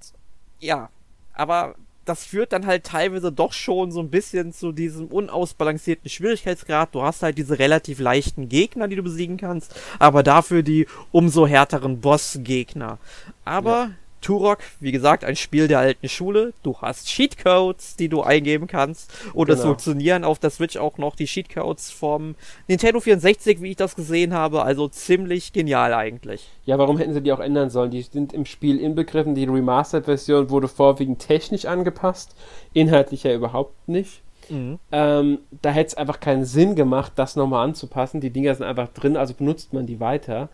ja, 0.61 0.91
aber 1.33 1.75
das 2.05 2.25
führt 2.25 2.53
dann 2.53 2.67
halt 2.67 2.85
teilweise 2.85 3.33
doch 3.33 3.53
schon 3.53 3.91
so 3.91 4.01
ein 4.01 4.11
bisschen 4.11 4.53
zu 4.53 4.73
diesem 4.73 5.07
unausbalancierten 5.07 6.11
Schwierigkeitsgrad. 6.11 6.95
Du 6.95 7.03
hast 7.03 7.23
halt 7.23 7.39
diese 7.39 7.59
relativ 7.59 7.99
leichten 7.99 8.51
Gegner, 8.51 8.89
die 8.89 8.97
du 8.97 9.03
besiegen 9.03 9.39
kannst, 9.39 9.75
aber 9.99 10.23
dafür 10.23 10.63
die 10.63 10.87
umso 11.13 11.47
härteren 11.47 12.01
Bossgegner. 12.01 12.99
Aber 13.45 13.71
ja. 13.71 13.91
Turok, 14.27 14.59
wie 14.81 14.91
gesagt, 14.91 15.23
ein 15.23 15.37
Spiel 15.37 15.69
der 15.69 15.79
alten 15.79 16.09
Schule. 16.09 16.53
Du 16.65 16.77
hast 16.83 17.07
Cheatcodes, 17.07 17.95
die 17.95 18.09
du 18.09 18.23
eingeben 18.23 18.67
kannst. 18.67 19.13
Und 19.35 19.47
genau. 19.47 19.57
es 19.57 19.65
funktionieren 19.65 20.25
auf 20.25 20.41
der 20.41 20.51
Switch 20.51 20.77
auch 20.77 20.99
noch 20.99 21.15
die 21.15 21.27
Cheatcodes 21.27 21.93
vom 21.93 22.35
Nintendo 22.67 22.99
64, 22.99 23.63
wie 23.63 23.71
ich 23.71 23.77
das 23.77 23.95
gesehen 23.95 24.35
habe. 24.35 24.65
Also 24.65 24.89
ziemlich 24.89 25.53
genial 25.53 25.95
eigentlich. 25.95 26.49
Ja, 26.65 26.77
warum 26.77 26.99
hätten 26.99 27.15
sie 27.15 27.23
die 27.23 27.31
auch 27.31 27.39
ändern 27.39 27.71
sollen? 27.71 27.93
Die 27.93 28.03
sind 28.03 28.33
im 28.33 28.47
Spiel 28.47 28.81
inbegriffen. 28.81 29.37
Die 29.37 29.45
Remastered-Version 29.45 30.51
wurde 30.51 30.67
vorwiegend 30.67 31.21
technisch 31.21 31.65
angepasst. 31.67 32.35
Inhaltlich 32.73 33.23
ja 33.23 33.33
überhaupt 33.33 33.87
nicht. 33.87 34.23
Mhm. 34.49 34.81
Ähm, 34.91 35.39
da 35.63 35.71
hätte 35.71 35.87
es 35.87 35.95
einfach 35.95 36.19
keinen 36.19 36.45
Sinn 36.45 36.75
gemacht, 36.75 37.13
das 37.15 37.37
nochmal 37.37 37.65
anzupassen. 37.65 38.21
Die 38.21 38.31
Dinger 38.31 38.57
sind 38.57 38.67
einfach 38.67 38.89
drin, 38.89 39.17
also 39.17 39.35
benutzt 39.35 39.73
man 39.73 39.87
die 39.87 40.01
weiter. 40.01 40.49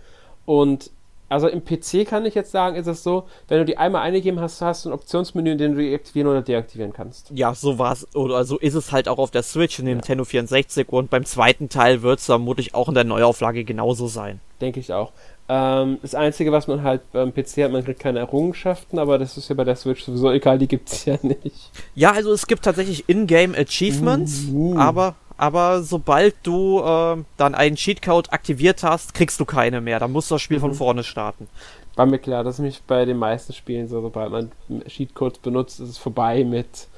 Und 0.44 0.90
also 1.32 1.48
im 1.48 1.64
PC 1.64 2.06
kann 2.06 2.26
ich 2.26 2.34
jetzt 2.34 2.52
sagen, 2.52 2.76
ist 2.76 2.86
es 2.86 3.02
so, 3.02 3.24
wenn 3.48 3.58
du 3.58 3.64
die 3.64 3.78
einmal 3.78 4.02
eingegeben 4.02 4.38
hast, 4.40 4.60
hast 4.60 4.84
du 4.84 4.90
ein 4.90 4.92
Optionsmenü, 4.92 5.52
in 5.52 5.58
dem 5.58 5.74
du 5.74 5.80
deaktivieren 5.80 6.30
oder 6.30 6.42
deaktivieren 6.42 6.92
kannst. 6.92 7.30
Ja, 7.34 7.54
so 7.54 7.78
war's. 7.78 8.06
Oder 8.14 8.44
so 8.44 8.58
ist 8.58 8.74
es 8.74 8.92
halt 8.92 9.08
auch 9.08 9.18
auf 9.18 9.30
der 9.30 9.42
Switch 9.42 9.78
in 9.78 9.86
dem 9.86 9.92
ja. 9.92 9.96
Nintendo 9.96 10.24
64 10.24 10.88
und 10.90 11.10
beim 11.10 11.24
zweiten 11.24 11.68
Teil 11.68 12.02
wird 12.02 12.20
es 12.20 12.26
vermutlich 12.26 12.74
auch 12.74 12.88
in 12.88 12.94
der 12.94 13.04
Neuauflage 13.04 13.64
genauso 13.64 14.08
sein. 14.08 14.40
Denke 14.60 14.78
ich 14.78 14.92
auch. 14.92 15.12
Ähm, 15.48 15.98
das 16.02 16.14
Einzige, 16.14 16.52
was 16.52 16.66
man 16.66 16.82
halt 16.82 17.10
beim 17.12 17.32
PC 17.34 17.64
hat, 17.64 17.72
man 17.72 17.84
kriegt 17.84 18.00
keine 18.00 18.20
Errungenschaften, 18.20 18.98
aber 18.98 19.18
das 19.18 19.36
ist 19.36 19.48
ja 19.48 19.54
bei 19.54 19.64
der 19.64 19.74
Switch 19.76 20.04
sowieso 20.04 20.30
egal, 20.30 20.58
die 20.58 20.68
gibt 20.68 20.90
es 20.90 21.04
ja 21.04 21.18
nicht. 21.22 21.70
Ja, 21.94 22.12
also 22.12 22.32
es 22.32 22.46
gibt 22.46 22.64
tatsächlich 22.64 23.08
Ingame 23.08 23.56
Achievements, 23.58 24.44
uh, 24.52 24.74
uh. 24.74 24.78
aber 24.78 25.16
aber 25.36 25.82
sobald 25.82 26.34
du 26.42 26.80
äh, 26.80 27.22
dann 27.36 27.54
einen 27.54 27.76
Cheatcode 27.76 28.32
aktiviert 28.32 28.82
hast, 28.82 29.14
kriegst 29.14 29.38
du 29.40 29.44
keine 29.44 29.80
mehr. 29.80 29.98
Dann 29.98 30.12
musst 30.12 30.30
du 30.30 30.36
das 30.36 30.42
Spiel 30.42 30.58
mhm. 30.58 30.62
von 30.62 30.74
vorne 30.74 31.04
starten. 31.04 31.48
War 31.94 32.06
mir 32.06 32.18
klar, 32.18 32.42
das 32.42 32.54
ist 32.54 32.58
nämlich 32.60 32.82
bei 32.82 33.04
den 33.04 33.18
meisten 33.18 33.52
Spielen 33.52 33.88
so, 33.88 34.00
sobald 34.00 34.30
man 34.30 34.52
Cheatcodes 34.86 35.38
benutzt, 35.38 35.80
ist 35.80 35.90
es 35.90 35.98
vorbei 35.98 36.42
mit 36.44 36.88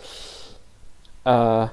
äh, 1.25 1.67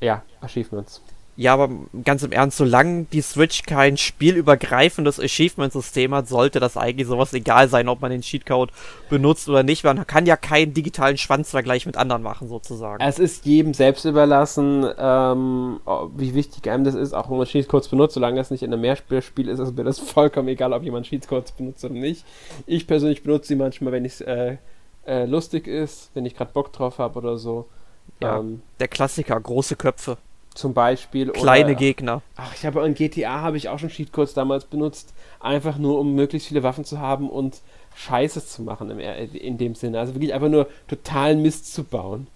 ja, 0.00 0.22
Achievements. 0.40 1.00
Ja, 1.34 1.54
aber 1.54 1.70
ganz 2.04 2.22
im 2.22 2.32
Ernst, 2.32 2.58
solange 2.58 3.04
die 3.10 3.22
Switch 3.22 3.62
kein 3.62 3.96
spielübergreifendes 3.96 5.18
Achievement-System 5.18 6.14
hat, 6.14 6.28
sollte 6.28 6.60
das 6.60 6.76
eigentlich 6.76 7.08
sowas 7.08 7.32
egal 7.32 7.68
sein, 7.68 7.88
ob 7.88 8.02
man 8.02 8.10
den 8.10 8.20
Cheatcode 8.20 8.70
benutzt 9.08 9.48
oder 9.48 9.62
nicht. 9.62 9.82
Man 9.82 10.06
kann 10.06 10.26
ja 10.26 10.36
keinen 10.36 10.74
digitalen 10.74 11.16
Schwanzvergleich 11.16 11.86
mit 11.86 11.96
anderen 11.96 12.22
machen, 12.22 12.48
sozusagen. 12.48 13.02
Es 13.02 13.18
ist 13.18 13.46
jedem 13.46 13.72
selbst 13.72 14.04
überlassen, 14.04 14.86
ähm, 14.98 15.80
wie 16.16 16.34
wichtig 16.34 16.70
einem 16.70 16.84
das 16.84 16.94
ist, 16.94 17.14
auch 17.14 17.30
wenn 17.30 17.38
man 17.38 17.46
Cheatcodes 17.46 17.88
benutzt. 17.88 18.12
Solange 18.12 18.38
es 18.38 18.50
nicht 18.50 18.62
in 18.62 18.70
einem 18.70 18.82
Mehrspielspiel 18.82 19.48
ist, 19.48 19.58
ist 19.58 19.74
mir 19.74 19.84
das 19.84 20.00
vollkommen 20.00 20.48
egal, 20.48 20.74
ob 20.74 20.82
jemand 20.82 21.06
Cheatcodes 21.06 21.52
benutzt 21.52 21.82
oder 21.82 21.94
nicht. 21.94 22.26
Ich 22.66 22.86
persönlich 22.86 23.22
benutze 23.22 23.48
sie 23.48 23.56
manchmal, 23.56 23.94
wenn 23.94 24.04
es 24.04 24.20
äh, 24.20 24.58
äh, 25.06 25.24
lustig 25.24 25.66
ist, 25.66 26.10
wenn 26.12 26.26
ich 26.26 26.36
gerade 26.36 26.52
Bock 26.52 26.74
drauf 26.74 26.98
habe 26.98 27.18
oder 27.18 27.38
so. 27.38 27.68
Ja, 28.20 28.38
ähm, 28.38 28.60
der 28.80 28.88
Klassiker, 28.88 29.40
große 29.40 29.76
Köpfe. 29.76 30.18
Zum 30.54 30.74
Beispiel. 30.74 31.30
Kleine 31.30 31.70
oder, 31.70 31.74
Gegner. 31.74 32.22
Ach, 32.36 32.54
ich 32.54 32.66
habe 32.66 32.84
in 32.84 32.94
GTA 32.94 33.40
habe 33.40 33.56
ich 33.56 33.68
auch 33.68 33.78
schon 33.78 33.88
Cheatcodes 33.88 34.34
damals 34.34 34.64
benutzt, 34.64 35.14
einfach 35.40 35.78
nur 35.78 35.98
um 35.98 36.14
möglichst 36.14 36.48
viele 36.48 36.62
Waffen 36.62 36.84
zu 36.84 36.98
haben 36.98 37.30
und 37.30 37.60
Scheiße 37.94 38.44
zu 38.46 38.62
machen 38.62 38.90
im, 38.90 38.98
in 38.98 39.58
dem 39.58 39.74
Sinne. 39.74 39.98
Also 39.98 40.14
wirklich 40.14 40.34
einfach 40.34 40.48
nur 40.48 40.68
totalen 40.88 41.42
Mist 41.42 41.72
zu 41.72 41.84
bauen. 41.84 42.26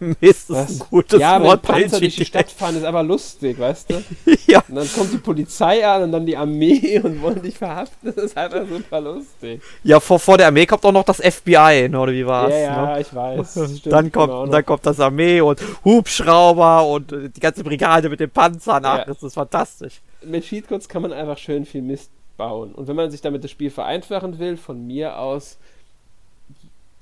Mist 0.00 0.50
ist 0.50 0.50
ein 0.50 0.78
gutes 0.90 1.20
ja, 1.20 1.42
Wort. 1.42 1.66
Ja, 1.66 1.74
Panzer 1.74 2.00
durch 2.00 2.16
die 2.16 2.24
Stadt 2.24 2.50
fahren 2.50 2.76
ist 2.76 2.84
aber 2.84 3.02
lustig, 3.02 3.58
weißt 3.58 3.90
du? 3.90 4.02
ja. 4.46 4.62
Und 4.68 4.76
dann 4.76 4.88
kommt 4.92 5.12
die 5.12 5.18
Polizei 5.18 5.86
an 5.86 6.04
und 6.04 6.12
dann 6.12 6.26
die 6.26 6.36
Armee 6.36 6.98
und 7.04 7.20
wollen 7.22 7.42
dich 7.42 7.58
verhaften. 7.58 8.12
Das 8.14 8.24
ist 8.24 8.36
einfach 8.36 8.66
super 8.66 9.00
lustig. 9.00 9.60
Ja, 9.84 10.00
vor, 10.00 10.18
vor 10.18 10.38
der 10.38 10.48
Armee 10.48 10.66
kommt 10.66 10.84
auch 10.84 10.92
noch 10.92 11.04
das 11.04 11.18
FBI, 11.18 11.88
ne, 11.90 12.00
oder 12.00 12.12
wie 12.12 12.26
war's? 12.26 12.52
Ja, 12.52 12.58
ja, 12.58 12.94
ne? 12.94 13.00
ich 13.00 13.14
weiß. 13.14 13.80
dann 13.84 14.10
kommt, 14.10 14.52
dann 14.52 14.64
kommt 14.64 14.86
das 14.86 14.98
Armee 15.00 15.40
und 15.40 15.60
Hubschrauber 15.84 16.86
und 16.86 17.12
äh, 17.12 17.28
die 17.28 17.40
ganze 17.40 17.62
Brigade 17.62 18.08
mit 18.08 18.20
den 18.20 18.30
Panzern. 18.30 18.84
Ach, 18.84 18.98
ja. 18.98 19.04
das 19.04 19.22
ist 19.22 19.34
fantastisch. 19.34 20.00
Mit 20.22 20.44
Cheatcodes 20.44 20.88
kann 20.88 21.02
man 21.02 21.12
einfach 21.12 21.38
schön 21.38 21.64
viel 21.66 21.82
Mist 21.82 22.10
bauen. 22.40 22.72
Und 22.72 22.88
wenn 22.88 22.96
man 22.96 23.10
sich 23.10 23.20
damit 23.20 23.44
das 23.44 23.50
Spiel 23.50 23.70
vereinfachen 23.70 24.38
will, 24.38 24.56
von 24.56 24.86
mir 24.86 25.18
aus 25.18 25.58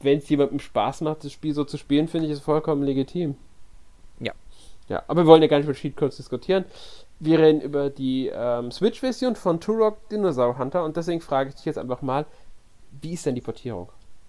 wenn 0.01 0.19
es 0.19 0.29
jemandem 0.29 0.61
Spaß 0.61 1.01
macht, 1.03 1.25
das 1.25 1.33
Spiel 1.33 1.55
so 1.55 1.65
zu 1.65 1.77
spielen, 1.77 2.09
finde 2.09 2.27
ich 2.27 2.33
es 2.33 2.41
vollkommen 2.41 2.83
legitim. 2.83 3.37
Ja. 4.21 4.33
Ja, 4.89 5.03
aber 5.09 5.23
wir 5.23 5.27
wollen 5.27 5.43
ja 5.43 5.49
gar 5.49 5.59
nicht 5.59 5.67
über 5.67 5.75
Cheatcodes 5.75 6.17
diskutieren. 6.17 6.65
Wir 7.21 7.41
reden 7.41 7.61
über 7.61 7.91
die 7.91 8.31
ähm, 8.33 8.71
Switch-Version 8.71 9.35
von 9.35 9.61
Turok 9.61 10.09
Dinosaur 10.09 10.57
Hunter 10.57 10.85
und 10.85 10.97
deswegen 10.97 11.21
frage 11.21 11.51
ich 11.51 11.57
dich 11.57 11.65
jetzt 11.65 11.79
einfach 11.79 12.01
mal, 12.01 12.27
wie 13.03 13.15
ist 13.15 13.27
denn 13.27 13.35
die 13.35 13.41
Portierung 13.41 13.89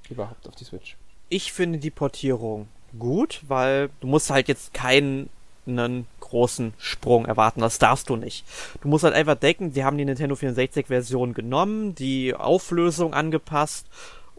überhaupt 0.10 0.48
auf 0.48 0.56
die 0.56 0.64
Switch? 0.64 0.98
Ich 1.30 1.54
finde 1.54 1.78
die 1.78 1.92
Portierung 1.92 2.68
gut, 2.98 3.42
weil 3.48 3.90
du 4.00 4.08
musst 4.08 4.32
halt 4.32 4.48
jetzt 4.48 4.74
keinen 4.74 5.30
großen 6.20 6.74
Sprung 6.80 7.28
erwarten. 7.28 7.62
Das 7.62 7.78
darfst 7.78 8.10
du 8.10 8.16
nicht. 8.16 8.44
Du 8.82 8.88
musst 8.88 9.04
halt 9.04 9.14
einfach 9.14 9.36
denken, 9.36 9.72
sie 9.72 9.84
haben 9.84 10.00
die 10.00 10.06
Nintendo 10.06 10.36
64 10.36 10.88
Version 10.88 11.36
genommen, 11.36 11.94
die 11.94 12.34
Auflösung 12.34 13.14
angepasst 13.14 13.86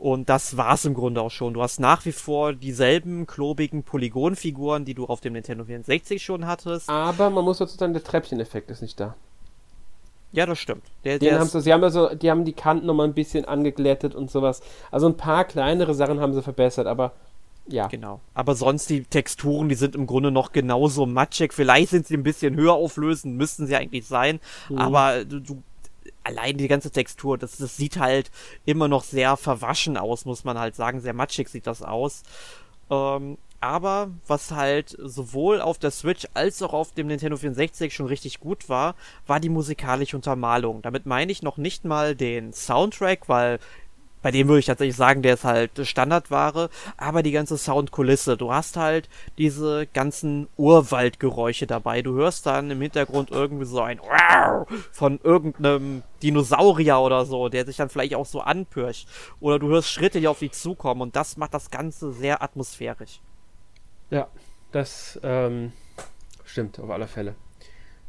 und 0.00 0.28
das 0.28 0.56
war's 0.56 0.84
im 0.86 0.94
Grunde 0.94 1.20
auch 1.20 1.30
schon. 1.30 1.54
Du 1.54 1.62
hast 1.62 1.78
nach 1.78 2.04
wie 2.06 2.12
vor 2.12 2.54
dieselben 2.54 3.26
klobigen 3.26 3.82
Polygonfiguren, 3.82 4.84
die 4.84 4.94
du 4.94 5.06
auf 5.06 5.20
dem 5.20 5.34
Nintendo 5.34 5.64
64 5.64 6.22
schon 6.22 6.46
hattest. 6.46 6.88
Aber 6.88 7.28
man 7.28 7.44
muss 7.44 7.58
dazu 7.58 7.76
sagen, 7.76 7.92
der 7.92 8.02
Treppcheneffekt 8.02 8.70
ist 8.70 8.80
nicht 8.80 8.98
da. 8.98 9.14
Ja, 10.32 10.46
das 10.46 10.58
stimmt. 10.58 10.84
Der, 11.04 11.18
Den 11.18 11.38
haben 11.38 11.48
sie, 11.48 11.60
sie 11.60 11.72
haben 11.72 11.82
also, 11.82 12.14
die 12.14 12.30
haben 12.30 12.44
die 12.44 12.52
Kanten 12.52 12.86
nochmal 12.86 13.08
ein 13.08 13.14
bisschen 13.14 13.44
angeglättet 13.44 14.14
und 14.14 14.30
sowas. 14.30 14.62
Also 14.90 15.06
ein 15.08 15.16
paar 15.16 15.44
kleinere 15.44 15.92
Sachen 15.92 16.20
haben 16.20 16.32
sie 16.32 16.42
verbessert, 16.42 16.86
aber 16.86 17.12
ja. 17.66 17.86
Genau. 17.88 18.20
Aber 18.34 18.54
sonst 18.54 18.88
die 18.90 19.04
Texturen, 19.04 19.68
die 19.68 19.74
sind 19.74 19.94
im 19.94 20.06
Grunde 20.06 20.30
noch 20.30 20.52
genauso 20.52 21.06
matschig. 21.06 21.52
Vielleicht 21.52 21.90
sind 21.90 22.06
sie 22.06 22.14
ein 22.14 22.22
bisschen 22.22 22.56
höher 22.56 22.72
auflösend, 22.72 23.36
müssten 23.36 23.66
sie 23.66 23.76
eigentlich 23.76 24.06
sein. 24.06 24.40
Mhm. 24.68 24.78
Aber 24.78 25.24
du, 25.24 25.40
du 25.40 25.62
allein 26.24 26.56
die 26.56 26.68
ganze 26.68 26.90
Textur, 26.90 27.38
das, 27.38 27.56
das 27.56 27.76
sieht 27.76 27.98
halt 27.98 28.30
immer 28.64 28.88
noch 28.88 29.04
sehr 29.04 29.36
verwaschen 29.36 29.96
aus, 29.96 30.24
muss 30.24 30.44
man 30.44 30.58
halt 30.58 30.76
sagen. 30.76 31.00
Sehr 31.00 31.14
matschig 31.14 31.48
sieht 31.48 31.66
das 31.66 31.82
aus. 31.82 32.22
Ähm, 32.90 33.38
aber 33.60 34.10
was 34.26 34.52
halt 34.52 34.96
sowohl 34.98 35.60
auf 35.60 35.78
der 35.78 35.90
Switch 35.90 36.26
als 36.32 36.62
auch 36.62 36.72
auf 36.72 36.92
dem 36.92 37.08
Nintendo 37.08 37.36
64 37.36 37.94
schon 37.94 38.06
richtig 38.06 38.40
gut 38.40 38.70
war, 38.70 38.94
war 39.26 39.38
die 39.38 39.50
musikalische 39.50 40.16
Untermalung. 40.16 40.80
Damit 40.80 41.04
meine 41.04 41.30
ich 41.30 41.42
noch 41.42 41.58
nicht 41.58 41.84
mal 41.84 42.16
den 42.16 42.54
Soundtrack, 42.54 43.28
weil 43.28 43.58
bei 44.22 44.30
dem 44.30 44.48
würde 44.48 44.60
ich 44.60 44.66
tatsächlich 44.66 44.96
sagen, 44.96 45.22
der 45.22 45.34
ist 45.34 45.44
halt 45.44 45.86
Standardware, 45.86 46.68
aber 46.96 47.22
die 47.22 47.32
ganze 47.32 47.56
Soundkulisse. 47.56 48.36
Du 48.36 48.52
hast 48.52 48.76
halt 48.76 49.08
diese 49.38 49.86
ganzen 49.92 50.48
Urwaldgeräusche 50.56 51.66
dabei. 51.66 52.02
Du 52.02 52.14
hörst 52.14 52.46
dann 52.46 52.70
im 52.70 52.80
Hintergrund 52.80 53.30
irgendwie 53.30 53.64
so 53.64 53.80
ein 53.80 54.00
von 54.92 55.20
irgendeinem 55.22 56.02
Dinosaurier 56.22 56.98
oder 56.98 57.24
so, 57.24 57.48
der 57.48 57.64
sich 57.64 57.76
dann 57.76 57.88
vielleicht 57.88 58.14
auch 58.14 58.26
so 58.26 58.40
anpirscht. 58.40 59.08
Oder 59.40 59.58
du 59.58 59.68
hörst 59.68 59.90
Schritte, 59.90 60.20
die 60.20 60.28
auf 60.28 60.40
dich 60.40 60.52
zukommen 60.52 61.00
und 61.00 61.16
das 61.16 61.36
macht 61.36 61.54
das 61.54 61.70
Ganze 61.70 62.12
sehr 62.12 62.42
atmosphärisch. 62.42 63.20
Ja, 64.10 64.28
das 64.72 65.18
ähm, 65.22 65.72
stimmt 66.44 66.78
auf 66.78 66.90
alle 66.90 67.06
Fälle. 67.06 67.34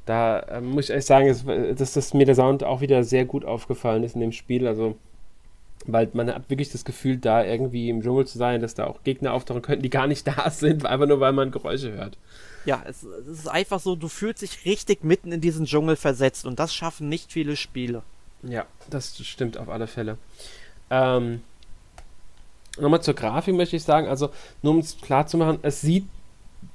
Da 0.06 0.40
äh, 0.40 0.62
muss 0.62 0.86
ich 0.86 0.90
ehrlich 0.90 1.06
sagen, 1.06 1.76
dass, 1.78 1.94
dass 1.94 2.14
mir 2.14 2.26
der 2.26 2.36
Sound 2.36 2.64
auch 2.64 2.82
wieder 2.82 3.04
sehr 3.04 3.26
gut 3.26 3.46
aufgefallen 3.46 4.04
ist 4.04 4.16
in 4.16 4.22
dem 4.22 4.32
Spiel. 4.32 4.68
Also 4.68 4.98
weil 5.88 6.10
man 6.14 6.34
hat 6.34 6.50
wirklich 6.50 6.72
das 6.72 6.86
Gefühl, 6.86 7.18
da 7.18 7.44
irgendwie 7.44 7.90
im 7.90 8.02
Dschungel 8.02 8.28
zu 8.28 8.38
sein, 8.38 8.62
dass 8.62 8.76
da 8.76 8.86
auch 8.86 9.04
Gegner 9.04 9.34
auftauchen 9.34 9.62
könnten, 9.62 9.84
die 9.84 9.90
gar 9.90 10.08
nicht 10.08 10.28
da 10.38 10.50
sind, 10.50 10.86
einfach 10.86 11.08
nur 11.08 11.20
weil 11.20 11.34
man 11.34 11.52
Geräusche 11.52 11.92
hört. 11.92 12.18
Ja, 12.66 12.84
es, 12.88 13.04
es 13.04 13.40
ist 13.40 13.48
einfach 13.48 13.80
so, 13.80 13.96
du 13.96 14.08
fühlst 14.08 14.44
dich 14.44 14.66
richtig 14.66 15.04
mitten 15.04 15.32
in 15.32 15.42
diesen 15.42 15.66
Dschungel 15.66 15.96
versetzt 15.96 16.46
und 16.46 16.60
das 16.60 16.74
schaffen 16.74 17.10
nicht 17.10 17.32
viele 17.32 17.56
Spiele. 17.56 18.04
Ja, 18.44 18.66
das 18.90 19.18
stimmt 19.26 19.58
auf 19.58 19.70
alle 19.70 19.88
Fälle. 19.88 20.18
Ähm, 20.90 21.42
Nochmal 22.80 23.02
zur 23.02 23.16
Grafik 23.16 23.56
möchte 23.56 23.76
ich 23.76 23.84
sagen, 23.84 24.08
also 24.08 24.30
nur 24.62 24.74
um 24.74 24.80
es 24.80 24.98
klar 25.00 25.28
zu 25.28 25.38
machen, 25.38 25.60
es 25.62 25.82
sieht 25.82 26.06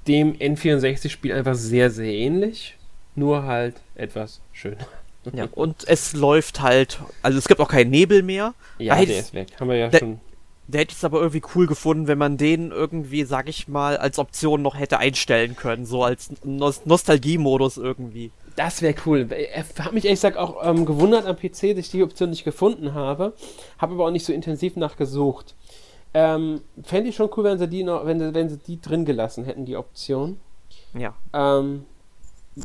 dem 0.07 0.35
N64-Spiel 0.35 1.33
einfach 1.33 1.55
sehr, 1.55 1.91
sehr 1.91 2.13
ähnlich, 2.13 2.77
nur 3.15 3.45
halt 3.45 3.77
etwas 3.95 4.41
schöner. 4.53 4.87
Ja, 5.33 5.49
und 5.53 5.87
es 5.89 6.13
läuft 6.13 6.61
halt, 6.61 7.01
also 7.23 7.39
es 7.39 7.49
gibt 7.49 7.61
auch 7.61 7.69
keinen 7.69 7.91
Nebel 7.91 8.23
mehr. 8.23 8.55
Ja, 8.79 8.97
der 8.97 9.19
ist 9.19 9.35
weg. 9.35 9.49
Haben 9.59 9.71
wir 9.71 9.77
ja 9.77 9.89
der, 9.89 9.99
schon. 9.99 10.21
Der 10.69 10.81
hätte 10.81 10.95
es 10.95 11.05
aber 11.05 11.19
irgendwie 11.19 11.43
cool 11.55 11.67
gefunden, 11.67 12.09
wenn 12.09 12.19
man 12.19 12.37
den 12.37 12.73
irgendwie, 12.73 13.25
sag 13.25 13.49
ich 13.49 13.69
mal, 13.69 13.97
als 13.97 14.19
Option 14.19 14.63
noch 14.63 14.79
hätte 14.79 14.99
einstellen 14.99 15.57
können, 15.57 15.87
so 15.87 16.03
als 16.03 16.31
Nos 16.45 16.85
Nostalgie-Modus 16.87 17.77
irgendwie. 17.77 18.31
Das 18.57 18.83
wäre 18.83 18.95
cool. 19.05 19.29
Ich 19.33 19.79
habe 19.79 19.95
mich 19.95 20.05
ehrlich 20.07 20.19
gesagt 20.19 20.39
auch 20.39 20.67
ähm, 20.67 20.87
gewundert 20.87 21.27
am 21.27 21.37
PC, 21.37 21.77
dass 21.77 21.87
ich 21.87 21.91
die 21.91 22.03
Option 22.03 22.31
nicht 22.31 22.45
gefunden 22.45 22.95
habe. 22.95 23.35
Habe 23.79 23.95
aber 23.95 24.07
auch 24.07 24.11
nicht 24.11 24.25
so 24.25 24.33
intensiv 24.33 24.77
nachgesucht. 24.77 25.55
Ähm, 26.15 26.63
Fände 26.83 27.11
ich 27.11 27.17
schon 27.17 27.31
cool, 27.37 27.45
wenn 27.45 27.59
sie 27.59 27.69
die 27.69 27.85
noch, 27.85 28.07
wenn, 28.07 28.35
wenn 28.35 28.49
sie 28.49 28.57
die 28.57 28.81
drin 28.81 29.05
gelassen 29.05 29.45
hätten, 29.45 29.67
die 29.67 29.77
Option. 29.77 30.41
Ja. 30.95 31.15
Ähm, 31.35 31.85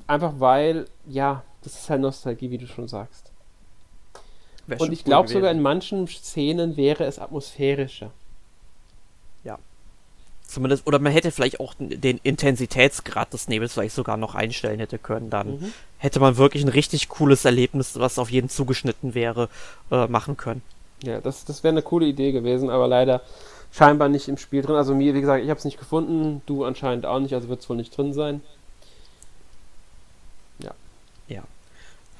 einfach 0.08 0.36
weil, 0.38 0.86
ja, 1.08 1.44
das 1.64 1.74
ist 1.76 1.90
halt 1.90 2.02
Nostalgie, 2.02 2.52
wie 2.52 2.58
du 2.58 2.68
schon 2.68 2.88
sagst. 2.88 3.32
Wär 4.68 4.80
Und 4.80 4.92
ich 4.92 5.04
glaube 5.04 5.28
sogar 5.28 5.52
in 5.52 5.62
manchen 5.62 6.08
Szenen 6.08 6.78
wäre 6.78 7.06
es 7.06 7.20
atmosphärischer. 7.20 8.12
Ja. 9.44 9.58
Zumindest, 10.46 10.86
oder 10.86 11.00
man 11.00 11.12
hätte 11.12 11.32
vielleicht 11.32 11.60
auch 11.60 11.74
den 11.78 12.20
Intensitätsgrad 12.24 13.34
des 13.34 13.48
Nebels 13.48 13.74
vielleicht 13.74 13.96
sogar 13.96 14.18
noch 14.18 14.36
einstellen 14.36 14.80
hätte 14.80 14.98
können. 14.98 15.30
Dann 15.30 15.60
mhm. 15.60 15.74
hätte 15.98 16.20
man 16.20 16.38
wirklich 16.38 16.64
ein 16.64 16.70
richtig 16.70 17.10
cooles 17.10 17.46
Erlebnis, 17.46 18.00
was 18.00 18.20
auf 18.20 18.30
jeden 18.30 18.50
zugeschnitten 18.50 19.14
wäre, 19.14 19.50
äh, 19.92 20.08
machen 20.08 20.38
können. 20.38 20.62
Ja, 21.04 21.20
das, 21.20 21.46
das 21.46 21.64
wäre 21.64 21.72
eine 21.72 21.82
coole 21.82 22.06
Idee 22.06 22.32
gewesen, 22.32 22.70
aber 22.70 22.88
leider 22.88 23.22
scheinbar 23.72 24.10
nicht 24.10 24.28
im 24.28 24.38
Spiel 24.38 24.62
drin. 24.62 24.76
Also 24.76 24.94
mir, 24.94 25.14
wie 25.14 25.22
gesagt, 25.22 25.44
ich 25.44 25.50
habe 25.50 25.58
es 25.58 25.66
nicht 25.66 25.80
gefunden, 25.80 26.42
du 26.46 26.64
anscheinend 26.64 27.06
auch 27.06 27.20
nicht, 27.20 27.34
also 27.34 27.50
wird 27.50 27.62
es 27.62 27.70
wohl 27.70 27.78
nicht 27.78 27.96
drin 27.98 28.14
sein. 28.14 28.42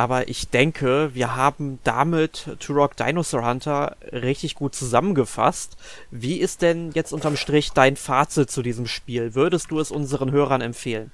Aber 0.02 0.30
ich 0.30 0.50
denke, 0.50 1.12
wir 1.14 1.36
haben 1.36 1.78
damit 1.84 2.58
Turok 2.60 2.98
Dinosaur 2.98 3.48
Hunter 3.48 3.98
richtig 4.12 4.56
gut 4.56 4.74
zusammengefasst. 4.74 5.78
Wie 6.10 6.38
ist 6.38 6.64
denn 6.64 6.90
jetzt 6.96 7.14
unterm 7.14 7.38
Strich 7.38 7.70
dein 7.74 7.96
Fazit 7.96 8.50
zu 8.50 8.64
diesem 8.64 8.88
Spiel? 8.88 9.36
Würdest 9.36 9.70
du 9.70 9.80
es 9.80 9.92
unseren 9.92 10.32
Hörern 10.32 10.62
empfehlen? 10.62 11.12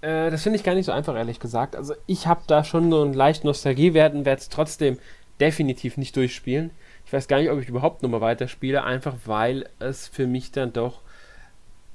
Äh, 0.00 0.32
das 0.32 0.42
finde 0.42 0.58
ich 0.58 0.64
gar 0.64 0.74
nicht 0.74 0.86
so 0.86 0.90
einfach, 0.90 1.14
ehrlich 1.14 1.38
gesagt. 1.38 1.76
Also 1.76 1.94
ich 2.08 2.26
habe 2.26 2.40
da 2.48 2.64
schon 2.64 2.90
so 2.90 3.02
einen 3.02 3.14
leichten 3.14 3.46
Nostalgiewert 3.46 4.14
und 4.14 4.24
werde 4.24 4.40
es 4.40 4.48
trotzdem 4.48 4.98
definitiv 5.38 5.96
nicht 5.96 6.16
durchspielen. 6.16 6.72
Ich 7.06 7.12
weiß 7.12 7.28
gar 7.28 7.38
nicht, 7.38 7.52
ob 7.52 7.60
ich 7.60 7.68
überhaupt 7.68 8.02
nochmal 8.02 8.20
weiterspiele, 8.20 8.82
einfach 8.82 9.14
weil 9.26 9.68
es 9.78 10.08
für 10.08 10.26
mich 10.26 10.50
dann 10.50 10.72
doch 10.72 11.02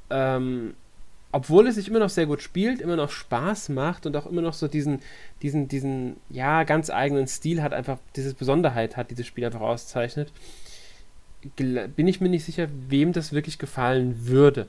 ähm, 0.10 0.74
obwohl 1.32 1.68
es 1.68 1.76
sich 1.76 1.88
immer 1.88 2.00
noch 2.00 2.10
sehr 2.10 2.26
gut 2.26 2.42
spielt, 2.42 2.82
immer 2.82 2.96
noch 2.96 3.12
Spaß 3.12 3.70
macht 3.70 4.06
und 4.06 4.16
auch 4.16 4.26
immer 4.26 4.42
noch 4.42 4.54
so 4.54 4.68
diesen, 4.68 5.00
diesen, 5.42 5.68
diesen, 5.68 6.18
ja, 6.30 6.64
ganz 6.64 6.90
eigenen 6.90 7.28
Stil 7.28 7.62
hat, 7.62 7.74
einfach 7.74 8.00
diese 8.16 8.34
Besonderheit 8.34 8.98
hat, 8.98 9.12
dieses 9.12 9.28
Spiel 9.28 9.46
einfach 9.46 9.62
auszeichnet, 9.62 10.32
bin 11.56 12.08
ich 12.08 12.20
mir 12.20 12.30
nicht 12.30 12.46
sicher, 12.46 12.68
wem 12.90 13.14
das 13.14 13.32
wirklich 13.32 13.60
gefallen 13.60 14.28
würde. 14.28 14.68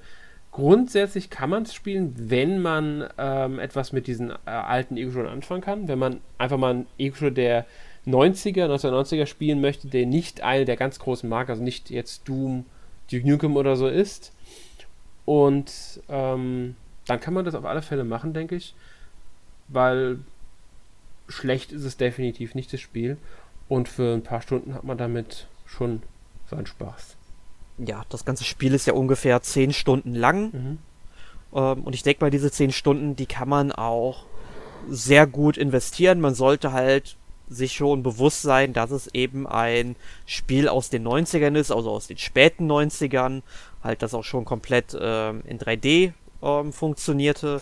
Grundsätzlich 0.52 1.30
kann 1.30 1.50
man 1.50 1.62
es 1.62 1.74
spielen, 1.74 2.14
wenn 2.16 2.60
man 2.60 3.08
ähm, 3.18 3.58
etwas 3.58 3.92
mit 3.92 4.06
diesen 4.06 4.30
äh, 4.30 4.34
alten 4.44 4.96
Ego-Shootern 4.96 5.32
anfangen 5.32 5.62
kann, 5.62 5.88
wenn 5.88 5.98
man 5.98 6.20
einfach 6.38 6.58
mal 6.58 6.70
einen 6.72 6.86
Ego-Shooter 6.98 7.30
der 7.30 7.66
90er, 8.06 8.66
1990er 8.66 9.26
spielen 9.26 9.60
möchte, 9.60 9.88
der 9.88 10.06
nicht 10.06 10.42
eine 10.42 10.64
der 10.64 10.76
ganz 10.76 10.98
großen 10.98 11.28
Marken, 11.28 11.52
also 11.52 11.62
nicht 11.62 11.90
jetzt 11.90 12.28
Doom, 12.28 12.64
Duke 13.10 13.28
Nukem 13.28 13.56
oder 13.56 13.76
so 13.76 13.88
ist, 13.88 14.32
und 15.30 16.02
ähm, 16.08 16.74
dann 17.06 17.20
kann 17.20 17.34
man 17.34 17.44
das 17.44 17.54
auf 17.54 17.64
alle 17.64 17.82
Fälle 17.82 18.02
machen, 18.02 18.34
denke 18.34 18.56
ich. 18.56 18.74
Weil 19.68 20.18
schlecht 21.28 21.70
ist 21.70 21.84
es 21.84 21.96
definitiv 21.96 22.56
nicht 22.56 22.72
das 22.72 22.80
Spiel. 22.80 23.16
Und 23.68 23.88
für 23.88 24.12
ein 24.12 24.24
paar 24.24 24.42
Stunden 24.42 24.74
hat 24.74 24.82
man 24.82 24.98
damit 24.98 25.46
schon 25.66 26.02
seinen 26.48 26.66
Spaß. 26.66 27.16
Ja, 27.78 28.02
das 28.08 28.24
ganze 28.24 28.42
Spiel 28.42 28.74
ist 28.74 28.88
ja 28.88 28.94
ungefähr 28.94 29.40
10 29.40 29.72
Stunden 29.72 30.16
lang. 30.16 30.50
Mhm. 30.50 30.78
Ähm, 31.54 31.84
und 31.84 31.94
ich 31.94 32.02
denke 32.02 32.24
mal, 32.24 32.32
diese 32.32 32.50
10 32.50 32.72
Stunden, 32.72 33.14
die 33.14 33.26
kann 33.26 33.48
man 33.48 33.70
auch 33.70 34.26
sehr 34.88 35.28
gut 35.28 35.56
investieren. 35.56 36.20
Man 36.20 36.34
sollte 36.34 36.72
halt 36.72 37.16
sich 37.50 37.72
schon 37.72 38.02
bewusst 38.02 38.42
sein, 38.42 38.72
dass 38.72 38.90
es 38.90 39.12
eben 39.12 39.46
ein 39.46 39.96
Spiel 40.24 40.68
aus 40.68 40.88
den 40.88 41.06
90ern 41.06 41.56
ist, 41.56 41.70
also 41.70 41.90
aus 41.90 42.06
den 42.06 42.18
späten 42.18 42.70
90ern, 42.70 43.42
halt 43.82 44.02
das 44.02 44.14
auch 44.14 44.24
schon 44.24 44.44
komplett 44.44 44.96
ähm, 44.98 45.42
in 45.46 45.58
3D 45.58 46.12
ähm, 46.42 46.72
funktionierte. 46.72 47.60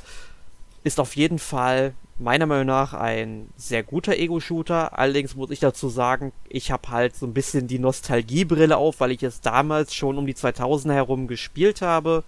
Ist 0.84 1.00
auf 1.00 1.16
jeden 1.16 1.38
Fall 1.38 1.94
meiner 2.18 2.46
Meinung 2.46 2.66
nach 2.66 2.94
ein 2.94 3.48
sehr 3.56 3.82
guter 3.82 4.16
Ego-Shooter. 4.16 4.98
Allerdings 4.98 5.36
muss 5.36 5.50
ich 5.50 5.60
dazu 5.60 5.88
sagen, 5.88 6.32
ich 6.48 6.70
habe 6.70 6.88
halt 6.90 7.16
so 7.16 7.26
ein 7.26 7.34
bisschen 7.34 7.68
die 7.68 7.78
Nostalgiebrille 7.78 8.76
auf, 8.76 9.00
weil 9.00 9.12
ich 9.12 9.22
es 9.22 9.40
damals 9.40 9.94
schon 9.94 10.18
um 10.18 10.26
die 10.26 10.34
2000er 10.34 10.94
herum 10.94 11.28
gespielt 11.28 11.80
habe. 11.80 12.24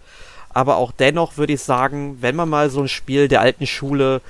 Aber 0.49 0.77
auch 0.77 0.93
dennoch 0.93 1.37
würde 1.37 1.53
ich 1.53 1.63
sagen, 1.63 2.19
wenn 2.21 2.37
man 2.37 2.49
mal 2.49 2.71
so 2.71 2.81
ein 2.81 2.89
Spiel 2.89 3.29
der 3.29 3.41
alten 3.41 3.67
Schule 3.67 4.21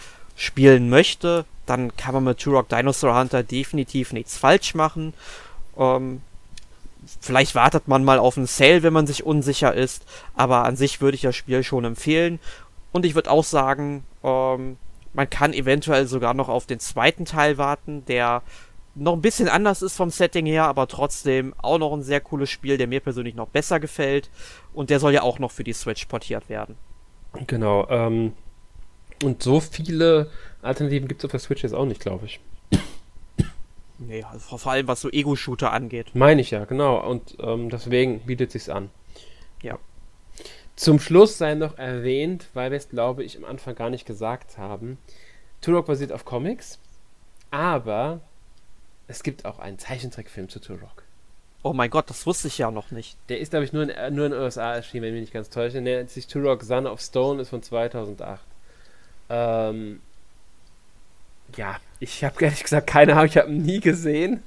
spielen 0.40 0.88
möchte, 0.88 1.44
dann 1.66 1.94
kann 1.98 2.14
man 2.14 2.24
mit 2.24 2.38
Turok 2.38 2.68
Dinosaur 2.70 3.18
Hunter 3.18 3.42
definitiv 3.42 4.14
nichts 4.14 4.38
falsch 4.38 4.74
machen. 4.74 5.12
Ähm, 5.76 6.22
vielleicht 7.20 7.54
wartet 7.54 7.88
man 7.88 8.04
mal 8.04 8.18
auf 8.18 8.38
einen 8.38 8.46
Sale, 8.46 8.82
wenn 8.82 8.94
man 8.94 9.06
sich 9.06 9.24
unsicher 9.24 9.74
ist, 9.74 10.06
aber 10.34 10.64
an 10.64 10.76
sich 10.76 11.02
würde 11.02 11.14
ich 11.14 11.20
das 11.20 11.36
Spiel 11.36 11.62
schon 11.62 11.84
empfehlen. 11.84 12.38
Und 12.90 13.04
ich 13.04 13.14
würde 13.14 13.30
auch 13.30 13.44
sagen, 13.44 14.02
ähm, 14.24 14.78
man 15.12 15.28
kann 15.28 15.52
eventuell 15.52 16.06
sogar 16.06 16.32
noch 16.32 16.48
auf 16.48 16.64
den 16.64 16.80
zweiten 16.80 17.26
Teil 17.26 17.58
warten, 17.58 18.06
der 18.06 18.42
noch 18.94 19.12
ein 19.12 19.20
bisschen 19.20 19.48
anders 19.48 19.82
ist 19.82 19.96
vom 19.96 20.08
Setting 20.08 20.46
her, 20.46 20.64
aber 20.64 20.88
trotzdem 20.88 21.54
auch 21.58 21.78
noch 21.78 21.92
ein 21.92 22.02
sehr 22.02 22.20
cooles 22.20 22.48
Spiel, 22.48 22.78
der 22.78 22.86
mir 22.86 23.00
persönlich 23.00 23.34
noch 23.34 23.48
besser 23.48 23.78
gefällt. 23.78 24.30
Und 24.72 24.88
der 24.88 25.00
soll 25.00 25.12
ja 25.12 25.22
auch 25.22 25.38
noch 25.38 25.50
für 25.50 25.64
die 25.64 25.74
Switch 25.74 26.06
portiert 26.06 26.48
werden. 26.48 26.76
Genau. 27.46 27.86
Ähm, 27.90 28.32
und 29.22 29.42
so 29.42 29.60
viele 29.60 30.30
Alternativen 30.62 31.08
gibt 31.08 31.20
es 31.20 31.24
auf 31.26 31.30
der 31.30 31.40
Switch 31.40 31.62
jetzt 31.62 31.74
auch 31.74 31.86
nicht, 31.86 32.00
glaube 32.00 32.26
ich. 32.26 32.40
Nee, 33.98 34.24
also 34.24 34.56
vor 34.56 34.72
allem 34.72 34.88
was 34.88 35.02
so 35.02 35.10
Ego-Shooter 35.10 35.72
angeht. 35.72 36.14
Meine 36.14 36.40
ich 36.40 36.50
ja, 36.50 36.64
genau. 36.64 37.06
Und 37.06 37.36
ähm, 37.40 37.68
deswegen 37.68 38.20
bietet 38.20 38.50
sich's 38.50 38.70
an. 38.70 38.88
Ja. 39.62 39.78
Zum 40.74 40.98
Schluss 40.98 41.36
sei 41.36 41.54
noch 41.54 41.76
erwähnt, 41.76 42.48
weil 42.54 42.70
wir 42.70 42.78
es, 42.78 42.88
glaube 42.88 43.22
ich, 43.24 43.36
am 43.36 43.44
Anfang 43.44 43.74
gar 43.74 43.90
nicht 43.90 44.06
gesagt 44.06 44.56
haben. 44.56 44.96
Turok 45.60 45.84
basiert 45.84 46.12
auf 46.12 46.24
Comics, 46.24 46.78
aber 47.50 48.20
es 49.06 49.22
gibt 49.22 49.44
auch 49.44 49.58
einen 49.58 49.78
Zeichentrickfilm 49.78 50.48
zu 50.48 50.60
Turok. 50.60 51.02
Oh 51.62 51.74
mein 51.74 51.90
Gott, 51.90 52.08
das 52.08 52.24
wusste 52.24 52.48
ich 52.48 52.56
ja 52.56 52.70
noch 52.70 52.90
nicht. 52.90 53.18
Der 53.28 53.38
ist, 53.38 53.50
glaube 53.50 53.66
ich, 53.66 53.74
nur 53.74 53.82
in, 53.82 53.90
äh, 53.90 54.10
nur 54.10 54.24
in 54.24 54.32
den 54.32 54.40
USA 54.40 54.74
erschienen, 54.74 55.02
wenn 55.02 55.08
ich 55.10 55.14
mich 55.14 55.20
nicht 55.22 55.34
ganz 55.34 55.50
täusche. 55.50 55.82
Der 55.82 55.98
nennt 55.98 56.08
sich 56.08 56.26
Turok 56.26 56.62
Son 56.62 56.86
of 56.86 57.02
Stone, 57.02 57.42
ist 57.42 57.50
von 57.50 57.62
2008. 57.62 58.40
Ähm, 59.30 60.00
ja, 61.56 61.78
ich 62.00 62.24
habe 62.24 62.36
ehrlich 62.44 62.62
gesagt 62.62 62.86
keine 62.86 63.12
Ahnung, 63.12 63.26
ich 63.26 63.36
habe 63.36 63.50
ihn 63.50 63.62
nie 63.62 63.80
gesehen. 63.80 64.42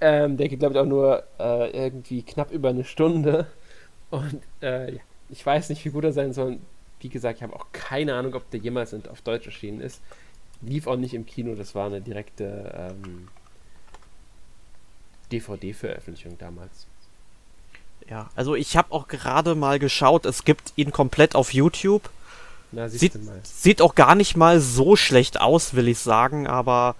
Ähm, 0.00 0.36
der 0.36 0.48
geht, 0.48 0.60
glaube 0.60 0.74
ich, 0.74 0.80
auch 0.80 0.86
nur 0.86 1.24
äh, 1.38 1.70
irgendwie 1.70 2.22
knapp 2.22 2.52
über 2.52 2.68
eine 2.68 2.84
Stunde. 2.84 3.46
Und 4.10 4.40
äh, 4.60 4.98
ich 5.28 5.44
weiß 5.44 5.68
nicht, 5.70 5.84
wie 5.84 5.90
gut 5.90 6.04
er 6.04 6.12
sein 6.12 6.32
soll. 6.32 6.58
Wie 7.00 7.08
gesagt, 7.08 7.38
ich 7.38 7.42
habe 7.42 7.54
auch 7.54 7.66
keine 7.72 8.14
Ahnung, 8.14 8.34
ob 8.34 8.50
der 8.50 8.60
jemals 8.60 8.94
auf 8.94 9.22
Deutsch 9.22 9.46
erschienen 9.46 9.80
ist. 9.80 10.00
Lief 10.62 10.86
auch 10.86 10.96
nicht 10.96 11.14
im 11.14 11.24
Kino, 11.24 11.54
das 11.54 11.74
war 11.74 11.86
eine 11.86 12.02
direkte 12.02 12.92
ähm, 13.02 13.28
DVD-Veröffentlichung 15.32 16.36
damals. 16.38 16.86
Ja, 18.08 18.28
also 18.34 18.54
ich 18.54 18.76
habe 18.76 18.92
auch 18.92 19.08
gerade 19.08 19.54
mal 19.54 19.78
geschaut, 19.78 20.26
es 20.26 20.44
gibt 20.44 20.72
ihn 20.76 20.90
komplett 20.90 21.34
auf 21.34 21.54
YouTube. 21.54 22.10
Na, 22.72 22.88
sieht, 22.88 23.18
sieht 23.42 23.82
auch 23.82 23.94
gar 23.94 24.14
nicht 24.14 24.36
mal 24.36 24.60
so 24.60 24.96
schlecht 24.96 25.40
aus, 25.40 25.74
will 25.74 25.88
ich 25.88 25.98
sagen, 25.98 26.46
aber 26.46 26.94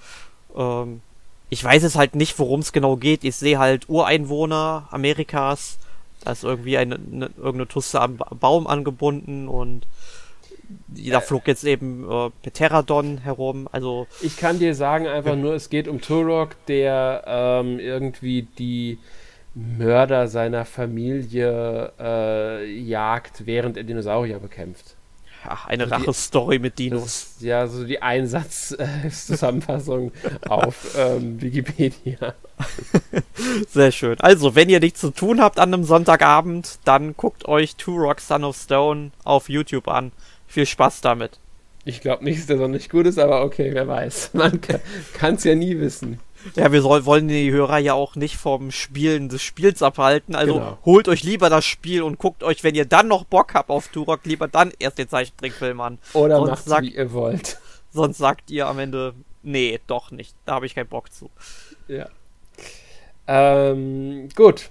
ähm, 0.56 1.00
ich 1.48 1.62
weiß 1.62 1.82
es 1.82 1.96
halt 1.96 2.14
nicht, 2.14 2.38
worum 2.38 2.60
es 2.60 2.72
genau 2.72 2.96
geht. 2.96 3.24
Ich 3.24 3.36
sehe 3.36 3.58
halt 3.58 3.88
Ureinwohner 3.88 4.88
Amerikas, 4.90 5.78
da 6.24 6.32
ist 6.32 6.44
irgendwie 6.44 6.76
eine, 6.76 6.96
eine 6.96 7.26
irgendeine 7.36 7.68
Tusse 7.68 8.00
am 8.00 8.16
Baum 8.16 8.66
angebunden 8.66 9.48
und 9.48 9.86
da 10.88 11.18
äh, 11.18 11.20
flog 11.20 11.46
jetzt 11.46 11.64
eben 11.64 12.08
äh, 12.10 12.30
Pterodon 12.42 13.18
herum. 13.18 13.68
Also 13.72 14.06
ich 14.20 14.36
kann 14.36 14.58
dir 14.58 14.74
sagen 14.74 15.06
einfach 15.06 15.36
nur, 15.36 15.54
es 15.54 15.70
geht 15.70 15.88
um 15.88 16.00
Turok, 16.00 16.54
der 16.66 17.24
ähm, 17.26 17.78
irgendwie 17.78 18.42
die 18.58 18.98
Mörder 19.54 20.28
seiner 20.28 20.64
Familie 20.64 21.92
äh, 21.98 22.64
jagt, 22.80 23.46
während 23.46 23.76
er 23.76 23.84
Dinosaurier 23.84 24.38
bekämpft. 24.38 24.94
Ach, 25.47 25.66
eine 25.66 25.91
Rache-Story 25.91 26.59
mit 26.59 26.78
Dinos. 26.78 27.07
Ist, 27.07 27.43
ja, 27.43 27.66
so 27.66 27.84
die 27.84 28.01
Einsatz-Zusammenfassung 28.03 30.12
auf 30.49 30.95
ähm, 30.97 31.41
Wikipedia. 31.41 32.34
Sehr 33.68 33.93
schön. 33.93 34.20
Also, 34.20 34.55
wenn 34.55 34.68
ihr 34.68 34.80
nichts 34.80 35.01
zu 35.01 35.11
tun 35.11 35.41
habt 35.41 35.59
an 35.59 35.72
einem 35.72 35.84
Sonntagabend, 35.84 36.80
dann 36.84 37.16
guckt 37.16 37.49
euch 37.49 37.76
Two 37.76 37.97
Rock 37.97 38.20
Son 38.20 38.45
of 38.45 38.55
Stone 38.57 39.12
auf 39.24 39.49
YouTube 39.49 39.88
an. 39.88 40.12
Viel 40.47 40.66
Spaß 40.66 41.01
damit. 41.01 41.38
Ich 41.84 42.03
glaube 42.03 42.24
nicht, 42.24 42.41
dass 42.41 42.47
der 42.47 42.59
so 42.59 42.68
nicht 42.68 42.91
gut 42.91 43.07
ist, 43.07 43.18
aber 43.18 43.43
okay, 43.43 43.70
wer 43.72 43.88
weiß. 43.88 44.34
Man 44.34 44.61
kann 45.14 45.36
es 45.36 45.45
ja 45.45 45.55
nie 45.55 45.80
wissen. 45.80 46.20
Ja, 46.55 46.72
wir 46.72 46.82
soll, 46.82 47.05
wollen 47.05 47.28
die 47.28 47.51
Hörer 47.51 47.78
ja 47.78 47.95
auch 47.95 48.16
nicht 48.16 48.36
vom 48.36 48.70
Spielen 48.70 49.28
des 49.28 49.43
Spiels 49.43 49.82
abhalten. 49.82 50.34
Also 50.34 50.55
genau. 50.55 50.78
holt 50.84 51.09
euch 51.09 51.22
lieber 51.22 51.51
das 51.51 51.64
Spiel 51.64 52.03
und 52.03 52.18
guckt 52.18 52.43
euch, 52.43 52.64
wenn 52.64 52.74
ihr 52.74 52.84
dann 52.84 53.09
noch 53.09 53.24
Bock 53.24 53.55
habt 53.55 53.70
auf 53.70 53.88
Turok, 53.88 54.20
lieber 54.24 54.49
dann 54.49 54.72
erst 54.78 54.99
den 54.99 55.09
Zeichentrickfilm 55.09 55.80
an. 55.80 55.99
Oder 56.14 56.36
sonst 56.36 56.51
macht 56.51 56.64
sagt, 56.64 56.86
wie 56.86 56.95
ihr 56.95 57.12
wollt. 57.12 57.59
Sonst 57.93 58.18
sagt 58.18 58.51
ihr 58.51 58.66
am 58.66 58.78
Ende, 58.78 59.14
nee, 59.43 59.80
doch 59.86 60.11
nicht. 60.11 60.34
Da 60.45 60.55
habe 60.55 60.66
ich 60.66 60.74
keinen 60.74 60.88
Bock 60.88 61.12
zu. 61.12 61.30
Ja. 61.88 62.09
Ähm, 63.26 64.28
gut. 64.34 64.70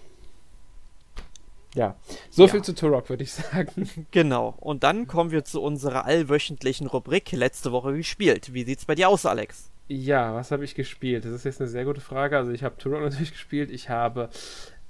Ja, 1.76 1.96
so 2.32 2.46
ja. 2.46 2.48
viel 2.50 2.64
zu 2.64 2.74
Turok, 2.74 3.10
würde 3.10 3.24
ich 3.24 3.32
sagen. 3.34 3.90
Genau. 4.12 4.56
Und 4.60 4.84
dann 4.84 5.08
kommen 5.08 5.32
wir 5.32 5.46
zu 5.46 5.62
unserer 5.62 6.06
allwöchentlichen 6.06 6.88
Rubrik 6.88 7.32
letzte 7.32 7.72
Woche 7.72 7.94
gespielt. 7.94 8.54
Wie 8.54 8.64
sieht's 8.64 8.86
bei 8.86 8.96
dir 8.96 9.10
aus, 9.10 9.26
Alex? 9.26 9.69
Ja, 9.90 10.36
was 10.36 10.52
habe 10.52 10.64
ich 10.64 10.76
gespielt? 10.76 11.26
Das 11.26 11.32
ist 11.32 11.46
jetzt 11.46 11.60
eine 11.60 11.68
sehr 11.68 11.84
gute 11.84 12.00
Frage. 12.00 12.38
Also 12.38 12.52
ich 12.52 12.64
habe 12.64 12.78
Turok 12.78 13.02
natürlich 13.02 13.32
gespielt. 13.32 13.72
Ich 13.72 13.90
habe 13.90 14.30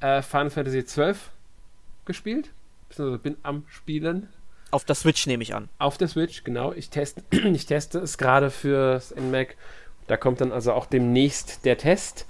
äh, 0.02 0.22
Final 0.22 0.50
Fantasy 0.50 0.84
XII 0.84 1.16
gespielt. 2.06 2.52
Also 2.89 3.18
bin 3.18 3.38
am 3.41 3.64
Spielen. 3.70 4.28
Auf 4.72 4.84
der 4.84 4.95
Switch 4.95 5.26
nehme 5.26 5.41
ich 5.41 5.56
an. 5.56 5.70
Auf 5.80 5.97
der 5.97 6.10
Switch, 6.10 6.43
genau. 6.43 6.74
Ich, 6.74 6.89
test, 6.89 7.24
ich 7.32 7.66
teste 7.66 8.00
es 8.00 8.18
gerade 8.18 8.52
fürs 8.52 9.16
NMAC. 9.16 9.56
Da 10.08 10.18
kommt 10.18 10.41
dann 10.41 10.52
also 10.52 10.74
auch 10.74 10.86
demnächst 10.86 11.66
der 11.66 11.78
Test. 11.78 12.26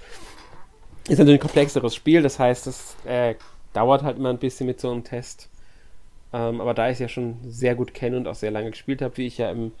Ist 1.08 1.18
natürlich 1.18 1.40
ein 1.40 1.42
komplexeres 1.42 1.94
Spiel, 1.94 2.22
das 2.22 2.38
heißt, 2.38 2.66
es 2.66 2.94
äh, 3.04 3.34
dauert 3.72 4.02
halt 4.02 4.18
immer 4.18 4.28
ein 4.28 4.38
bisschen 4.38 4.66
mit 4.66 4.80
so 4.80 4.92
einem 4.92 5.02
Test. 5.02 5.48
Ähm, 6.32 6.60
aber 6.60 6.74
da 6.74 6.88
ich 6.88 6.94
es 6.94 6.98
ja 7.00 7.08
schon 7.08 7.38
sehr 7.48 7.74
gut 7.74 7.94
kenne 7.94 8.16
und 8.16 8.28
auch 8.28 8.34
sehr 8.34 8.50
lange 8.50 8.70
gespielt 8.70 9.02
habe, 9.02 9.16
wie 9.16 9.26
ich 9.26 9.38
ja 9.38 9.50
im 9.50 9.72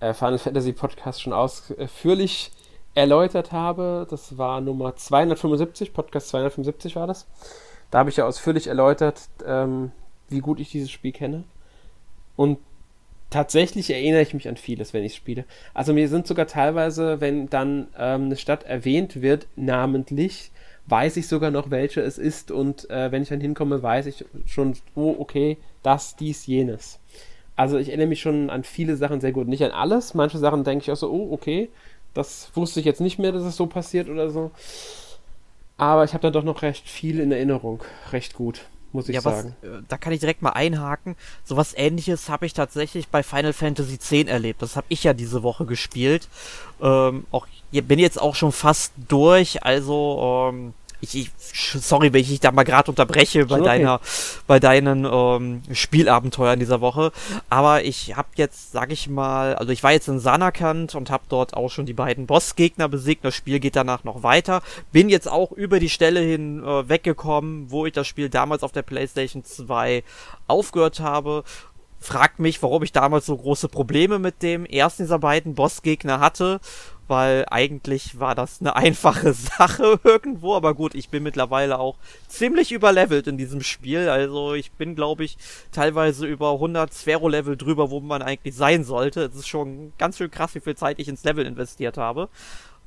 äh, 0.00 0.14
Final 0.14 0.38
Fantasy 0.38 0.72
Podcast 0.72 1.22
schon 1.22 1.32
ausführlich 1.32 2.50
erläutert 2.94 3.52
habe. 3.52 4.06
Das 4.10 4.36
war 4.38 4.60
Nummer 4.60 4.96
275, 4.96 5.92
Podcast 5.92 6.28
275 6.28 6.96
war 6.96 7.06
das. 7.06 7.26
Da 7.90 7.98
habe 7.98 8.10
ich 8.10 8.16
ja 8.16 8.26
ausführlich 8.26 8.66
erläutert, 8.66 9.20
ähm, 9.46 9.92
wie 10.28 10.40
gut 10.40 10.60
ich 10.60 10.70
dieses 10.70 10.90
Spiel 10.90 11.12
kenne. 11.12 11.44
Und 12.36 12.58
tatsächlich 13.30 13.90
erinnere 13.90 14.22
ich 14.22 14.34
mich 14.34 14.48
an 14.48 14.56
vieles, 14.56 14.92
wenn 14.92 15.04
ich 15.04 15.14
spiele. 15.14 15.44
Also 15.74 15.92
mir 15.92 16.08
sind 16.08 16.26
sogar 16.26 16.46
teilweise, 16.46 17.20
wenn 17.20 17.48
dann 17.48 17.88
ähm, 17.98 18.24
eine 18.26 18.36
Stadt 18.36 18.64
erwähnt 18.64 19.22
wird, 19.22 19.46
namentlich, 19.56 20.50
weiß 20.86 21.16
ich 21.16 21.28
sogar 21.28 21.50
noch, 21.50 21.70
welche 21.70 22.00
es 22.00 22.18
ist. 22.18 22.50
Und 22.50 22.88
äh, 22.90 23.12
wenn 23.12 23.22
ich 23.22 23.28
dann 23.28 23.40
hinkomme, 23.40 23.82
weiß 23.82 24.06
ich 24.06 24.24
schon, 24.46 24.76
oh, 24.94 25.16
okay, 25.18 25.58
das, 25.82 26.16
dies, 26.16 26.46
jenes. 26.46 26.98
Also 27.60 27.76
ich 27.76 27.88
erinnere 27.88 28.06
mich 28.06 28.22
schon 28.22 28.48
an 28.48 28.64
viele 28.64 28.96
Sachen 28.96 29.20
sehr 29.20 29.32
gut. 29.32 29.46
Nicht 29.46 29.62
an 29.62 29.70
alles. 29.70 30.14
Manche 30.14 30.38
Sachen 30.38 30.64
denke 30.64 30.82
ich 30.82 30.90
auch 30.90 30.96
so, 30.96 31.10
oh, 31.10 31.30
okay, 31.30 31.68
das 32.14 32.50
wusste 32.54 32.80
ich 32.80 32.86
jetzt 32.86 33.02
nicht 33.02 33.18
mehr, 33.18 33.32
dass 33.32 33.42
es 33.42 33.54
so 33.54 33.66
passiert 33.66 34.08
oder 34.08 34.30
so. 34.30 34.50
Aber 35.76 36.04
ich 36.04 36.14
habe 36.14 36.22
da 36.22 36.30
doch 36.30 36.42
noch 36.42 36.62
recht 36.62 36.88
viel 36.88 37.20
in 37.20 37.30
Erinnerung. 37.32 37.82
Recht 38.12 38.32
gut, 38.32 38.62
muss 38.92 39.10
ich 39.10 39.16
ja, 39.16 39.20
sagen. 39.20 39.54
Was, 39.60 39.68
äh, 39.68 39.82
da 39.86 39.98
kann 39.98 40.14
ich 40.14 40.20
direkt 40.20 40.40
mal 40.40 40.54
einhaken. 40.54 41.16
So 41.44 41.58
was 41.58 41.76
ähnliches 41.76 42.30
habe 42.30 42.46
ich 42.46 42.54
tatsächlich 42.54 43.08
bei 43.08 43.22
Final 43.22 43.52
Fantasy 43.52 43.96
X 43.96 44.10
erlebt. 44.10 44.62
Das 44.62 44.76
habe 44.76 44.86
ich 44.88 45.04
ja 45.04 45.12
diese 45.12 45.42
Woche 45.42 45.66
gespielt. 45.66 46.28
Ähm, 46.80 47.26
auch 47.30 47.46
bin 47.72 47.98
jetzt 47.98 48.18
auch 48.18 48.36
schon 48.36 48.52
fast 48.52 48.94
durch. 49.06 49.64
Also 49.64 50.48
ähm, 50.50 50.72
ich, 51.00 51.14
ich, 51.14 51.30
sorry, 51.52 52.12
wenn 52.12 52.20
ich 52.20 52.28
dich 52.28 52.40
da 52.40 52.52
mal 52.52 52.64
gerade 52.64 52.90
unterbreche 52.90 53.46
bei 53.46 53.56
okay. 53.56 53.64
deiner, 53.64 54.00
bei 54.46 54.60
deinen 54.60 55.06
ähm, 55.10 55.62
Spielabenteuern 55.72 56.58
dieser 56.58 56.80
Woche. 56.80 57.12
Aber 57.48 57.84
ich 57.84 58.16
habe 58.16 58.28
jetzt, 58.36 58.72
sag 58.72 58.92
ich 58.92 59.08
mal, 59.08 59.54
also 59.54 59.72
ich 59.72 59.82
war 59.82 59.92
jetzt 59.92 60.08
in 60.08 60.18
Sanakant 60.18 60.94
und 60.94 61.10
habe 61.10 61.24
dort 61.28 61.54
auch 61.54 61.70
schon 61.70 61.86
die 61.86 61.92
beiden 61.92 62.26
Bossgegner 62.26 62.88
besiegt. 62.88 63.24
Das 63.24 63.34
Spiel 63.34 63.60
geht 63.60 63.76
danach 63.76 64.04
noch 64.04 64.22
weiter. 64.22 64.62
Bin 64.92 65.08
jetzt 65.08 65.30
auch 65.30 65.52
über 65.52 65.80
die 65.80 65.88
Stelle 65.88 66.20
hin 66.20 66.62
äh, 66.62 66.88
weggekommen, 66.88 67.70
wo 67.70 67.86
ich 67.86 67.92
das 67.92 68.06
Spiel 68.06 68.28
damals 68.28 68.62
auf 68.62 68.72
der 68.72 68.82
PlayStation 68.82 69.44
2 69.44 70.04
aufgehört 70.46 71.00
habe 71.00 71.44
fragt 72.00 72.38
mich, 72.38 72.62
warum 72.62 72.82
ich 72.82 72.92
damals 72.92 73.26
so 73.26 73.36
große 73.36 73.68
Probleme 73.68 74.18
mit 74.18 74.42
dem 74.42 74.64
ersten 74.64 75.02
dieser 75.02 75.18
beiden 75.18 75.54
Bossgegner 75.54 76.18
hatte, 76.18 76.60
weil 77.10 77.44
eigentlich 77.50 78.20
war 78.20 78.34
das 78.34 78.60
eine 78.60 78.76
einfache 78.76 79.32
Sache 79.58 79.98
irgendwo, 80.04 80.54
aber 80.54 80.74
gut, 80.74 80.94
ich 80.94 81.10
bin 81.10 81.24
mittlerweile 81.24 81.78
auch 81.78 81.96
ziemlich 82.28 82.72
überlevelt 82.72 83.26
in 83.26 83.36
diesem 83.36 83.62
Spiel, 83.62 84.08
also 84.08 84.54
ich 84.54 84.70
bin 84.72 84.94
glaube 84.94 85.24
ich 85.24 85.36
teilweise 85.72 86.24
über 86.26 86.52
100 86.52 86.94
Sphero-Level 86.94 87.56
drüber, 87.56 87.90
wo 87.90 88.00
man 88.00 88.22
eigentlich 88.22 88.54
sein 88.54 88.84
sollte. 88.84 89.24
Es 89.24 89.34
ist 89.34 89.48
schon 89.48 89.92
ganz 89.98 90.16
schön 90.16 90.30
krass, 90.30 90.54
wie 90.54 90.60
viel 90.60 90.76
Zeit 90.76 91.00
ich 91.00 91.08
ins 91.08 91.24
Level 91.24 91.44
investiert 91.44 91.98
habe. 91.98 92.28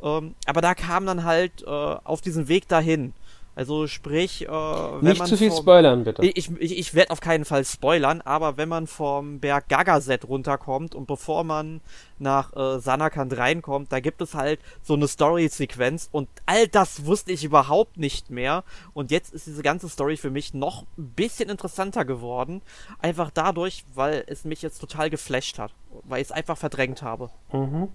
Ähm, 0.02 0.36
aber 0.46 0.62
da 0.62 0.74
kam 0.74 1.06
dann 1.06 1.24
halt 1.24 1.64
äh, 1.64 1.68
auf 1.68 2.22
diesen 2.22 2.48
Weg 2.48 2.68
dahin 2.68 3.14
also 3.56 3.86
sprich, 3.88 4.48
äh, 4.48 4.50
wenn 4.50 5.02
Nicht 5.02 5.20
man 5.20 5.28
zu 5.28 5.38
viel 5.38 5.50
vom, 5.50 5.60
spoilern, 5.60 6.04
bitte. 6.04 6.26
Ich, 6.26 6.50
ich, 6.60 6.78
ich 6.78 6.94
werde 6.96 7.12
auf 7.12 7.22
keinen 7.22 7.46
Fall 7.46 7.64
spoilern, 7.66 8.22
aber 8.22 8.58
wenn 8.58 8.68
man 8.68 8.88
vom 8.88 9.40
Berg 9.40 9.70
Gagaset 9.70 10.28
runterkommt 10.28 10.96
und 10.96 11.06
bevor 11.06 11.44
man 11.44 11.82
nach 12.18 12.56
äh, 12.56 12.80
Sanakand 12.80 13.38
reinkommt, 13.38 13.92
da 13.92 14.00
gibt 14.00 14.22
es 14.22 14.34
halt 14.34 14.60
so 14.82 14.96
eine 14.96 15.08
Story-Sequenz 15.08 16.10
und 16.12 16.30
all 16.48 16.68
das 16.68 17.06
wusste 17.06 17.32
ich 17.32 17.44
überhaupt 17.44 17.98
nicht 17.98 18.32
mehr. 18.32 18.64
Und 18.94 19.12
jetzt 19.12 19.34
ist 19.34 19.46
diese 19.46 19.62
ganze 19.62 19.88
Story 19.88 20.18
für 20.18 20.32
mich 20.32 20.54
noch 20.56 20.86
ein 20.98 21.10
bisschen 21.16 21.50
interessanter 21.50 22.06
geworden. 22.06 22.62
Einfach 23.00 23.30
dadurch, 23.32 23.86
weil 23.94 24.24
es 24.28 24.46
mich 24.46 24.64
jetzt 24.64 24.80
total 24.80 25.10
geflasht 25.12 25.60
hat. 25.60 25.72
Weil 26.06 26.22
ich 26.22 26.30
es 26.30 26.32
einfach 26.32 26.58
verdrängt 26.58 27.04
habe. 27.04 27.30
Mhm. 27.52 27.90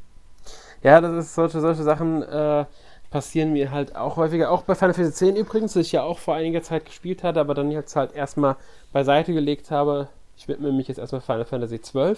Ja, 0.82 1.00
das 1.00 1.26
ist 1.26 1.34
solche, 1.34 1.61
solche 1.61 1.82
Sachen, 1.82 2.22
äh, 2.22 2.64
passieren 3.11 3.52
mir 3.52 3.70
halt 3.70 3.96
auch 3.96 4.16
häufiger. 4.16 4.50
Auch 4.50 4.62
bei 4.62 4.74
Final 4.74 4.94
Fantasy 4.94 5.28
X 5.28 5.38
übrigens, 5.38 5.72
das 5.72 5.86
ich 5.86 5.92
ja 5.92 6.02
auch 6.02 6.18
vor 6.18 6.34
einiger 6.34 6.62
Zeit 6.62 6.84
gespielt 6.84 7.22
hatte, 7.22 7.40
aber 7.40 7.54
dann 7.54 7.70
jetzt 7.70 7.96
halt 7.96 8.14
erstmal 8.14 8.56
beiseite 8.92 9.32
gelegt 9.32 9.70
habe. 9.70 10.09
Ich 10.36 10.48
widme 10.48 10.72
mich 10.72 10.88
jetzt 10.88 10.98
erstmal 10.98 11.20
Final 11.20 11.44
Fantasy 11.44 11.78
XII. 11.78 12.16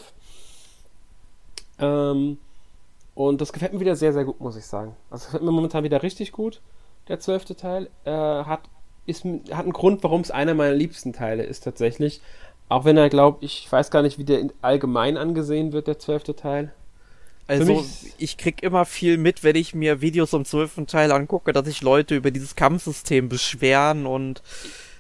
Ähm, 1.79 2.39
und 3.15 3.41
das 3.41 3.53
gefällt 3.53 3.73
mir 3.73 3.81
wieder 3.81 3.97
sehr, 3.97 4.13
sehr 4.13 4.25
gut, 4.25 4.41
muss 4.41 4.57
ich 4.57 4.67
sagen. 4.67 4.97
Also 5.11 5.27
gefällt 5.27 5.43
mir 5.43 5.53
momentan 5.53 5.85
wieder 5.85 6.03
richtig 6.03 6.33
gut, 6.33 6.61
der 7.09 7.21
zwölfte 7.21 7.57
Teil. 7.57 7.89
Äh, 8.05 8.11
hat, 8.11 8.61
ist, 9.07 9.25
hat 9.25 9.65
einen 9.65 9.73
Grund, 9.73 10.03
warum 10.03 10.21
es 10.21 10.31
einer 10.31 10.55
meiner 10.55 10.75
liebsten 10.75 11.13
Teile 11.13 11.45
ist 11.45 11.65
tatsächlich. 11.65 12.21
Auch 12.69 12.85
wenn 12.85 12.97
er, 12.97 13.09
glaube 13.09 13.45
ich, 13.45 13.65
ich 13.65 13.73
weiß 13.73 13.91
gar 13.91 14.03
nicht, 14.03 14.19
wie 14.19 14.25
der 14.25 14.49
allgemein 14.63 15.17
angesehen 15.17 15.73
wird, 15.73 15.87
der 15.87 15.99
zwölfte 15.99 16.37
Teil. 16.37 16.73
Also 17.51 17.85
ich 18.19 18.37
krieg 18.37 18.63
immer 18.63 18.85
viel 18.85 19.19
mit, 19.19 19.43
wenn 19.43 19.57
ich 19.57 19.75
mir 19.75 20.01
Videos 20.01 20.31
zum 20.31 20.45
zwölften 20.45 20.87
Teil 20.87 21.11
angucke, 21.11 21.53
dass 21.53 21.67
sich 21.67 21.83
Leute 21.83 22.15
über 22.15 22.31
dieses 22.31 22.55
Kampfsystem 22.55 23.29
beschweren 23.29 24.07
und 24.07 24.43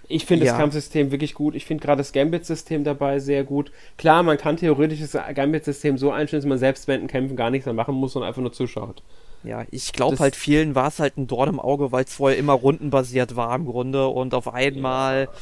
ich 0.08 0.26
finde 0.26 0.44
ja. 0.44 0.52
das 0.52 0.60
Kampfsystem 0.60 1.12
wirklich 1.12 1.34
gut. 1.34 1.54
Ich 1.54 1.64
finde 1.64 1.84
gerade 1.84 2.00
das 2.00 2.12
Gambit-System 2.12 2.82
dabei 2.82 3.20
sehr 3.20 3.44
gut. 3.44 3.70
Klar, 3.96 4.24
man 4.24 4.38
kann 4.38 4.56
theoretisch 4.56 4.98
das 4.98 5.12
Gambit-System 5.12 5.98
so 5.98 6.10
einstellen, 6.10 6.42
dass 6.42 6.48
man 6.48 6.58
selbst 6.58 6.88
während 6.88 7.08
Kämpfen 7.08 7.36
gar 7.36 7.50
nichts 7.50 7.66
mehr 7.66 7.74
machen 7.74 7.94
muss 7.94 8.16
und 8.16 8.24
einfach 8.24 8.42
nur 8.42 8.52
zuschaut. 8.52 9.04
Ja, 9.42 9.64
ich 9.70 9.92
glaube 9.92 10.18
halt 10.18 10.36
vielen 10.36 10.74
war 10.74 10.88
es 10.88 10.98
halt 10.98 11.16
ein 11.16 11.26
Dorn 11.26 11.48
im 11.48 11.60
Auge, 11.60 11.92
weil 11.92 12.04
es 12.04 12.14
vorher 12.14 12.38
immer 12.38 12.52
rundenbasiert 12.52 13.36
war 13.36 13.54
im 13.54 13.64
Grunde 13.64 14.08
und 14.08 14.34
auf 14.34 14.52
einmal 14.52 15.28
ja. 15.32 15.38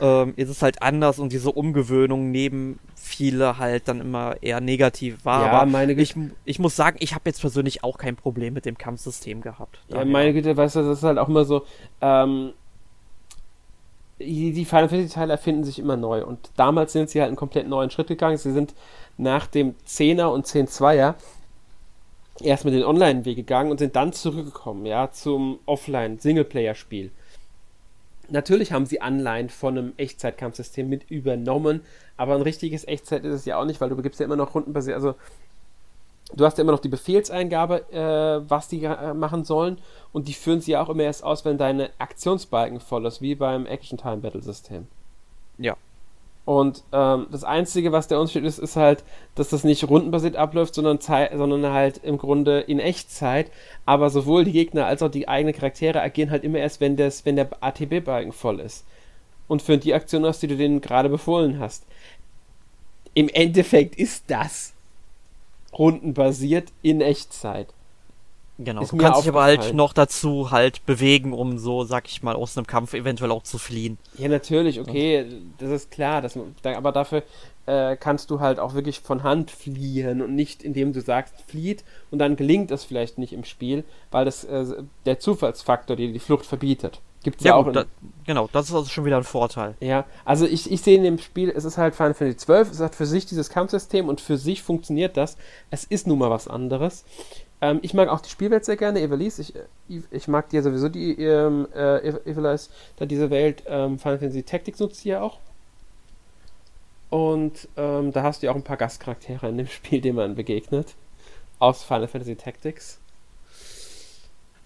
Ähm, 0.00 0.34
ist 0.36 0.48
es 0.48 0.62
halt 0.62 0.82
anders 0.82 1.18
und 1.18 1.32
diese 1.32 1.50
Umgewöhnung 1.50 2.30
neben 2.30 2.78
viele 2.94 3.58
halt 3.58 3.88
dann 3.88 4.00
immer 4.00 4.36
eher 4.42 4.60
negativ 4.60 5.24
war. 5.24 5.46
Ja, 5.46 5.52
Aber 5.52 5.70
meine 5.70 5.92
ich, 5.92 6.14
ich 6.44 6.58
muss 6.58 6.76
sagen, 6.76 6.96
ich 7.00 7.14
habe 7.14 7.22
jetzt 7.26 7.40
persönlich 7.40 7.84
auch 7.84 7.98
kein 7.98 8.16
Problem 8.16 8.54
mit 8.54 8.64
dem 8.64 8.78
Kampfsystem 8.78 9.40
gehabt. 9.40 9.80
Ja, 9.88 10.04
meine 10.04 10.32
Güte, 10.32 10.56
weißt 10.56 10.76
du, 10.76 10.80
das 10.80 10.98
ist 10.98 11.04
halt 11.04 11.18
auch 11.18 11.28
immer 11.28 11.44
so, 11.44 11.64
ähm, 12.00 12.52
die, 14.20 14.64
Final 14.64 14.88
Fantasy 14.88 15.14
Teile 15.14 15.32
erfinden 15.32 15.64
sich 15.64 15.78
immer 15.78 15.96
neu 15.96 16.24
und 16.24 16.50
damals 16.56 16.92
sind 16.92 17.08
sie 17.08 17.20
halt 17.20 17.28
einen 17.28 17.36
komplett 17.36 17.68
neuen 17.68 17.90
Schritt 17.90 18.08
gegangen. 18.08 18.36
Sie 18.36 18.52
sind 18.52 18.74
nach 19.16 19.46
dem 19.46 19.74
10er 19.86 20.26
und 20.26 20.46
10-2er 20.46 21.14
erst 22.40 22.64
mit 22.64 22.74
den 22.74 22.84
Online-Weg 22.84 23.36
gegangen 23.36 23.70
und 23.70 23.78
sind 23.78 23.96
dann 23.96 24.12
zurückgekommen, 24.12 24.86
ja, 24.86 25.10
zum 25.10 25.58
Offline-Singleplayer-Spiel. 25.66 27.12
Natürlich 28.30 28.72
haben 28.72 28.86
sie 28.86 29.00
Anleihen 29.00 29.48
von 29.48 29.78
einem 29.78 29.92
Echtzeitkampfsystem 29.96 30.88
mit 30.88 31.10
übernommen, 31.10 31.80
aber 32.16 32.34
ein 32.34 32.42
richtiges 32.42 32.86
Echtzeit 32.86 33.24
ist 33.24 33.34
es 33.34 33.44
ja 33.46 33.58
auch 33.58 33.64
nicht, 33.64 33.80
weil 33.80 33.88
du 33.88 33.96
begibst 33.96 34.20
ja 34.20 34.26
immer 34.26 34.36
noch 34.36 34.54
rundenbasiert, 34.54 34.96
also 34.96 35.14
du 36.34 36.44
hast 36.44 36.58
ja 36.58 36.62
immer 36.62 36.72
noch 36.72 36.80
die 36.80 36.88
Befehlseingabe, 36.88 37.90
äh, 37.90 38.48
was 38.50 38.68
die 38.68 38.84
äh, 38.84 39.14
machen 39.14 39.44
sollen 39.44 39.78
und 40.12 40.28
die 40.28 40.34
führen 40.34 40.60
sie 40.60 40.72
ja 40.72 40.82
auch 40.82 40.90
immer 40.90 41.04
erst 41.04 41.24
aus, 41.24 41.44
wenn 41.44 41.56
deine 41.56 41.90
Aktionsbalken 41.98 42.80
voll 42.80 43.06
ist, 43.06 43.22
wie 43.22 43.34
beim 43.34 43.64
Action-Time-Battle-System. 43.64 44.86
Ja. 45.56 45.76
Und 46.48 46.82
ähm, 46.92 47.26
das 47.30 47.44
Einzige, 47.44 47.92
was 47.92 48.08
der 48.08 48.18
Unterschied 48.18 48.44
ist, 48.44 48.58
ist 48.58 48.74
halt, 48.74 49.04
dass 49.34 49.50
das 49.50 49.64
nicht 49.64 49.86
rundenbasiert 49.86 50.36
abläuft, 50.36 50.74
sondern, 50.74 50.98
sondern 50.98 51.74
halt 51.74 51.98
im 51.98 52.16
Grunde 52.16 52.60
in 52.60 52.78
Echtzeit. 52.78 53.50
Aber 53.84 54.08
sowohl 54.08 54.46
die 54.46 54.52
Gegner 54.52 54.86
als 54.86 55.02
auch 55.02 55.10
die 55.10 55.28
eigenen 55.28 55.54
Charaktere 55.54 56.00
agieren 56.00 56.30
halt 56.30 56.44
immer 56.44 56.56
erst, 56.56 56.80
wenn, 56.80 56.96
das, 56.96 57.26
wenn 57.26 57.36
der 57.36 57.50
ATB-Balken 57.60 58.32
voll 58.32 58.60
ist. 58.60 58.86
Und 59.46 59.60
führen 59.60 59.80
die 59.80 59.92
Aktion 59.92 60.24
aus, 60.24 60.40
die 60.40 60.46
du 60.46 60.56
denen 60.56 60.80
gerade 60.80 61.10
befohlen 61.10 61.60
hast. 61.60 61.84
Im 63.12 63.28
Endeffekt 63.28 63.96
ist 63.96 64.24
das 64.28 64.72
rundenbasiert 65.78 66.72
in 66.80 67.02
Echtzeit. 67.02 67.66
Genau, 68.58 68.82
ist 68.82 68.92
du 68.92 68.96
kannst 68.96 69.20
dich 69.22 69.28
aber 69.28 69.42
halt 69.42 69.72
noch 69.72 69.92
dazu 69.92 70.50
halt 70.50 70.84
bewegen, 70.84 71.32
um 71.32 71.58
so, 71.58 71.84
sag 71.84 72.08
ich 72.08 72.24
mal, 72.24 72.34
aus 72.34 72.58
einem 72.58 72.66
Kampf 72.66 72.92
eventuell 72.92 73.30
auch 73.30 73.44
zu 73.44 73.56
fliehen. 73.56 73.98
Ja, 74.16 74.28
natürlich, 74.28 74.80
okay, 74.80 75.26
das 75.58 75.70
ist 75.70 75.90
klar, 75.92 76.22
das, 76.22 76.36
aber 76.64 76.90
dafür 76.90 77.22
äh, 77.66 77.96
kannst 77.96 78.30
du 78.30 78.40
halt 78.40 78.58
auch 78.58 78.74
wirklich 78.74 78.98
von 78.98 79.22
Hand 79.22 79.52
fliehen 79.52 80.22
und 80.22 80.34
nicht 80.34 80.64
indem 80.64 80.92
du 80.92 81.00
sagst, 81.00 81.34
flieht 81.46 81.84
und 82.10 82.18
dann 82.18 82.34
gelingt 82.34 82.72
es 82.72 82.82
vielleicht 82.82 83.18
nicht 83.18 83.32
im 83.32 83.44
Spiel, 83.44 83.84
weil 84.10 84.24
das 84.24 84.42
äh, 84.44 84.66
der 85.06 85.20
Zufallsfaktor 85.20 85.94
dir 85.94 86.12
die 86.12 86.18
Flucht 86.18 86.46
verbietet. 86.46 87.00
Gibt's 87.22 87.44
ja, 87.44 87.50
ja 87.50 87.56
auch. 87.56 87.72
Da, 87.72 87.84
genau, 88.26 88.48
das 88.52 88.68
ist 88.68 88.74
also 88.74 88.88
schon 88.88 89.04
wieder 89.04 89.18
ein 89.18 89.24
Vorteil. 89.24 89.74
Ja, 89.80 90.06
also 90.24 90.46
ich, 90.46 90.70
ich 90.70 90.80
sehe 90.80 90.96
in 90.96 91.02
dem 91.02 91.18
Spiel, 91.18 91.52
es 91.54 91.64
ist 91.64 91.76
halt 91.76 91.94
Final 91.94 92.14
Fantasy 92.14 92.46
XII, 92.46 92.72
es 92.72 92.80
hat 92.80 92.94
für 92.94 93.06
sich 93.06 93.26
dieses 93.26 93.50
Kampfsystem 93.50 94.08
und 94.08 94.20
für 94.20 94.36
sich 94.36 94.62
funktioniert 94.62 95.16
das. 95.16 95.36
Es 95.70 95.84
ist 95.84 96.06
nun 96.06 96.18
mal 96.18 96.30
was 96.30 96.48
anderes. 96.48 97.04
Ähm, 97.60 97.80
ich 97.82 97.94
mag 97.94 98.08
auch 98.08 98.20
die 98.20 98.30
Spielwelt 98.30 98.64
sehr 98.64 98.76
gerne, 98.76 99.00
Evelise. 99.00 99.42
Ich, 99.42 99.56
äh, 99.56 100.02
ich 100.10 100.28
mag 100.28 100.48
dir 100.50 100.62
sowieso 100.62 100.88
die 100.88 101.20
ähm, 101.20 101.66
äh, 101.74 101.98
Evelise, 101.98 102.70
da 102.96 103.06
diese 103.06 103.30
Welt. 103.30 103.64
Ähm, 103.66 103.98
Final 103.98 104.18
Fantasy 104.18 104.42
Tactics 104.42 104.78
nutzt 104.78 105.00
sie 105.00 105.10
ja 105.10 105.22
auch. 105.22 105.38
Und 107.10 107.68
ähm, 107.76 108.12
da 108.12 108.22
hast 108.22 108.42
du 108.42 108.46
ja 108.46 108.52
auch 108.52 108.56
ein 108.56 108.62
paar 108.62 108.76
Gastcharaktere 108.76 109.48
in 109.48 109.58
dem 109.58 109.66
Spiel, 109.68 110.00
denen 110.00 110.16
man 110.16 110.34
begegnet. 110.34 110.94
Aus 111.58 111.82
Final 111.82 112.08
Fantasy 112.08 112.36
Tactics. 112.36 112.98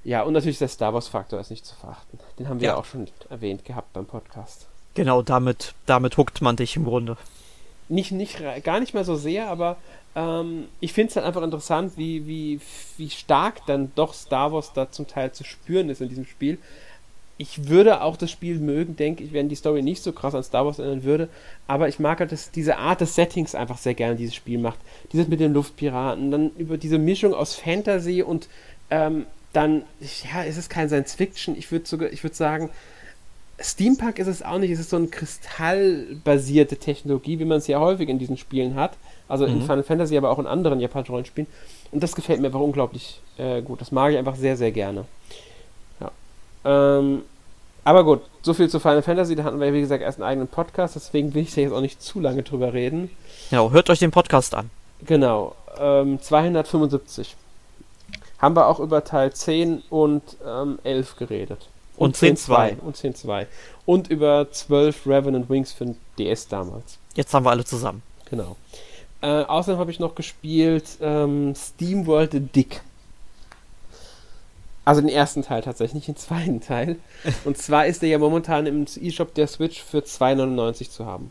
Ja, 0.05 0.23
und 0.23 0.33
natürlich 0.33 0.59
der 0.59 0.69
Star 0.69 0.93
Wars-Faktor 0.93 1.39
ist 1.41 1.51
nicht 1.51 1.65
zu 1.65 1.77
verachten. 1.77 2.19
Den 2.39 2.49
haben 2.49 2.61
wir 2.61 2.69
ja. 2.69 2.77
auch 2.77 2.85
schon 2.85 3.07
erwähnt 3.31 3.65
gehabt 3.65 3.93
beim 3.93 4.05
Podcast. 4.05 4.67
Genau, 4.95 5.23
damit, 5.23 5.75
damit 5.87 6.17
huckt 6.17 6.43
man 6.43 6.57
dich 6.57 6.77
im 6.77 6.85
Grunde. 6.85 7.17
Nicht, 7.89 8.11
nicht, 8.13 8.43
gar 8.65 8.81
nicht 8.81 8.95
mehr 8.95 9.05
so 9.05 9.17
sehr, 9.17 9.49
aber 9.49 9.77
ähm, 10.15 10.67
ich 10.81 10.93
finde 10.93 11.11
es 11.11 11.17
halt 11.17 11.27
einfach 11.27 11.43
interessant, 11.43 11.95
wie, 11.97 12.27
wie, 12.27 12.61
wie 12.97 13.11
stark 13.11 13.67
dann 13.67 13.93
doch 13.95 14.15
Star 14.15 14.53
Wars 14.53 14.73
da 14.73 14.91
zum 14.91 15.07
Teil 15.07 15.33
zu 15.33 15.45
spüren 15.45 15.89
ist 15.89 16.01
in 16.01 16.09
diesem 16.09 16.27
Spiel. 16.27 16.59
Ich 17.39 17.69
würde 17.69 18.03
auch 18.03 18.17
das 18.17 18.31
Spiel 18.31 18.59
mögen, 18.59 18.95
denke 18.95 19.25
ich, 19.25 19.33
wenn 19.33 19.49
die 19.49 19.57
Story 19.57 19.83
nicht 19.83 20.03
so 20.03 20.13
krass 20.13 20.35
an 20.35 20.45
Star 20.45 20.67
Wars 20.67 20.79
erinnern 20.79 21.03
würde. 21.03 21.29
Aber 21.67 21.89
ich 21.89 21.99
mag 21.99 22.21
halt 22.21 22.31
das, 22.31 22.51
diese 22.51 22.77
Art 22.77 23.01
des 23.01 23.15
Settings 23.15 23.55
einfach 23.55 23.79
sehr 23.79 23.95
gerne, 23.95 24.17
dieses 24.17 24.35
Spiel 24.35 24.59
macht. 24.59 24.79
Dieses 25.13 25.29
mit 25.29 25.41
den 25.41 25.55
Luftpiraten, 25.55 26.31
dann 26.31 26.51
über 26.57 26.77
diese 26.77 26.99
Mischung 26.99 27.35
aus 27.35 27.55
Fantasy 27.55 28.23
und 28.23 28.49
ähm, 28.91 29.27
dann, 29.53 29.83
ja, 30.33 30.43
ist 30.43 30.57
es 30.57 30.69
kein 30.69 30.89
Science 30.89 31.15
Fiction. 31.15 31.57
Ich 31.57 31.73
würde 31.73 31.87
sogar, 31.87 32.13
ich 32.13 32.23
würde 32.23 32.37
sagen, 32.37 32.71
Steampunk 33.61 34.19
ist 34.19 34.29
es 34.29 34.43
auch 34.43 34.59
nicht. 34.59 34.71
Es 34.71 34.81
ist 34.81 34.91
so 34.91 34.97
eine 34.97 35.09
kristallbasierte 35.09 36.77
Technologie, 36.77 37.39
wie 37.39 37.45
man 37.45 37.59
es 37.59 37.67
ja 37.67 37.81
häufig 37.81 38.09
in 38.09 38.19
diesen 38.19 38.37
Spielen 38.37 38.75
hat. 38.75 38.97
Also 39.33 39.47
mhm. 39.47 39.55
in 39.55 39.61
Final 39.63 39.83
Fantasy, 39.83 40.19
aber 40.19 40.29
auch 40.29 40.39
in 40.39 40.47
anderen 40.47 40.79
japanischen 40.79 41.13
Rollenspielen. 41.13 41.49
Und 41.91 42.03
das 42.03 42.15
gefällt 42.15 42.43
mir 42.43 42.49
einfach 42.49 42.61
unglaublich 42.61 43.19
äh, 43.39 43.63
gut. 43.63 43.81
Das 43.81 43.91
mag 43.91 44.13
ich 44.13 44.19
einfach 44.19 44.37
sehr, 44.37 44.59
sehr 44.59 44.73
gerne. 44.73 45.07
Ja. 46.01 46.99
Ähm, 46.99 47.23
aber 47.83 48.05
gut, 48.05 48.21
so 48.43 48.53
viel 48.53 48.69
zu 48.69 48.79
Final 48.79 49.01
Fantasy. 49.01 49.35
Da 49.35 49.45
hatten 49.45 49.59
wir, 49.59 49.73
wie 49.73 49.81
gesagt, 49.81 50.03
erst 50.03 50.19
einen 50.19 50.29
eigenen 50.29 50.49
Podcast. 50.49 50.97
Deswegen 50.97 51.33
will 51.33 51.45
ich 51.45 51.55
da 51.55 51.63
jetzt 51.63 51.73
auch 51.73 51.81
nicht 51.81 52.03
zu 52.03 52.21
lange 52.21 52.43
drüber 52.43 52.75
reden. 52.75 53.09
Genau, 53.49 53.71
hört 53.71 53.89
euch 53.89 54.01
den 54.01 54.11
Podcast 54.11 54.55
an. 54.55 54.69
Genau. 55.07 55.55
Ähm, 55.81 56.21
275. 56.21 57.35
Haben 58.39 58.55
wir 58.55 58.67
auch 58.67 58.81
über 58.81 59.03
Teil 59.03 59.33
10 59.33 59.83
und 59.89 60.23
ähm, 60.47 60.79
11 60.85 61.17
geredet. 61.17 61.69
Und, 61.97 62.19
10.2. 62.19 62.81
Und 62.81 62.99
10.2. 62.99 63.47
Und 63.87 64.09
über 64.09 64.47
12 64.51 65.07
Revenant 65.07 65.49
Wings 65.49 65.73
für 65.73 65.87
den 65.87 65.97
DS 66.19 66.49
damals. 66.49 66.99
Jetzt 67.15 67.33
haben 67.33 67.47
wir 67.47 67.51
alle 67.51 67.65
zusammen. 67.65 68.03
Genau. 68.29 68.57
Äh, 69.23 69.45
außerdem 69.45 69.79
habe 69.79 69.91
ich 69.91 70.01
noch 70.01 70.15
gespielt 70.15 70.99
ähm, 71.01 71.55
SteamWorld 71.55 72.55
Dick. 72.55 72.83
Also 74.85 75.01
den 75.01 75.11
ersten 75.11 75.43
Teil 75.43 75.63
tatsächlich, 75.63 75.95
nicht 75.95 76.09
den 76.09 76.17
zweiten 76.17 76.61
Teil. 76.61 76.97
Und 77.45 77.57
zwar 77.57 77.87
ist 77.87 78.03
der 78.03 78.09
ja 78.09 78.19
momentan 78.19 78.67
im 78.67 78.85
E-Shop 79.01 79.33
der 79.35 79.47
Switch 79.47 79.81
für 79.81 79.99
2,99 79.99 80.91
zu 80.91 81.07
haben. 81.07 81.31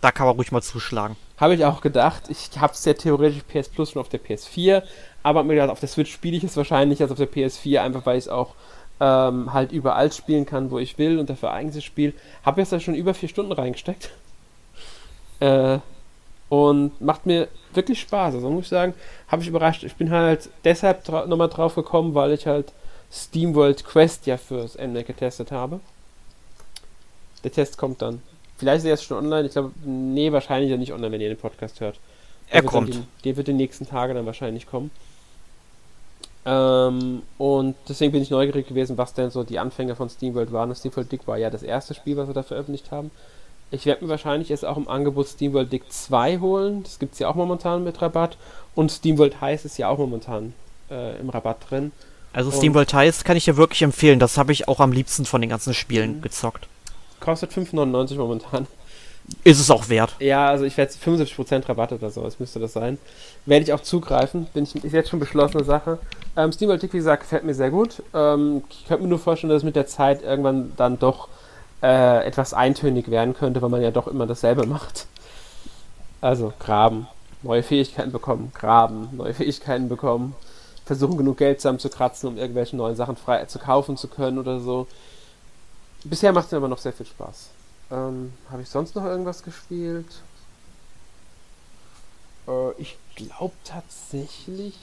Da 0.00 0.12
kann 0.12 0.26
man 0.26 0.36
ruhig 0.36 0.50
mal 0.50 0.62
zuschlagen. 0.62 1.16
Habe 1.36 1.54
ich 1.54 1.64
auch 1.66 1.82
gedacht. 1.82 2.24
Ich 2.30 2.58
habe 2.58 2.72
es 2.72 2.84
ja 2.86 2.94
theoretisch 2.94 3.42
PS 3.42 3.68
Plus 3.68 3.90
schon 3.90 4.00
auf 4.00 4.08
der 4.08 4.20
PS4, 4.20 4.82
aber 5.22 5.44
mir 5.44 5.54
gedacht, 5.54 5.70
auf 5.70 5.80
der 5.80 5.88
Switch 5.88 6.12
spiele 6.12 6.36
ich 6.38 6.44
es 6.44 6.56
wahrscheinlich 6.56 7.02
als 7.02 7.10
auf 7.10 7.18
der 7.18 7.30
PS4, 7.30 7.80
einfach 7.80 8.06
weil 8.06 8.16
ich 8.16 8.24
es 8.24 8.28
auch 8.30 8.54
ähm, 9.00 9.52
halt 9.52 9.72
überall 9.72 10.10
spielen 10.10 10.46
kann, 10.46 10.70
wo 10.70 10.78
ich 10.78 10.96
will 10.96 11.18
und 11.18 11.28
dafür 11.28 11.52
eigenes 11.52 11.84
Spiel. 11.84 12.14
Habe 12.44 12.62
jetzt 12.62 12.72
da 12.72 12.80
schon 12.80 12.94
über 12.94 13.12
vier 13.12 13.28
Stunden 13.28 13.52
reingesteckt. 13.52 14.10
Äh, 15.40 15.78
und 16.48 17.00
macht 17.00 17.26
mir 17.26 17.48
wirklich 17.74 18.00
Spaß. 18.00 18.34
Also 18.34 18.50
muss 18.50 18.64
ich 18.64 18.68
sagen, 18.68 18.94
habe 19.28 19.42
ich 19.42 19.48
überrascht. 19.48 19.84
Ich 19.84 19.96
bin 19.96 20.10
halt 20.10 20.48
deshalb 20.64 21.04
dra 21.04 21.26
nochmal 21.26 21.48
drauf 21.48 21.74
gekommen, 21.74 22.14
weil 22.14 22.32
ich 22.32 22.46
halt 22.46 22.72
SteamWorld 23.12 23.84
Quest 23.84 24.26
ja 24.26 24.36
fürs 24.36 24.76
Ende 24.76 25.04
getestet 25.04 25.52
habe. 25.52 25.80
Der 27.44 27.52
Test 27.52 27.78
kommt 27.78 28.02
dann. 28.02 28.22
Vielleicht 28.56 28.78
ist 28.78 28.84
er 28.84 28.90
jetzt 28.90 29.04
schon 29.04 29.18
online. 29.18 29.46
Ich 29.46 29.52
glaube, 29.52 29.72
nee, 29.84 30.32
wahrscheinlich 30.32 30.70
ja 30.70 30.76
nicht 30.76 30.92
online, 30.92 31.12
wenn 31.12 31.20
ihr 31.20 31.28
den 31.28 31.38
Podcast 31.38 31.80
hört. 31.80 31.98
Der 32.48 32.56
er 32.56 32.62
kommt. 32.62 32.94
Den, 32.94 33.06
der 33.24 33.36
wird 33.36 33.48
die 33.48 33.52
nächsten 33.52 33.86
Tage 33.86 34.14
dann 34.14 34.26
wahrscheinlich 34.26 34.66
kommen. 34.66 34.90
Ähm, 36.46 37.22
und 37.38 37.74
deswegen 37.88 38.12
bin 38.12 38.22
ich 38.22 38.30
neugierig 38.30 38.68
gewesen, 38.68 38.96
was 38.96 39.14
denn 39.14 39.30
so 39.30 39.42
die 39.42 39.58
Anfänge 39.58 39.96
von 39.96 40.08
SteamWorld 40.08 40.52
waren. 40.52 40.70
Und 40.70 40.76
SteamWorld 40.76 41.10
Dick 41.10 41.26
war 41.26 41.36
ja 41.36 41.50
das 41.50 41.62
erste 41.62 41.94
Spiel, 41.94 42.16
was 42.16 42.28
wir 42.28 42.34
da 42.34 42.42
veröffentlicht 42.42 42.90
haben. 42.90 43.10
Ich 43.70 43.84
werde 43.84 44.04
mir 44.04 44.10
wahrscheinlich 44.10 44.48
jetzt 44.48 44.64
auch 44.64 44.76
im 44.76 44.88
Angebot 44.88 45.26
SteamWorld 45.26 45.72
Dick 45.72 45.90
2 45.90 46.38
holen. 46.38 46.82
Das 46.84 46.98
gibt 46.98 47.14
es 47.14 47.18
ja 47.18 47.28
auch 47.28 47.34
momentan 47.34 47.82
mit 47.82 48.00
Rabatt. 48.00 48.36
Und 48.74 48.92
SteamWorld 48.92 49.40
Heist 49.40 49.64
ist 49.64 49.78
ja 49.78 49.88
auch 49.88 49.98
momentan 49.98 50.52
äh, 50.90 51.18
im 51.18 51.30
Rabatt 51.30 51.70
drin. 51.70 51.92
Also 52.32 52.52
SteamWorld 52.52 52.94
Heist 52.94 53.24
kann 53.24 53.36
ich 53.36 53.44
dir 53.44 53.56
wirklich 53.56 53.82
empfehlen. 53.82 54.18
Das 54.18 54.38
habe 54.38 54.52
ich 54.52 54.68
auch 54.68 54.78
am 54.78 54.92
liebsten 54.92 55.24
von 55.24 55.40
den 55.40 55.50
ganzen 55.50 55.74
Spielen 55.74 56.18
mhm. 56.18 56.22
gezockt. 56.22 56.68
Kostet 57.18 57.50
5,99 57.50 58.16
momentan. 58.16 58.66
Ist 59.42 59.58
es 59.58 59.70
auch 59.70 59.88
wert. 59.88 60.14
Ja, 60.20 60.48
also 60.48 60.64
ich 60.64 60.76
werde 60.76 60.92
75% 60.92 61.68
Rabatt 61.68 61.92
oder 61.92 62.10
so, 62.10 62.24
es 62.26 62.38
müsste 62.38 62.60
das 62.60 62.74
sein. 62.74 62.98
Werde 63.44 63.64
ich 63.64 63.72
auch 63.72 63.80
zugreifen, 63.80 64.46
bin 64.54 64.64
ich, 64.64 64.76
ist 64.76 64.92
jetzt 64.92 65.08
schon 65.08 65.18
beschlossene 65.18 65.64
Sache. 65.64 65.98
Ähm, 66.36 66.52
SteamWorld 66.52 66.82
Dick, 66.82 66.92
wie 66.92 66.98
gesagt, 66.98 67.22
gefällt 67.22 67.44
mir 67.44 67.54
sehr 67.54 67.70
gut. 67.70 68.02
Ähm, 68.14 68.62
ich 68.70 68.86
könnte 68.86 69.02
mir 69.02 69.08
nur 69.08 69.18
vorstellen, 69.18 69.50
dass 69.50 69.58
es 69.58 69.64
mit 69.64 69.74
der 69.74 69.86
Zeit 69.86 70.22
irgendwann 70.22 70.72
dann 70.76 70.98
doch 71.00 71.28
äh, 71.82 72.24
etwas 72.24 72.54
eintönig 72.54 73.10
werden 73.10 73.34
könnte, 73.34 73.62
weil 73.62 73.68
man 73.68 73.82
ja 73.82 73.90
doch 73.90 74.06
immer 74.06 74.26
dasselbe 74.26 74.66
macht. 74.66 75.06
Also 76.20 76.52
graben, 76.58 77.06
neue 77.42 77.62
Fähigkeiten 77.62 78.12
bekommen, 78.12 78.52
graben, 78.54 79.08
neue 79.12 79.34
Fähigkeiten 79.34 79.88
bekommen, 79.88 80.34
versuchen 80.84 81.18
genug 81.18 81.38
Geld 81.38 81.60
zusammenzukratzen, 81.60 82.28
um 82.28 82.38
irgendwelche 82.38 82.76
neuen 82.76 82.96
Sachen 82.96 83.16
frei 83.16 83.44
zu 83.46 83.58
kaufen 83.58 83.96
zu 83.96 84.08
können 84.08 84.38
oder 84.38 84.60
so. 84.60 84.86
Bisher 86.04 86.32
macht 86.32 86.46
es 86.46 86.54
aber 86.54 86.68
noch 86.68 86.78
sehr 86.78 86.92
viel 86.92 87.06
Spaß. 87.06 87.48
Ähm, 87.90 88.32
Habe 88.50 88.62
ich 88.62 88.68
sonst 88.68 88.94
noch 88.94 89.04
irgendwas 89.04 89.42
gespielt? 89.42 90.06
Äh, 92.48 92.72
ich 92.78 92.96
glaube 93.14 93.54
tatsächlich 93.64 94.74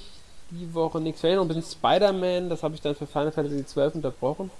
die 0.51 0.73
Woche 0.73 0.99
nichts. 0.99 1.21
Vielleicht 1.21 1.37
noch 1.37 1.45
ein 1.45 1.47
bisschen 1.47 1.63
Spider-Man, 1.63 2.49
das 2.49 2.63
habe 2.63 2.75
ich 2.75 2.81
dann 2.81 2.95
für 2.95 3.07
Final 3.07 3.31
Fantasy 3.31 3.63
XII 3.63 3.91
unterbrochen. 3.95 4.51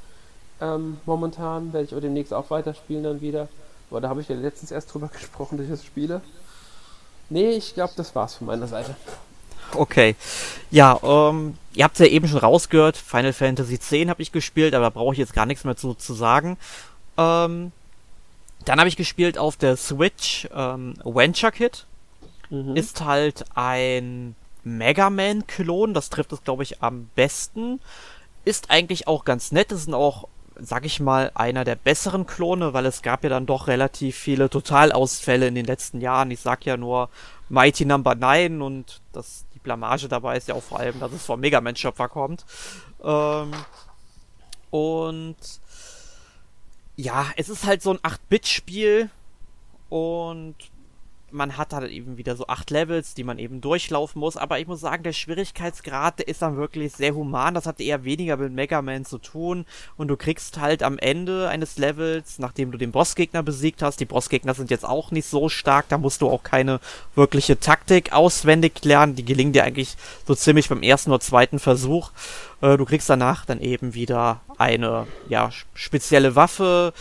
Ähm, 0.64 0.97
momentan 1.05 1.74
werde 1.74 1.86
ich 1.86 1.91
aber 1.91 1.99
demnächst 1.99 2.34
auch 2.34 2.49
weiterspielen 2.49 3.03
dann 3.03 3.22
wieder. 3.22 3.49
Aber 3.89 3.99
da 3.99 4.09
habe 4.09 4.22
ich 4.22 4.30
ja 4.30 4.36
letztens 4.36 4.72
erst 4.72 4.93
drüber 4.93 5.07
gesprochen, 5.14 5.57
dass 5.57 5.66
ich 5.66 5.72
das 5.72 5.84
spiele. 5.84 6.22
Nee, 7.30 7.51
ich 7.51 7.74
glaube, 7.74 7.93
das 7.97 8.16
war's 8.16 8.36
von 8.36 8.47
meiner 8.47 8.68
Seite. 8.68 8.95
Okay. 9.74 10.16
Ja, 10.72 10.99
ähm, 11.03 11.57
ihr 11.74 11.84
habt 11.84 11.99
ja 11.99 12.05
eben 12.05 12.28
schon 12.28 12.39
rausgehört, 12.39 12.95
Final 12.95 13.34
Fantasy 13.34 13.76
X 13.76 13.91
habe 14.07 14.22
ich 14.22 14.32
gespielt, 14.32 14.74
aber 14.74 14.86
da 14.86 14.89
brauche 14.89 15.14
ich 15.14 15.20
jetzt 15.20 15.34
gar 15.34 15.45
nichts 15.45 15.64
mehr 15.64 15.76
zu, 15.76 15.95
zu 15.95 16.14
sagen. 16.14 16.57
Ähm, 17.18 17.72
dann 18.66 18.80
habe 18.80 18.88
ich 18.88 18.95
gespielt 18.95 19.38
auf 19.38 19.57
der 19.57 19.76
Switch 19.76 20.47
ähm, 20.53 20.95
Venture 21.03 21.51
Kid. 21.51 21.86
Mhm. 22.49 22.76
Ist 22.76 23.03
halt 23.03 23.45
ein 23.55 24.36
Mega 24.64 25.09
Man-Klon, 25.09 25.93
das 25.93 26.09
trifft 26.09 26.32
es, 26.32 26.43
glaube 26.43 26.64
ich, 26.64 26.82
am 26.82 27.09
besten. 27.16 27.82
Ist 28.45 28.70
eigentlich 28.70 29.07
auch 29.07 29.26
ganz 29.26 29.51
nett, 29.51 29.72
es 29.72 29.86
sind 29.86 29.93
auch 29.93 30.28
sag 30.60 30.86
ich 30.86 30.99
mal, 30.99 31.32
einer 31.34 31.64
der 31.64 31.76
besseren 31.76 32.26
Klone, 32.26 32.74
weil 32.74 32.86
es 32.86 33.01
gab 33.01 33.24
ja 33.24 33.30
dann 33.30 33.45
doch 33.45 33.68
relativ 33.68 34.18
viele 34.18 34.49
Totalausfälle 34.49 35.47
in 35.47 35.56
den 35.56 35.66
letzten 35.66 36.01
Jahren. 36.01 36.32
Ich 36.32 36.39
sag 36.39 36.66
ja 36.66 36.78
nur 36.78 37.10
Mighty 37.49 37.86
Number 37.86 38.16
no. 38.16 38.28
9 38.28 38.62
und 38.62 39.01
das, 39.12 39.45
die 39.54 39.60
Blamage 39.60 40.08
dabei 40.08 40.38
ist 40.38 40.47
ja 40.47 40.56
auch 40.56 40.64
vor 40.64 40.80
allem, 40.80 40.99
dass 40.99 41.12
es 41.12 41.26
vom 41.26 41.39
Mega 41.39 41.62
Man 41.62 41.76
Schöpfer 41.76 42.10
kommt. 42.10 42.45
Ähm, 43.04 43.51
und 44.70 45.38
ja, 46.95 47.28
es 47.38 47.49
ist 47.49 47.66
halt 47.66 47.82
so 47.82 47.91
ein 47.91 47.99
8-Bit-Spiel 47.99 49.10
und 49.89 50.56
man 51.34 51.58
hat 51.58 51.74
dann 51.74 51.90
eben 51.90 52.18
wieder 52.18 52.36
so 52.36 52.48
acht 52.48 52.70
Levels, 52.70 53.14
die 53.16 53.24
man 53.24 53.40
eben 53.40 53.60
durchlaufen 53.60 54.20
muss. 54.20 54.38
Aber 54.38 54.60
ich 54.60 54.68
muss 54.68 54.80
sagen, 54.80 55.04
der 55.04 55.14
Schwierigkeitsgrad, 55.14 56.20
der 56.20 56.28
ist 56.28 56.42
dann 56.42 56.58
wirklich 56.58 56.94
sehr 56.94 57.16
human. 57.16 57.54
Das 57.54 57.66
hat 57.66 57.82
eher 57.82 58.04
weniger 58.04 58.38
mit 58.38 58.54
Mega 58.54 58.82
Man 58.82 59.06
zu 59.06 59.18
tun. 59.18 59.66
Und 59.98 60.08
du 60.08 60.18
kriegst 60.18 60.60
halt 60.60 60.84
am 60.84 60.98
Ende 60.98 61.50
eines 61.50 61.78
Levels, 61.78 62.40
nachdem 62.40 62.72
du 62.72 62.78
den 62.78 62.92
Bossgegner 62.92 63.44
besiegt 63.44 63.82
hast, 63.82 64.00
die 64.00 64.06
Bossgegner 64.06 64.54
sind 64.54 64.70
jetzt 64.70 64.86
auch 64.86 65.12
nicht 65.12 65.28
so 65.28 65.50
stark, 65.50 65.90
da 65.90 65.98
musst 65.98 66.22
du 66.22 66.30
auch 66.30 66.44
keine 66.44 66.80
wirkliche 67.16 67.60
Taktik 67.60 68.14
auswendig 68.14 68.86
lernen. 68.86 69.16
Die 69.16 69.26
gelingen 69.26 69.54
dir 69.54 69.64
eigentlich 69.64 69.96
so 70.28 70.36
ziemlich 70.36 70.70
beim 70.70 70.84
ersten 70.84 71.12
oder 71.12 71.20
zweiten 71.20 71.60
Versuch. 71.60 72.12
Äh, 72.62 72.78
du 72.78 72.86
kriegst 72.86 73.10
danach 73.10 73.46
dann 73.46 73.60
eben 73.60 73.94
wieder 73.94 74.42
eine, 74.58 75.08
ja, 75.28 75.50
spezielle 75.74 76.36
Waffe 76.36 76.94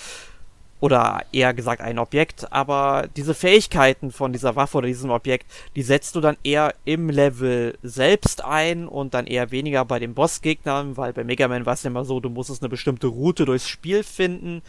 oder 0.82 1.24
eher 1.30 1.54
gesagt 1.54 1.80
ein 1.80 2.00
Objekt, 2.00 2.52
aber 2.52 3.08
diese 3.14 3.34
Fähigkeiten 3.34 4.10
von 4.10 4.32
dieser 4.32 4.56
Waffe 4.56 4.78
oder 4.78 4.88
diesem 4.88 5.10
Objekt, 5.10 5.46
die 5.76 5.82
setzt 5.82 6.16
du 6.16 6.20
dann 6.20 6.36
eher 6.42 6.74
im 6.84 7.08
Level 7.08 7.78
selbst 7.84 8.44
ein 8.44 8.88
und 8.88 9.14
dann 9.14 9.28
eher 9.28 9.52
weniger 9.52 9.84
bei 9.84 10.00
den 10.00 10.12
Bossgegnern, 10.12 10.96
weil 10.96 11.12
bei 11.12 11.22
Mega 11.22 11.46
Man 11.46 11.66
war 11.66 11.74
es 11.74 11.84
ja 11.84 11.90
immer 11.90 12.04
so, 12.04 12.18
du 12.18 12.30
musstest 12.30 12.62
eine 12.62 12.68
bestimmte 12.68 13.06
Route 13.06 13.44
durchs 13.44 13.68
Spiel 13.68 14.02
finden. 14.02 14.60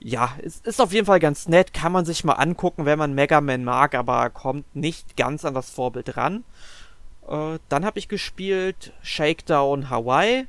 Ja, 0.00 0.32
es 0.42 0.56
ist 0.64 0.80
auf 0.80 0.92
jeden 0.92 1.06
Fall 1.06 1.20
ganz 1.20 1.46
nett, 1.46 1.72
kann 1.72 1.92
man 1.92 2.04
sich 2.04 2.24
mal 2.24 2.32
angucken, 2.32 2.84
wenn 2.84 2.98
man 2.98 3.14
Mega 3.14 3.40
Man 3.40 3.62
mag, 3.62 3.94
aber 3.94 4.30
kommt 4.30 4.74
nicht 4.74 5.16
ganz 5.16 5.44
an 5.44 5.54
das 5.54 5.70
Vorbild 5.70 6.16
ran. 6.16 6.42
Äh, 7.28 7.60
dann 7.68 7.84
habe 7.84 8.00
ich 8.00 8.08
gespielt 8.08 8.92
Shakedown 9.00 9.90
Hawaii, 9.90 10.46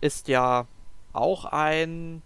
ist 0.00 0.28
ja 0.28 0.68
auch 1.12 1.44
ein 1.44 2.22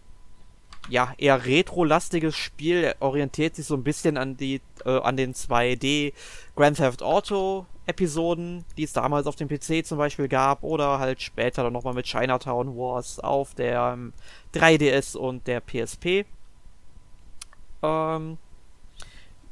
ja, 0.88 1.14
eher 1.18 1.44
retro-lastiges 1.44 2.36
Spiel. 2.36 2.84
Er 2.84 2.96
orientiert 3.00 3.56
sich 3.56 3.66
so 3.66 3.74
ein 3.74 3.84
bisschen 3.84 4.16
an 4.16 4.36
die, 4.36 4.60
äh, 4.84 5.00
an 5.00 5.16
den 5.16 5.34
2D 5.34 6.12
Grand 6.56 6.76
Theft 6.76 7.02
Auto 7.02 7.66
Episoden, 7.86 8.64
die 8.76 8.84
es 8.84 8.92
damals 8.92 9.26
auf 9.26 9.36
dem 9.36 9.48
PC 9.48 9.84
zum 9.84 9.98
Beispiel 9.98 10.28
gab, 10.28 10.62
oder 10.62 10.98
halt 10.98 11.20
später 11.20 11.64
dann 11.64 11.72
nochmal 11.72 11.94
mit 11.94 12.06
Chinatown 12.06 12.76
Wars 12.76 13.18
auf 13.18 13.54
der 13.54 13.94
ähm, 13.94 14.12
3DS 14.54 15.16
und 15.16 15.46
der 15.46 15.60
PSP. 15.60 16.24
Ähm, 17.82 18.38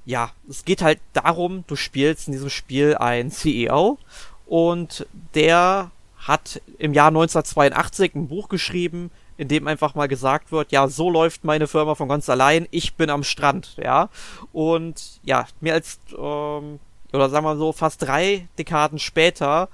ja, 0.05 0.33
es 0.49 0.65
geht 0.65 0.83
halt 0.83 1.01
darum, 1.13 1.65
du 1.67 1.77
spielst 1.77 2.29
in 2.29 2.33
diesem 2.33 2.51
Spiel 2.51 2.97
ein 2.97 3.31
CEO 3.31 3.99
und 4.47 5.07
der 5.35 5.91
hat 6.19 6.61
im 6.79 6.93
Jahr 6.93 7.09
1982 7.09 8.15
ein 8.15 8.29
Buch 8.29 8.49
geschrieben, 8.49 9.11
in 9.41 9.49
dem 9.49 9.67
einfach 9.67 9.95
mal 9.95 10.07
gesagt 10.07 10.53
wird, 10.53 10.71
ja, 10.71 10.87
so 10.87 11.09
läuft 11.09 11.45
meine 11.45 11.67
Firma 11.67 11.95
von 11.95 12.11
ganz 12.11 12.29
allein, 12.29 12.69
ich 12.71 12.97
bin 12.97 13.09
am 13.09 13.25
Strand, 13.25 13.75
ja. 13.83 14.11
Und 14.53 15.19
ja, 15.23 15.47
mehr 15.63 15.73
als, 15.73 15.99
ähm, 16.11 16.79
oder 17.11 17.31
sagen 17.31 17.47
wir 17.47 17.57
so, 17.57 17.73
fast 17.73 18.03
drei 18.03 18.47
Dekaden 18.59 18.99
später 18.99 19.71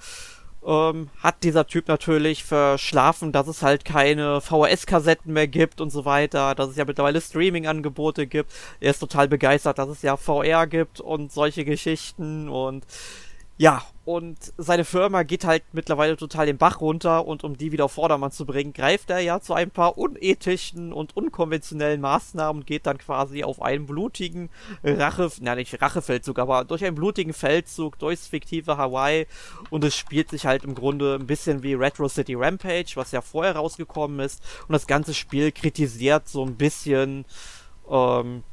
ähm, 0.65 1.11
hat 1.21 1.43
dieser 1.43 1.67
Typ 1.67 1.89
natürlich 1.89 2.45
verschlafen, 2.45 3.33
dass 3.33 3.49
es 3.49 3.63
halt 3.63 3.85
keine 3.85 4.41
VHS-Kassetten 4.41 5.33
mehr 5.33 5.49
gibt 5.49 5.81
und 5.81 5.91
so 5.91 6.05
weiter, 6.05 6.55
dass 6.55 6.71
es 6.71 6.77
ja 6.77 6.85
mittlerweile 6.85 7.21
Streaming-Angebote 7.21 8.29
gibt. 8.29 8.53
Er 8.79 8.93
ist 8.93 9.01
total 9.01 9.27
begeistert, 9.27 9.79
dass 9.81 9.89
es 9.89 10.03
ja 10.03 10.17
VR 10.17 10.69
gibt 10.69 11.01
und 11.01 11.33
solche 11.33 11.65
Geschichten 11.65 12.49
und 12.49 12.85
ja, 13.59 13.83
und 14.07 14.39
seine 14.57 14.85
Firma 14.85 15.25
geht 15.25 15.45
halt 15.45 15.65
mittlerweile 15.73 16.17
total 16.17 16.47
den 16.47 16.59
Bach 16.59 16.81
runter 16.81 17.27
und 17.27 17.43
um 17.43 17.57
die 17.57 17.73
wieder 17.73 17.87
auf 17.87 17.93
Vordermann 17.93 18.31
zu 18.31 18.47
bringen, 18.47 18.73
greift 18.73 19.11
er 19.11 19.19
ja 19.19 19.41
zu 19.41 19.53
ein 19.53 19.73
paar 19.73 19.99
unethischen 19.99 20.93
und 20.93 21.17
unkonventionellen 21.17 22.01
Maßnahmen 22.01 22.63
und 22.63 22.67
geht 22.69 22.87
dann 22.87 22.99
quasi 22.99 23.43
auf 23.43 23.61
einen 23.61 23.87
blutigen 23.87 24.49
Rache, 24.85 25.29
na 25.41 25.57
nicht 25.57 25.83
Rachefeldzug, 25.83 26.39
aber 26.39 26.65
durch 26.65 26.85
einen 26.85 26.95
blutigen 26.95 27.33
Feldzug 27.33 27.99
durchs 27.99 28.29
fiktive 28.29 28.77
Hawaii. 28.77 29.27
Und 29.71 29.83
es 29.83 29.97
spielt 29.97 30.31
sich 30.31 30.47
halt 30.47 30.63
im 30.63 30.77
Grunde 30.77 31.17
ein 31.17 31.27
bisschen 31.27 31.65
wie 31.65 31.75
Retro 31.75 32.09
City 32.09 32.35
Rampage, 32.35 32.93
was 32.95 33.11
ja 33.11 33.23
vorher 33.23 33.57
rausgekommen 33.57 34.21
ist. 34.21 34.41
Und 34.69 34.75
das 34.75 34.87
ganze 34.87 35.15
Spiel 35.15 35.51
kritisiert 35.51 36.29
so 36.29 36.45
ein 36.45 36.55
bisschen, 36.55 37.25
ähm, 37.91 38.45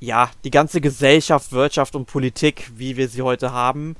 ja, 0.00 0.30
die 0.44 0.50
ganze 0.50 0.82
Gesellschaft, 0.82 1.52
Wirtschaft 1.52 1.96
und 1.96 2.04
Politik, 2.04 2.70
wie 2.76 2.98
wir 2.98 3.08
sie 3.08 3.22
heute 3.22 3.52
haben 3.52 3.96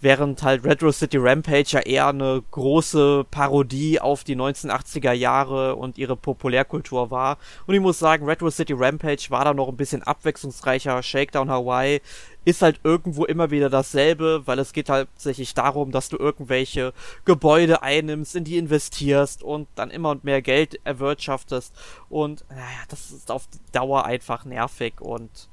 während 0.00 0.42
halt 0.42 0.64
Retro 0.64 0.92
City 0.92 1.18
Rampage 1.18 1.70
ja 1.70 1.80
eher 1.80 2.08
eine 2.08 2.42
große 2.50 3.26
Parodie 3.30 4.00
auf 4.00 4.24
die 4.24 4.36
1980er 4.36 5.12
Jahre 5.12 5.76
und 5.76 5.98
ihre 5.98 6.16
Populärkultur 6.16 7.10
war. 7.10 7.38
Und 7.66 7.74
ich 7.74 7.80
muss 7.80 7.98
sagen, 7.98 8.26
Retro 8.26 8.50
City 8.50 8.72
Rampage 8.72 9.26
war 9.30 9.44
da 9.44 9.54
noch 9.54 9.68
ein 9.68 9.76
bisschen 9.76 10.02
abwechslungsreicher. 10.02 11.02
Shakedown 11.02 11.50
Hawaii 11.50 12.00
ist 12.44 12.62
halt 12.62 12.80
irgendwo 12.84 13.26
immer 13.26 13.50
wieder 13.50 13.68
dasselbe, 13.68 14.42
weil 14.46 14.58
es 14.58 14.72
geht 14.72 14.88
halt 14.88 15.08
tatsächlich 15.14 15.52
darum, 15.52 15.92
dass 15.92 16.08
du 16.08 16.16
irgendwelche 16.16 16.94
Gebäude 17.26 17.82
einnimmst, 17.82 18.34
in 18.34 18.44
die 18.44 18.56
investierst 18.56 19.42
und 19.42 19.68
dann 19.74 19.90
immer 19.90 20.10
und 20.10 20.24
mehr 20.24 20.40
Geld 20.40 20.80
erwirtschaftest. 20.84 21.74
Und 22.08 22.44
naja, 22.48 22.62
das 22.88 23.10
ist 23.10 23.30
auf 23.30 23.46
Dauer 23.72 24.06
einfach 24.06 24.44
nervig 24.46 25.00
und 25.00 25.48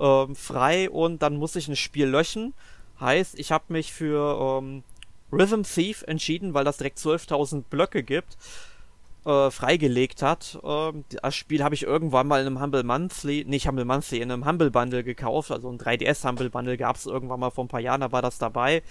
ähm, 0.00 0.34
frei 0.34 0.88
und 0.88 1.20
dann 1.20 1.36
muss 1.36 1.56
ich 1.56 1.68
ein 1.68 1.76
Spiel 1.76 2.06
löschen. 2.06 2.54
Heißt, 3.00 3.38
ich 3.38 3.52
habe 3.52 3.64
mich 3.68 3.92
für 3.92 4.60
ähm, 4.62 4.82
Rhythm 5.30 5.64
Thief 5.64 6.04
entschieden, 6.06 6.54
weil 6.54 6.64
das 6.64 6.78
direkt 6.78 7.00
12.000 7.00 7.64
Blöcke 7.68 8.02
gibt 8.02 8.38
äh, 9.24 9.50
freigelegt 9.50 10.22
hat. 10.22 10.58
Ähm, 10.64 11.04
das 11.22 11.34
Spiel 11.34 11.62
habe 11.62 11.74
ich 11.74 11.82
irgendwann 11.82 12.26
mal 12.26 12.40
in 12.40 12.46
einem 12.46 12.60
Humble 12.60 12.82
Monthly, 12.82 13.44
nicht 13.46 13.68
Humble 13.68 13.84
Monthly, 13.84 14.20
in 14.20 14.30
einem 14.30 14.46
Humble 14.46 14.70
Bundle 14.70 15.04
gekauft. 15.04 15.50
Also 15.50 15.68
ein 15.70 15.78
3DS 15.78 16.26
Humble 16.26 16.50
Bundle 16.50 16.76
gab 16.76 16.96
es 16.96 17.06
irgendwann 17.06 17.40
mal 17.40 17.50
vor 17.50 17.64
ein 17.64 17.68
paar 17.68 17.80
Jahren, 17.80 18.00
da 18.00 18.12
war 18.12 18.22
das 18.22 18.38
dabei. 18.38 18.82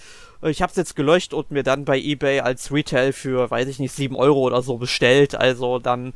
Äh, 0.44 0.52
ich 0.52 0.62
habe 0.62 0.70
es 0.70 0.76
jetzt 0.76 0.96
gelöscht 0.96 1.34
und 1.34 1.52
mir 1.52 1.64
dann 1.64 1.86
bei 1.86 1.98
eBay 1.98 2.42
als 2.42 2.72
Retail 2.72 3.14
für, 3.14 3.50
weiß 3.50 3.68
ich 3.68 3.80
nicht, 3.80 3.94
7 3.94 4.16
Euro 4.16 4.40
oder 4.42 4.62
so 4.62 4.78
bestellt. 4.78 5.36
Also 5.36 5.80
dann, 5.80 6.14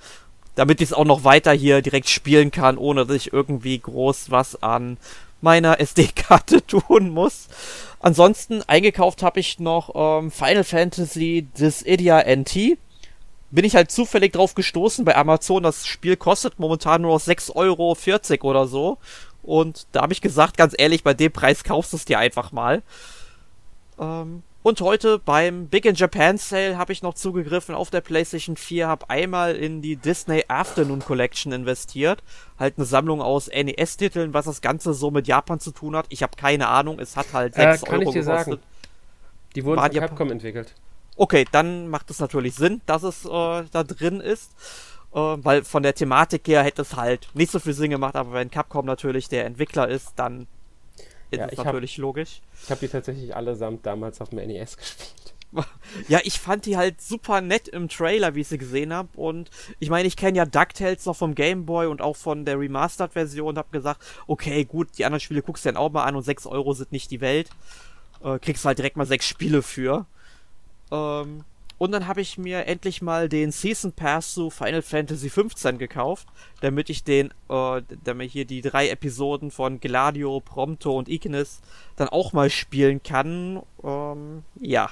damit 0.56 0.82
ich 0.82 0.90
es 0.90 0.94
auch 0.94 1.06
noch 1.06 1.24
weiter 1.24 1.52
hier 1.52 1.82
direkt 1.82 2.10
spielen 2.10 2.52
kann, 2.52 2.78
ohne 2.78 3.06
dass 3.06 3.16
ich 3.16 3.34
irgendwie 3.34 3.80
groß 3.80 4.30
was 4.30 4.62
an 4.62 4.98
meiner 5.42 5.80
SD-Karte 5.80 6.66
tun 6.68 7.10
muss. 7.10 7.48
Ansonsten 8.00 8.62
eingekauft 8.68 9.24
habe 9.24 9.40
ich 9.40 9.60
noch 9.60 9.92
ähm, 9.96 10.30
Final 10.30 10.64
Fantasy 10.64 11.48
Dissidia 11.58 12.20
NT 12.20 12.78
bin 13.54 13.66
ich 13.66 13.76
halt 13.76 13.92
zufällig 13.92 14.34
drauf 14.34 14.56
gestoßen 14.56 15.06
bei 15.06 15.16
Amazon. 15.16 15.64
Das 15.64 15.86
Spiel 15.86 16.18
kostet 16.18 16.58
momentan 16.58 17.04
nur 17.04 17.14
noch 17.14 17.22
6,40 17.22 17.56
Euro 17.56 17.96
oder 18.50 18.68
so. 18.68 18.98
Und 19.44 19.86
da 19.92 20.02
habe 20.02 20.14
ich 20.14 20.22
gesagt, 20.22 20.58
ganz 20.58 20.74
ehrlich, 20.78 21.04
bei 21.04 21.14
dem 21.14 21.32
Preis 21.32 21.64
kaufst 21.64 21.94
du 21.94 21.98
es 21.98 22.06
dir 22.06 22.18
einfach 22.18 22.52
mal. 22.52 22.82
Ähm, 24.00 24.42
und 24.64 24.82
heute 24.82 25.20
beim 25.20 25.68
Big 25.68 25.86
in 25.86 25.94
Japan 25.94 26.38
Sale 26.38 26.78
habe 26.78 26.94
ich 26.94 27.04
noch 27.04 27.14
zugegriffen 27.14 27.76
auf 27.76 27.90
der 27.90 28.02
PlayStation 28.02 28.56
4, 28.56 28.88
habe 28.88 29.10
einmal 29.10 29.56
in 29.56 29.82
die 29.82 29.98
Disney 29.98 30.46
Afternoon 30.48 31.02
Collection 31.02 31.52
investiert. 31.52 32.24
Halt 32.58 32.78
eine 32.78 32.86
Sammlung 32.86 33.22
aus 33.22 33.50
NES-Titeln, 33.50 34.34
was 34.34 34.46
das 34.46 34.62
Ganze 34.62 34.94
so 34.94 35.12
mit 35.12 35.28
Japan 35.28 35.60
zu 35.60 35.72
tun 35.72 35.96
hat. 35.96 36.06
Ich 36.10 36.24
habe 36.24 36.38
keine 36.38 36.70
Ahnung, 36.70 36.98
es 37.00 37.18
hat 37.18 37.34
halt 37.34 37.56
6 37.56 37.84
äh, 37.84 37.86
kann 37.86 38.00
Euro 38.00 38.10
ich 38.10 38.14
dir 38.14 38.22
gekostet. 38.22 38.62
Sagen. 38.62 38.64
Die 39.56 39.66
wurden 39.66 39.80
von 39.82 39.92
Capcom 39.92 40.32
entwickelt. 40.32 40.74
Okay, 41.16 41.46
dann 41.52 41.88
macht 41.88 42.10
es 42.10 42.20
natürlich 42.20 42.56
Sinn, 42.56 42.82
dass 42.86 43.04
es 43.04 43.26
äh, 43.26 43.30
da 43.30 43.84
drin 43.84 44.20
ist. 44.20 44.52
Äh, 45.14 45.18
weil 45.18 45.64
von 45.64 45.84
der 45.84 45.94
Thematik 45.94 46.48
her 46.48 46.64
hätte 46.64 46.82
es 46.82 46.96
halt 46.96 47.28
nicht 47.34 47.52
so 47.52 47.60
viel 47.60 47.74
Sinn 47.74 47.92
gemacht, 47.92 48.16
aber 48.16 48.34
wenn 48.34 48.50
Capcom 48.50 48.86
natürlich 48.86 49.30
der 49.30 49.46
Entwickler 49.46 49.88
ist, 49.88 50.14
dann 50.16 50.48
ist 51.30 51.40
ja, 51.40 51.48
es 51.48 51.58
natürlich 51.58 51.94
hab, 51.94 52.02
logisch. 52.02 52.42
Ich 52.64 52.72
habe 52.72 52.80
die 52.80 52.88
tatsächlich 52.88 53.36
allesamt 53.36 53.86
damals 53.86 54.22
auf 54.22 54.30
dem 54.30 54.40
NES 54.40 54.78
gespielt. 54.78 55.34
Ja, 56.08 56.20
ich 56.24 56.40
fand 56.40 56.66
die 56.66 56.78
halt 56.78 57.02
super 57.02 57.42
nett 57.42 57.68
im 57.68 57.88
Trailer, 57.88 58.36
wie 58.36 58.42
ich 58.42 58.48
sie 58.48 58.58
gesehen 58.58 58.94
habe. 58.94 59.10
Und 59.16 59.50
ich 59.80 59.90
meine, 59.90 60.08
ich 60.08 60.18
kenne 60.18 60.38
ja 60.38 60.46
DuckTales 60.46 61.06
noch 61.06 61.16
vom 61.16 61.36
Game 61.36 61.66
Boy 61.66 61.88
und 61.88 62.02
auch 62.02 62.16
von 62.16 62.46
der 62.46 62.60
Remastered-Version 62.60 63.50
und 63.50 63.58
habe 63.58 63.70
gesagt, 63.72 64.02
okay, 64.28 64.66
gut, 64.66 64.90
die 64.98 65.06
anderen 65.06 65.20
Spiele 65.20 65.42
guckst 65.42 65.66
du 65.66 65.70
dann 65.70 65.78
auch 65.78 65.92
mal 65.92 66.04
an 66.04 66.16
und 66.16 66.24
6 66.24 66.48
Euro 66.48 66.74
sind 66.74 66.92
nicht 66.92 67.12
die 67.12 67.22
Welt. 67.22 67.50
Äh, 68.24 68.40
kriegst 68.40 68.66
halt 68.66 68.78
direkt 68.78 68.98
mal 68.98 69.06
6 69.06 69.26
Spiele 69.26 69.62
für. 69.62 70.06
Ähm, 70.94 71.44
und 71.80 71.92
dann 71.92 72.08
habe 72.08 72.22
ich 72.22 72.38
mir 72.38 72.66
endlich 72.68 73.02
mal 73.02 73.28
den 73.28 73.52
Season 73.52 73.92
Pass 73.92 74.34
zu 74.34 74.50
Final 74.50 74.84
Fantasy 74.84 75.30
XV 75.30 75.78
gekauft, 75.78 76.28
damit 76.62 76.90
ich 76.90 77.04
den, 77.04 77.34
äh, 77.50 77.82
damit 78.04 78.32
hier 78.32 78.46
die 78.46 78.62
drei 78.62 78.90
Episoden 78.90 79.52
von 79.52 79.80
Gladio, 79.80 80.40
Prompto 80.40 80.98
und 80.98 81.10
Ignis 81.10 81.62
dann 81.96 82.08
auch 82.08 82.32
mal 82.32 82.50
spielen 82.50 83.02
kann. 83.04 83.64
Ähm, 83.84 84.44
ja. 84.62 84.92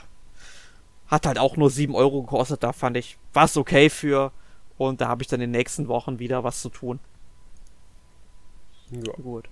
Hat 1.08 1.26
halt 1.28 1.40
auch 1.40 1.56
nur 1.56 1.70
7 1.70 1.94
Euro 1.94 2.24
gekostet, 2.24 2.64
da 2.64 2.74
fand 2.74 2.98
ich, 2.98 3.18
was 3.34 3.56
okay 3.58 3.90
für. 3.90 4.32
Und 4.78 5.02
da 5.02 5.08
habe 5.08 5.22
ich 5.22 5.28
dann 5.28 5.40
in 5.40 5.52
den 5.52 5.60
nächsten 5.60 5.88
Wochen 5.88 6.20
wieder 6.20 6.44
was 6.44 6.62
zu 6.62 6.70
tun. 6.70 7.00
Ja. 8.90 9.14
Gut. 9.14 9.48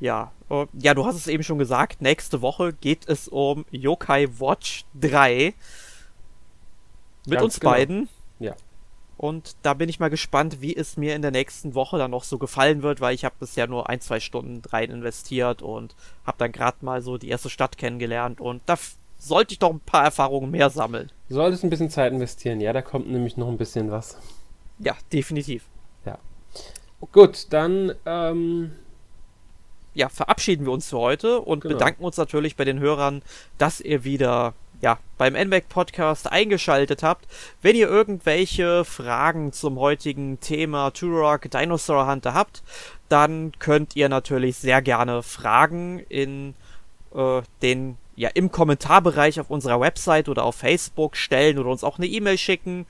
Ja, 0.00 0.32
äh, 0.50 0.66
ja, 0.74 0.94
du 0.94 1.06
hast 1.06 1.16
es 1.16 1.26
eben 1.26 1.42
schon 1.42 1.58
gesagt, 1.58 2.02
nächste 2.02 2.42
Woche 2.42 2.72
geht 2.72 3.08
es 3.08 3.28
um 3.28 3.64
Yokai 3.70 4.28
Watch 4.38 4.84
3 5.00 5.54
mit 7.26 7.34
Ganz 7.34 7.44
uns 7.44 7.60
genau. 7.60 7.72
beiden. 7.72 8.08
Ja. 8.38 8.54
Und 9.16 9.56
da 9.62 9.72
bin 9.72 9.88
ich 9.88 9.98
mal 9.98 10.10
gespannt, 10.10 10.60
wie 10.60 10.76
es 10.76 10.98
mir 10.98 11.14
in 11.14 11.22
der 11.22 11.30
nächsten 11.30 11.74
Woche 11.74 11.96
dann 11.96 12.10
noch 12.10 12.24
so 12.24 12.36
gefallen 12.36 12.82
wird, 12.82 13.00
weil 13.00 13.14
ich 13.14 13.24
habe 13.24 13.34
bisher 13.40 13.66
nur 13.66 13.88
ein, 13.88 14.00
zwei 14.00 14.20
Stunden 14.20 14.60
rein 14.68 14.90
investiert 14.90 15.62
und 15.62 15.94
habe 16.26 16.36
dann 16.38 16.52
gerade 16.52 16.78
mal 16.82 17.00
so 17.00 17.16
die 17.16 17.30
erste 17.30 17.48
Stadt 17.48 17.78
kennengelernt 17.78 18.40
und 18.40 18.60
da 18.66 18.76
sollte 19.18 19.54
ich 19.54 19.58
doch 19.58 19.70
ein 19.70 19.80
paar 19.80 20.04
Erfahrungen 20.04 20.50
mehr 20.50 20.68
sammeln. 20.68 21.10
Du 21.30 21.34
solltest 21.36 21.64
ein 21.64 21.70
bisschen 21.70 21.88
Zeit 21.88 22.12
investieren, 22.12 22.60
ja, 22.60 22.74
da 22.74 22.82
kommt 22.82 23.08
nämlich 23.10 23.38
noch 23.38 23.48
ein 23.48 23.56
bisschen 23.56 23.90
was. 23.90 24.18
Ja, 24.78 24.94
definitiv. 25.10 25.64
Ja. 26.04 26.18
Gut, 27.12 27.46
dann 27.50 27.94
ähm, 28.04 28.72
ja, 29.96 30.10
verabschieden 30.10 30.66
wir 30.66 30.72
uns 30.72 30.90
für 30.90 30.98
heute 30.98 31.40
und 31.40 31.60
genau. 31.60 31.74
bedanken 31.74 32.04
uns 32.04 32.18
natürlich 32.18 32.54
bei 32.54 32.64
den 32.64 32.78
Hörern, 32.78 33.22
dass 33.58 33.80
ihr 33.80 34.04
wieder 34.04 34.52
ja, 34.82 34.98
beim 35.16 35.34
NBAC 35.34 35.70
Podcast 35.70 36.30
eingeschaltet 36.30 37.02
habt. 37.02 37.26
Wenn 37.62 37.76
ihr 37.76 37.88
irgendwelche 37.88 38.84
Fragen 38.84 39.54
zum 39.54 39.78
heutigen 39.80 40.38
Thema 40.40 40.90
Turok 40.90 41.50
Dinosaur 41.50 42.06
Hunter 42.06 42.34
habt, 42.34 42.62
dann 43.08 43.52
könnt 43.58 43.96
ihr 43.96 44.10
natürlich 44.10 44.58
sehr 44.58 44.82
gerne 44.82 45.22
Fragen 45.22 46.00
in 46.10 46.54
äh, 47.14 47.40
den 47.62 47.96
ja 48.16 48.28
im 48.34 48.52
Kommentarbereich 48.52 49.40
auf 49.40 49.48
unserer 49.48 49.80
Website 49.80 50.28
oder 50.28 50.44
auf 50.44 50.56
Facebook 50.56 51.16
stellen 51.16 51.58
oder 51.58 51.70
uns 51.70 51.84
auch 51.84 51.98
eine 51.98 52.06
E-Mail 52.06 52.36
schicken. 52.36 52.86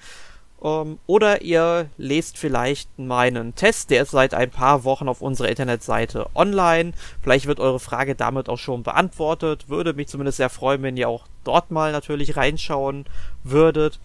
Ähm, 0.63 0.99
oder 1.07 1.43
ihr 1.43 1.89
lest 1.99 2.39
vielleicht 2.39 2.99
meinen 2.99 3.55
Test, 3.55 3.91
der 3.91 4.03
ist 4.03 4.11
seit 4.11 4.35
ein 4.35 4.51
paar 4.51 4.85
Wochen 4.85 5.09
auf 5.09 5.21
unserer 5.21 5.49
Internetseite 5.49 6.27
online. 6.35 6.93
Vielleicht 7.23 7.47
wird 7.47 7.61
eure 7.61 7.81
Frage 7.81 8.15
damit 8.15 8.49
auch 8.49 8.59
schon 8.59 8.83
beantwortet. 8.83 9.69
Würde 9.69 9.93
mich 9.93 10.09
zumindest 10.09 10.39
sehr 10.39 10.51
freuen, 10.51 10.83
wenn 10.83 10.97
ihr 10.97 11.09
auch 11.09 11.27
dort 11.45 11.71
mal 11.71 11.93
natürlich 11.93 12.37
reinschauen 12.37 13.05
würdet. 13.45 14.01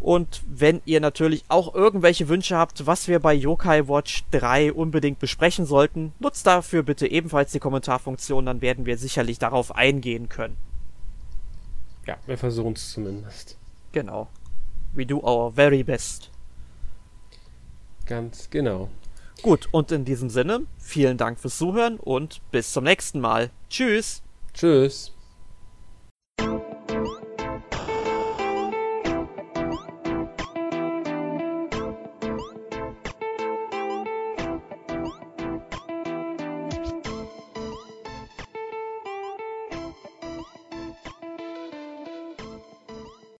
Und 0.00 0.42
wenn 0.46 0.82
ihr 0.84 1.00
natürlich 1.00 1.44
auch 1.48 1.74
irgendwelche 1.74 2.28
Wünsche 2.28 2.58
habt, 2.58 2.86
was 2.86 3.08
wir 3.08 3.20
bei 3.20 3.32
Yokai 3.32 3.88
Watch 3.88 4.24
3 4.32 4.74
unbedingt 4.74 5.18
besprechen 5.18 5.64
sollten, 5.64 6.12
nutzt 6.18 6.46
dafür 6.46 6.82
bitte 6.82 7.06
ebenfalls 7.06 7.52
die 7.52 7.58
Kommentarfunktion, 7.58 8.44
dann 8.44 8.60
werden 8.60 8.84
wir 8.84 8.98
sicherlich 8.98 9.38
darauf 9.38 9.74
eingehen 9.74 10.28
können. 10.28 10.58
Ja, 12.06 12.18
wir 12.26 12.36
versuchen 12.36 12.74
es 12.74 12.92
zumindest. 12.92 13.56
Genau. 13.92 14.28
We 14.94 15.04
do 15.04 15.20
our 15.22 15.50
very 15.52 15.82
best. 15.82 16.30
Ganz 18.06 18.48
genau. 18.50 18.88
Gut, 19.42 19.68
und 19.72 19.92
in 19.92 20.04
diesem 20.04 20.30
Sinne, 20.30 20.66
vielen 20.78 21.18
Dank 21.18 21.38
fürs 21.38 21.58
Zuhören 21.58 21.98
und 21.98 22.40
bis 22.50 22.72
zum 22.72 22.84
nächsten 22.84 23.20
Mal. 23.20 23.50
Tschüss. 23.68 24.22
Tschüss. 24.54 25.12